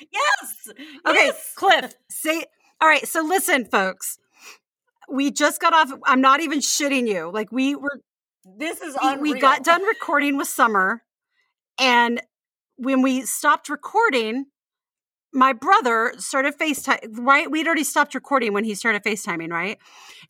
[0.12, 0.56] Yes.
[1.06, 1.52] Okay, Yes.
[1.54, 2.44] Cliff, say.
[2.82, 4.18] All right, so listen, folks.
[5.08, 5.90] We just got off.
[6.04, 7.30] I'm not even shitting you.
[7.32, 8.00] Like we were,
[8.58, 9.32] This is we, unreal.
[9.34, 11.02] we got done recording with Summer,
[11.80, 12.20] and
[12.76, 14.46] when we stopped recording,
[15.32, 16.98] my brother started FaceTime.
[17.18, 19.78] Right, we'd already stopped recording when he started FaceTiming, right?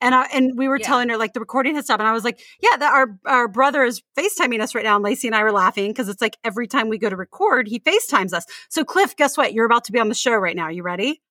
[0.00, 0.86] And I, and we were Yeah.
[0.86, 3.48] telling her like the recording had stopped, and I was like, "Yeah, that our our
[3.48, 6.36] brother is FaceTiming us right now." And Lacey and I were laughing because it's like
[6.42, 8.46] every time we go to record, he FaceTimes us.
[8.68, 9.52] So, Cliff, guess what?
[9.52, 10.68] You're about to be on the show right now.
[10.68, 11.22] You ready?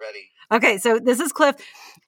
[0.00, 0.28] Ready?
[0.52, 1.56] Okay, so this is Cliff,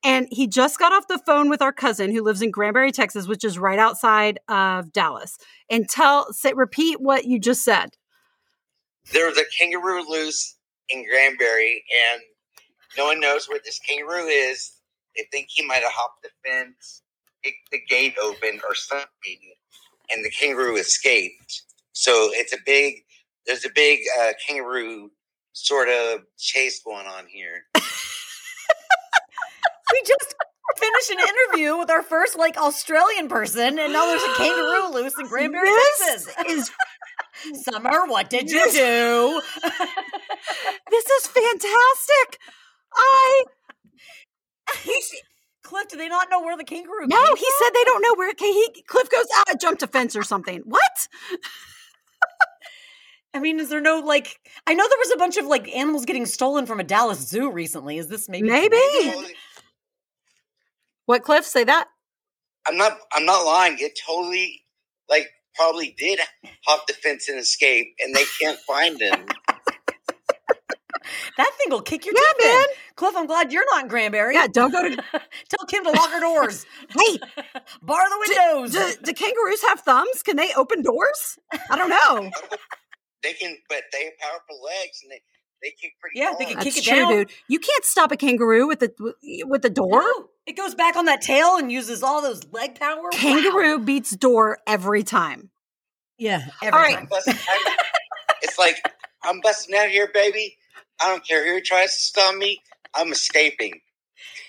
[0.04, 3.26] and he just got off the phone with our cousin who lives in Granbury, Texas,
[3.26, 5.38] which is right outside of Dallas.
[5.70, 7.96] And tell, say, repeat what you just said.
[9.12, 10.56] There was a kangaroo loose
[10.90, 12.22] in Granbury, and
[12.97, 14.72] no one knows where this kangaroo is.
[15.16, 17.02] They think he might have hopped the fence,
[17.44, 19.39] kicked the gate open, or something,
[20.10, 21.62] and the kangaroo escaped.
[21.93, 23.05] So it's a big,
[23.47, 25.10] there's a big uh, kangaroo
[25.52, 27.64] sort of chase going on here.
[29.93, 30.35] we just
[30.76, 35.14] finished an interview with our first like Australian person, and now there's a kangaroo loose
[35.18, 36.34] in Granbury, This Texas.
[36.48, 36.70] is
[37.64, 39.42] Summer, what did you This- do?
[40.90, 42.38] this is fantastic.
[42.94, 43.44] I
[45.62, 47.06] Cliff, do they not know where the kangaroo?
[47.06, 49.82] no, came he said they don't know where okay, he Cliff goes out, I jumped
[49.82, 50.62] a fence or something.
[50.64, 51.08] What?
[53.34, 54.40] I mean, is there no like?
[54.66, 57.50] I know there was a bunch of like animals getting stolen from a Dallas zoo
[57.52, 57.98] recently.
[57.98, 58.48] Is this maybe?
[58.48, 58.76] Maybe.
[61.09, 61.89] Totally- What Cliff say that?
[62.66, 62.98] I'm not.
[63.12, 63.76] I'm not lying.
[63.80, 64.64] It totally,
[65.10, 66.20] like, probably did
[66.66, 69.26] hop the fence and escape, and they can't find him.
[71.39, 72.60] That thing will kick your Yeah, teeth man.
[72.62, 72.66] in.
[72.97, 74.35] Cliff, I'm glad you're not in Granbury.
[74.35, 74.97] Yeah, don't go to
[75.48, 76.66] Tell Kim to lock her doors.
[76.90, 77.18] Hey,
[77.82, 78.72] Bar the windows.
[78.72, 80.22] do, do kangaroos have thumbs?
[80.22, 81.39] Can they open doors?
[81.70, 82.30] I don't know.
[83.22, 85.22] They can, but they have powerful legs, and they
[85.62, 86.56] they kick pretty Yeah, they hard.
[86.56, 87.12] can kick That's it true, down.
[87.12, 87.30] dude.
[87.48, 88.93] You can't stop a kangaroo with the
[89.47, 90.01] with the door.
[90.02, 93.02] No, it goes back on that tail and uses all those leg power.
[93.02, 93.09] Wow.
[93.12, 95.51] Kangaroo beats door every time.
[96.18, 96.43] Yeah.
[96.62, 96.97] Every All right.
[96.97, 97.06] time.
[97.10, 97.35] Busting
[98.43, 98.76] it's like
[99.22, 100.56] I'm busting out here, baby.
[101.01, 102.60] I don't care who tries to stop me.
[102.94, 103.80] I'm escaping.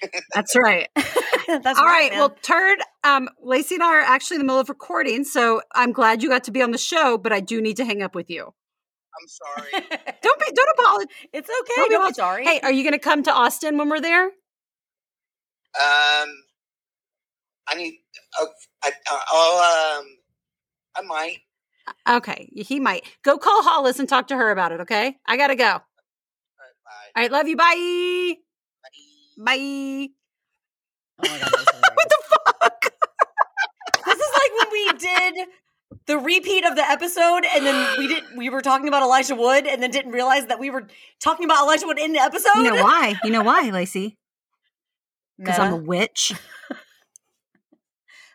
[0.33, 0.87] That's right.
[0.95, 2.11] That's All right.
[2.11, 2.19] man.
[2.19, 5.91] Well, Turd, um, Lacey and I are actually in the middle of recording, so I'm
[5.91, 8.15] glad you got to be on the show, but I do need to hang up
[8.15, 8.53] with you.
[9.19, 9.71] I'm sorry.
[10.21, 11.07] Don't be, don't apologize.
[11.33, 11.73] it's okay.
[11.75, 12.45] Don't Don't, be be sorry.
[12.45, 14.25] Hey, are you going to come to Austin when we're there?
[14.25, 14.31] Um,
[15.75, 16.25] I
[17.75, 17.99] need.
[18.41, 18.45] Uh,
[18.83, 18.91] I,
[19.31, 19.99] I'll.
[19.99, 20.05] Um,
[20.95, 21.37] I might.
[22.07, 23.03] Okay, he might.
[23.23, 24.81] Go call Hollis and talk to her about it.
[24.81, 25.65] Okay, I gotta go.
[25.65, 25.81] All right,
[27.15, 27.21] Bye.
[27.21, 27.57] right, love you.
[27.57, 28.35] Bye.
[29.37, 30.09] Bye.
[31.21, 31.51] Oh my god,
[31.95, 32.81] What the fuck?
[34.05, 35.47] this is like when we did
[36.09, 39.67] the repeat of the episode, and then we did we were talking about Elijah Wood,
[39.67, 40.87] and then didn't realize that we were
[41.19, 42.57] talking about Elijah Wood in the episode.
[42.57, 43.13] You know why?
[43.23, 44.17] You know why, Lacey?
[45.37, 46.33] Because I'm a witch.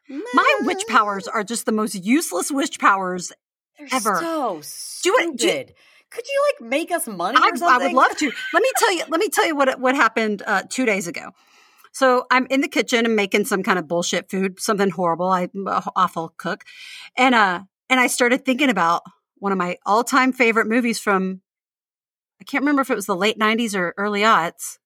[0.09, 3.33] My witch powers are just the most useless witch powers
[3.79, 4.19] They're ever.
[4.21, 5.37] So Do you stupid.
[5.37, 5.65] do you-
[6.11, 7.83] Could you like make us money I, or something?
[7.83, 8.31] I would love to.
[8.53, 9.03] Let me tell you.
[9.09, 11.33] Let me tell you what what happened uh, two days ago.
[11.95, 15.29] So I'm in the kitchen and making some kind of bullshit food, something horrible.
[15.29, 16.65] I'm an awful cook,
[17.17, 19.03] and uh, and I started thinking about
[19.37, 21.41] one of my all time favorite movies from.
[22.41, 24.79] I can't remember if it was the late '90s or early aughts.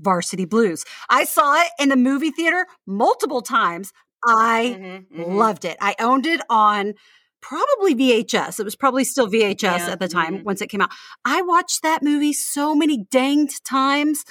[0.00, 0.84] Varsity Blues.
[1.10, 3.92] I saw it in the movie theater multiple times.
[4.26, 5.36] I Mhm, mhm.
[5.38, 5.76] loved it.
[5.80, 6.94] I owned it on
[7.40, 8.58] probably VHS.
[8.60, 10.44] It was probably still VHS Yeah, at the time mhm.
[10.44, 10.90] once it came out.
[11.24, 14.24] I watched that movie so many danged times.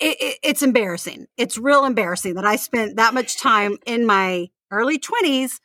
[0.00, 1.26] It, it, it's embarrassing.
[1.36, 5.60] It's real embarrassing that I spent that much time in my early 20s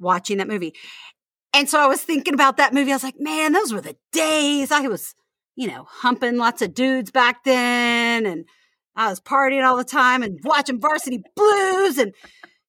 [0.00, 0.74] watching that movie.
[1.54, 2.90] And so I was thinking about that movie.
[2.90, 4.72] I was like, man, those were the days.
[4.72, 5.14] I was,
[5.54, 8.26] you know, humping lots of dudes back then.
[8.26, 8.44] And
[8.96, 12.12] I was partying all the time and watching Varsity Blues and,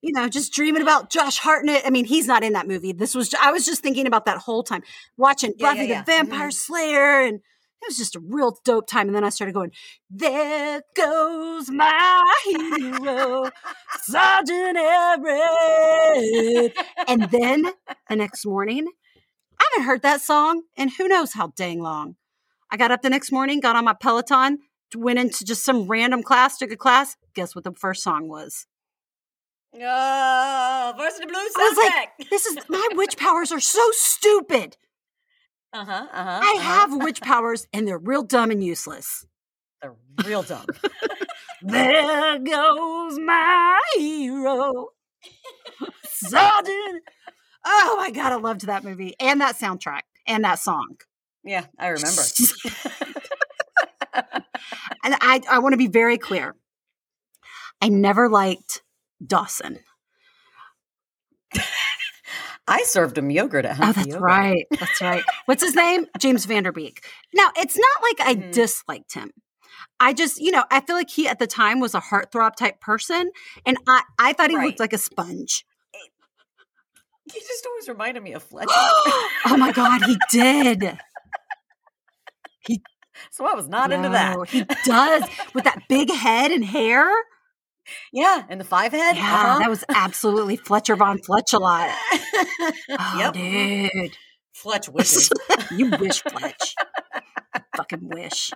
[0.02, 1.82] you know, just dreaming about Josh Hartnett.
[1.84, 2.94] I mean, he's not in that movie.
[2.94, 4.84] This was, I was just thinking about that whole time,
[5.18, 6.04] watching Yeah, Buffy yeah, the yeah.
[6.04, 6.52] Vampire mm-hmm.
[6.52, 7.22] Slayer.
[7.22, 7.40] And
[7.86, 9.08] it was just a real dope time.
[9.08, 9.72] And then I started going,
[10.10, 13.50] there goes my hero,
[14.02, 16.76] Sergeant Everett.
[17.08, 17.66] And then
[18.10, 18.88] the next morning,
[19.60, 22.16] I haven't heard that song in who knows how dang long.
[22.72, 24.58] I got up the next morning, got on my Peloton,
[24.96, 27.16] went into just some random class, took a class.
[27.36, 28.66] Guess what the first song was?
[29.76, 34.78] Uh, Varsity Blues I was like, this is my witch powers are so stupid.
[35.76, 36.08] Uh huh.
[36.14, 36.40] Uh huh.
[36.42, 39.26] I have witch powers and they're real dumb and useless.
[39.82, 39.94] They're
[40.26, 40.66] real dumb.
[41.62, 44.90] There goes my hero.
[46.04, 47.04] Sergeant.
[47.66, 50.98] Oh my god, I loved that movie and that soundtrack and that song.
[51.44, 52.22] yeah, I remember.
[55.04, 56.56] And I, I want to be very clear.
[57.80, 58.82] I never liked
[59.26, 59.80] Dawson.
[62.68, 64.20] I served him yogurt at Oh, that's Yoga.
[64.22, 64.66] right.
[64.80, 65.24] That's right.
[65.46, 66.08] What's his name?
[66.20, 67.06] James Van Der Beek.
[67.34, 68.52] Now, it's not like I Mhm.
[68.54, 69.32] disliked him.
[70.00, 72.82] I just, you know, I feel like he at the time was a heartthrob type
[72.82, 73.32] person,
[73.66, 74.66] and I, I thought he Right.
[74.68, 75.66] looked like a sponge.
[77.32, 78.70] He just always reminded me of Fletcher.
[79.46, 80.98] oh my god, he did.
[82.62, 82.82] He.
[83.30, 84.38] so I was not into that.
[84.50, 85.24] He does
[85.54, 87.08] with that big head and hair.
[88.12, 89.16] Yeah, and the five head.
[89.16, 89.60] Yeah, uh-huh.
[89.60, 91.90] that was absolutely Fletcher von Fletch a lot.
[92.98, 93.34] Oh, yep.
[93.34, 94.18] dude.
[94.54, 95.30] Fletch wishes.
[95.72, 96.76] you wish, Fletch.
[97.76, 98.52] Fucking wish.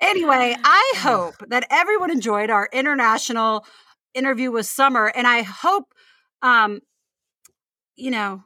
[0.00, 3.64] Anyway, I hope that everyone enjoyed our international
[4.14, 5.92] interview with Summer, and I hope,
[6.42, 6.80] um,
[7.96, 8.42] you know,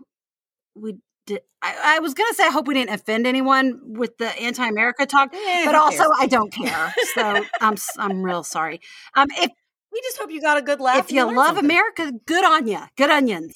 [0.74, 0.96] we
[1.26, 1.40] did.
[1.62, 5.32] I, I was gonna say I hope we didn't offend anyone with the anti-America talk,
[5.34, 6.10] Eh, but also cares?
[6.18, 6.94] I don't care.
[7.14, 8.80] So I'm I'm real sorry.
[9.14, 9.50] Um, if
[9.92, 10.98] we just hope you got a good laugh.
[10.98, 11.64] if you love something.
[11.64, 12.80] America, good on you.
[12.96, 13.54] Good onions.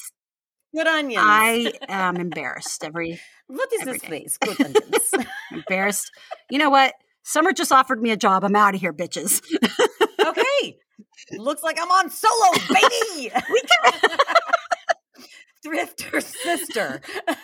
[0.74, 1.24] good onions.
[1.26, 4.08] I am embarrassed every what is every this day.
[4.08, 4.38] face?
[4.38, 5.10] Good onions.
[5.52, 6.10] embarrassed.
[6.50, 6.94] You know what?
[7.22, 8.44] Summer just offered me a job.
[8.44, 9.42] I'm out of here, bitches.
[10.24, 10.78] okay.
[11.32, 13.32] Looks like I'm on solo, baby.
[13.52, 14.10] we can.
[15.66, 17.00] Thrifter sister.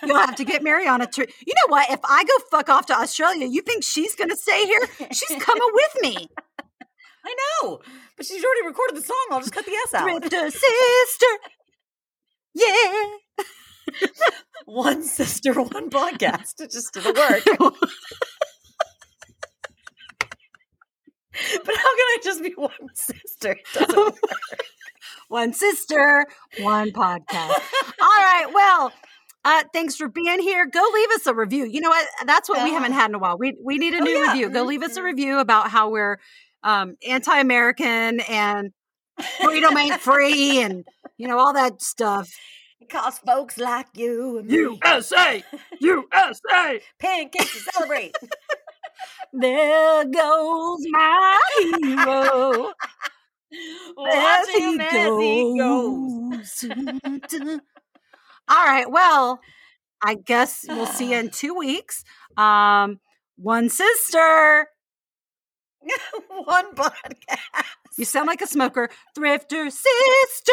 [0.07, 1.31] You'll have to get Mary on a trip.
[1.45, 1.91] You know what?
[1.91, 4.89] If I go fuck off to Australia, you think she's going to stay here?
[5.11, 6.29] She's coming with me.
[7.25, 7.81] I know,
[8.17, 9.27] but she's already recorded the song.
[9.31, 10.09] I'll just cut the S out.
[10.09, 11.27] Thrifter sister.
[12.55, 13.05] Yeah.
[14.67, 16.61] one sister, one podcast.
[16.61, 17.43] It just didn't work.
[21.65, 23.53] but how can I just be one sister?
[23.53, 24.19] It doesn't work.
[25.29, 26.27] one sister,
[26.61, 27.51] one podcast.
[28.01, 28.47] All right.
[28.53, 28.93] Well,
[29.45, 30.67] uh, thanks for being here.
[30.67, 31.65] Go leave us a review.
[31.65, 32.07] You know what?
[32.27, 33.39] That's what we haven't had in a while.
[33.39, 34.33] We we need a Oh, new yeah.
[34.33, 34.51] review.
[34.51, 36.19] Go leave us a review about how we're
[36.63, 38.73] um, anti-American and
[39.43, 40.85] freedom ain't free, and
[41.17, 42.31] you know all that stuff.
[42.89, 44.79] Cause folks like you and me.
[44.85, 45.43] USA,
[45.81, 46.81] USA.
[47.01, 48.15] Pancakes to celebrate.
[49.33, 52.73] There goes my hero.
[53.97, 56.65] Watch him as he goes.
[58.49, 58.91] All right.
[58.91, 59.41] Well,
[60.03, 62.05] I guess we'll see you in two weeks.
[62.37, 63.01] Um,
[63.37, 64.67] one sister.
[66.29, 67.39] One podcast.
[67.99, 68.89] You sound like a smoker.
[69.17, 70.53] Thrifter sister.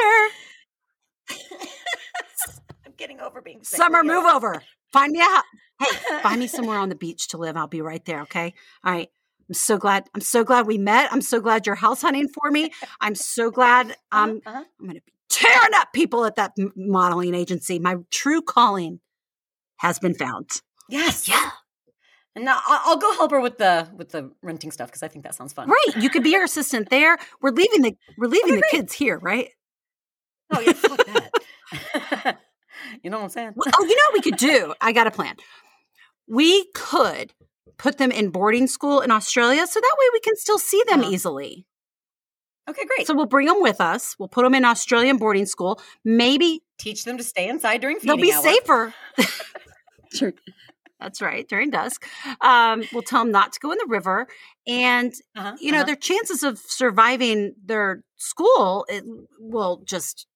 [2.85, 3.77] I'm getting over being sick.
[3.77, 4.61] Summer, move over.
[4.91, 5.43] Find me a house.
[5.79, 7.55] Hey, find me somewhere on the beach to live.
[7.55, 8.21] I'll be right there.
[8.23, 8.53] Okay.
[8.83, 9.09] All right.
[9.47, 10.05] I'm so glad.
[10.13, 11.11] I'm so glad we met.
[11.11, 12.71] I'm so glad you're house hunting for me.
[13.01, 13.95] I'm so glad.
[14.11, 14.63] Um, Uh-huh.
[14.79, 17.79] I'm going to be tearing up people at that modeling agency.
[17.79, 18.99] My true calling
[19.77, 20.49] has been found.
[20.89, 21.27] Yes.
[21.27, 21.51] Yeah.
[22.39, 25.25] And now I'll, go help her with the with the renting stuff because I think
[25.25, 25.67] that sounds fun.
[25.67, 25.97] Right.
[26.01, 27.17] You could be our assistant there.
[27.41, 29.49] We're leaving the we're leaving the kids here, right?
[30.51, 32.37] Oh yeah, fuck that.
[33.03, 33.51] you know what I'm saying?
[33.55, 34.73] Well, oh, you know what we could do?
[34.79, 35.35] I got a plan.
[36.29, 37.33] We could
[37.77, 41.01] put them in boarding school in Australia so that way we can still see them
[41.01, 41.11] Uh-huh.
[41.11, 41.65] easily.
[42.69, 43.05] Okay, great.
[43.07, 44.15] So we'll bring them with us.
[44.17, 45.81] We'll put them in Australian boarding school.
[46.05, 48.15] Maybe Teach them to stay inside during feeding.
[48.15, 48.41] they'll be hour.
[48.43, 48.93] safer.
[50.11, 50.33] Sure.
[50.99, 51.47] That's right.
[51.47, 52.05] During dusk,
[52.41, 54.27] um, we'll tell them not to go in the river,
[54.67, 55.85] and Uh-huh, you know uh-huh.
[55.85, 59.03] their chances of surviving their school it
[59.39, 60.27] will just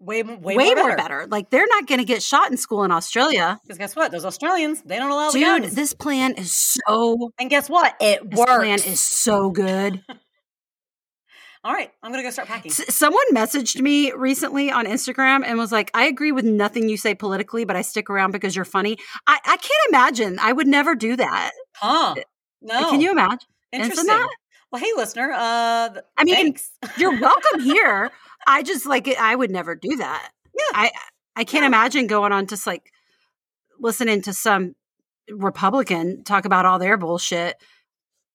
[0.00, 1.26] way way, way, more, more better.
[1.30, 4.10] Like they're not going to get shot in school in Australia, Because guess what?
[4.12, 5.42] Those Australians they don't allow dude.
[5.62, 5.74] guns.
[5.74, 7.30] This plan is so.
[7.38, 7.94] and guess what?
[8.00, 8.52] It This works.
[8.52, 10.02] plan is so good.
[11.64, 12.70] All right, I'm gonna go start packing.
[12.70, 16.98] S- someone messaged me recently on Instagram and was like, "I agree with nothing you
[16.98, 20.38] say politically, but I stick around because you're funny." I, I can't imagine.
[20.38, 21.52] I would never do that.
[21.76, 22.14] Huh?
[22.60, 22.90] No.
[22.90, 23.48] Can you imagine?
[23.72, 24.06] Interesting.
[24.70, 25.32] Well, hey, listener.
[25.34, 26.70] Uh, th- I mean, thanks.
[26.98, 28.10] You're welcome here.
[28.46, 29.08] I just like.
[29.08, 30.30] I would never do that.
[30.54, 30.62] Yeah.
[30.74, 30.90] I
[31.36, 31.68] I can't Yeah.
[31.68, 32.90] imagine going on just like
[33.80, 34.74] listening to some
[35.30, 37.56] Republican talk about all their bullshit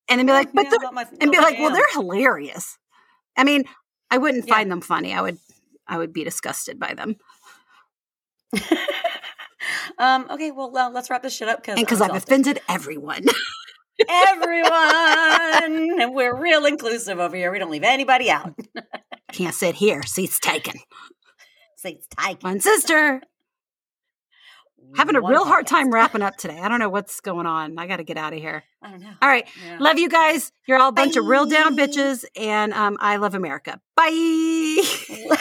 [0.08, 2.76] and then be like, but Yeah, my- and be like, well, they're hilarious.
[3.36, 3.64] I mean,
[4.10, 4.54] I wouldn't Yeah.
[4.54, 5.14] find them funny.
[5.14, 5.38] I would
[5.86, 7.16] I would be disgusted by them.
[9.98, 10.26] um.
[10.30, 10.50] Okay.
[10.50, 13.24] Well, uh, let's wrap this shit up because because I've offended everyone.
[14.08, 14.70] everyone,
[16.00, 17.52] and we're real inclusive over here.
[17.52, 18.54] We don't leave anybody out.
[19.32, 20.02] Can't sit here.
[20.04, 20.74] Seats taken.
[21.76, 22.38] Seats taken.
[22.40, 23.20] One sister.
[24.96, 26.58] Having a real hard time wrapping up today.
[26.58, 27.78] I don't know what's going on.
[27.78, 28.64] I got to get out of here.
[28.82, 29.12] I don't know.
[29.22, 29.46] All right.
[29.64, 29.78] Yeah.
[29.78, 30.52] Love you guys.
[30.66, 32.24] You're all a bunch of real down bitches.
[32.36, 33.80] And um, I love America.
[33.96, 34.10] Bye.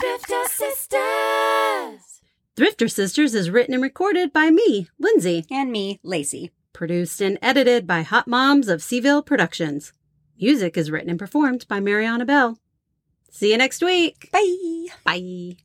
[0.00, 2.20] Thrifter Sisters.
[2.56, 5.44] Thrifter Sisters is written and recorded by me, Lindsey.
[5.50, 6.52] And me, Lacey.
[6.72, 9.92] Produced and edited by Hot Moms of Seaville Productions.
[10.40, 12.58] Music is written and performed by Mariana Bell.
[13.30, 14.28] See you next week.
[14.32, 14.86] Bye.
[15.04, 15.56] Bye.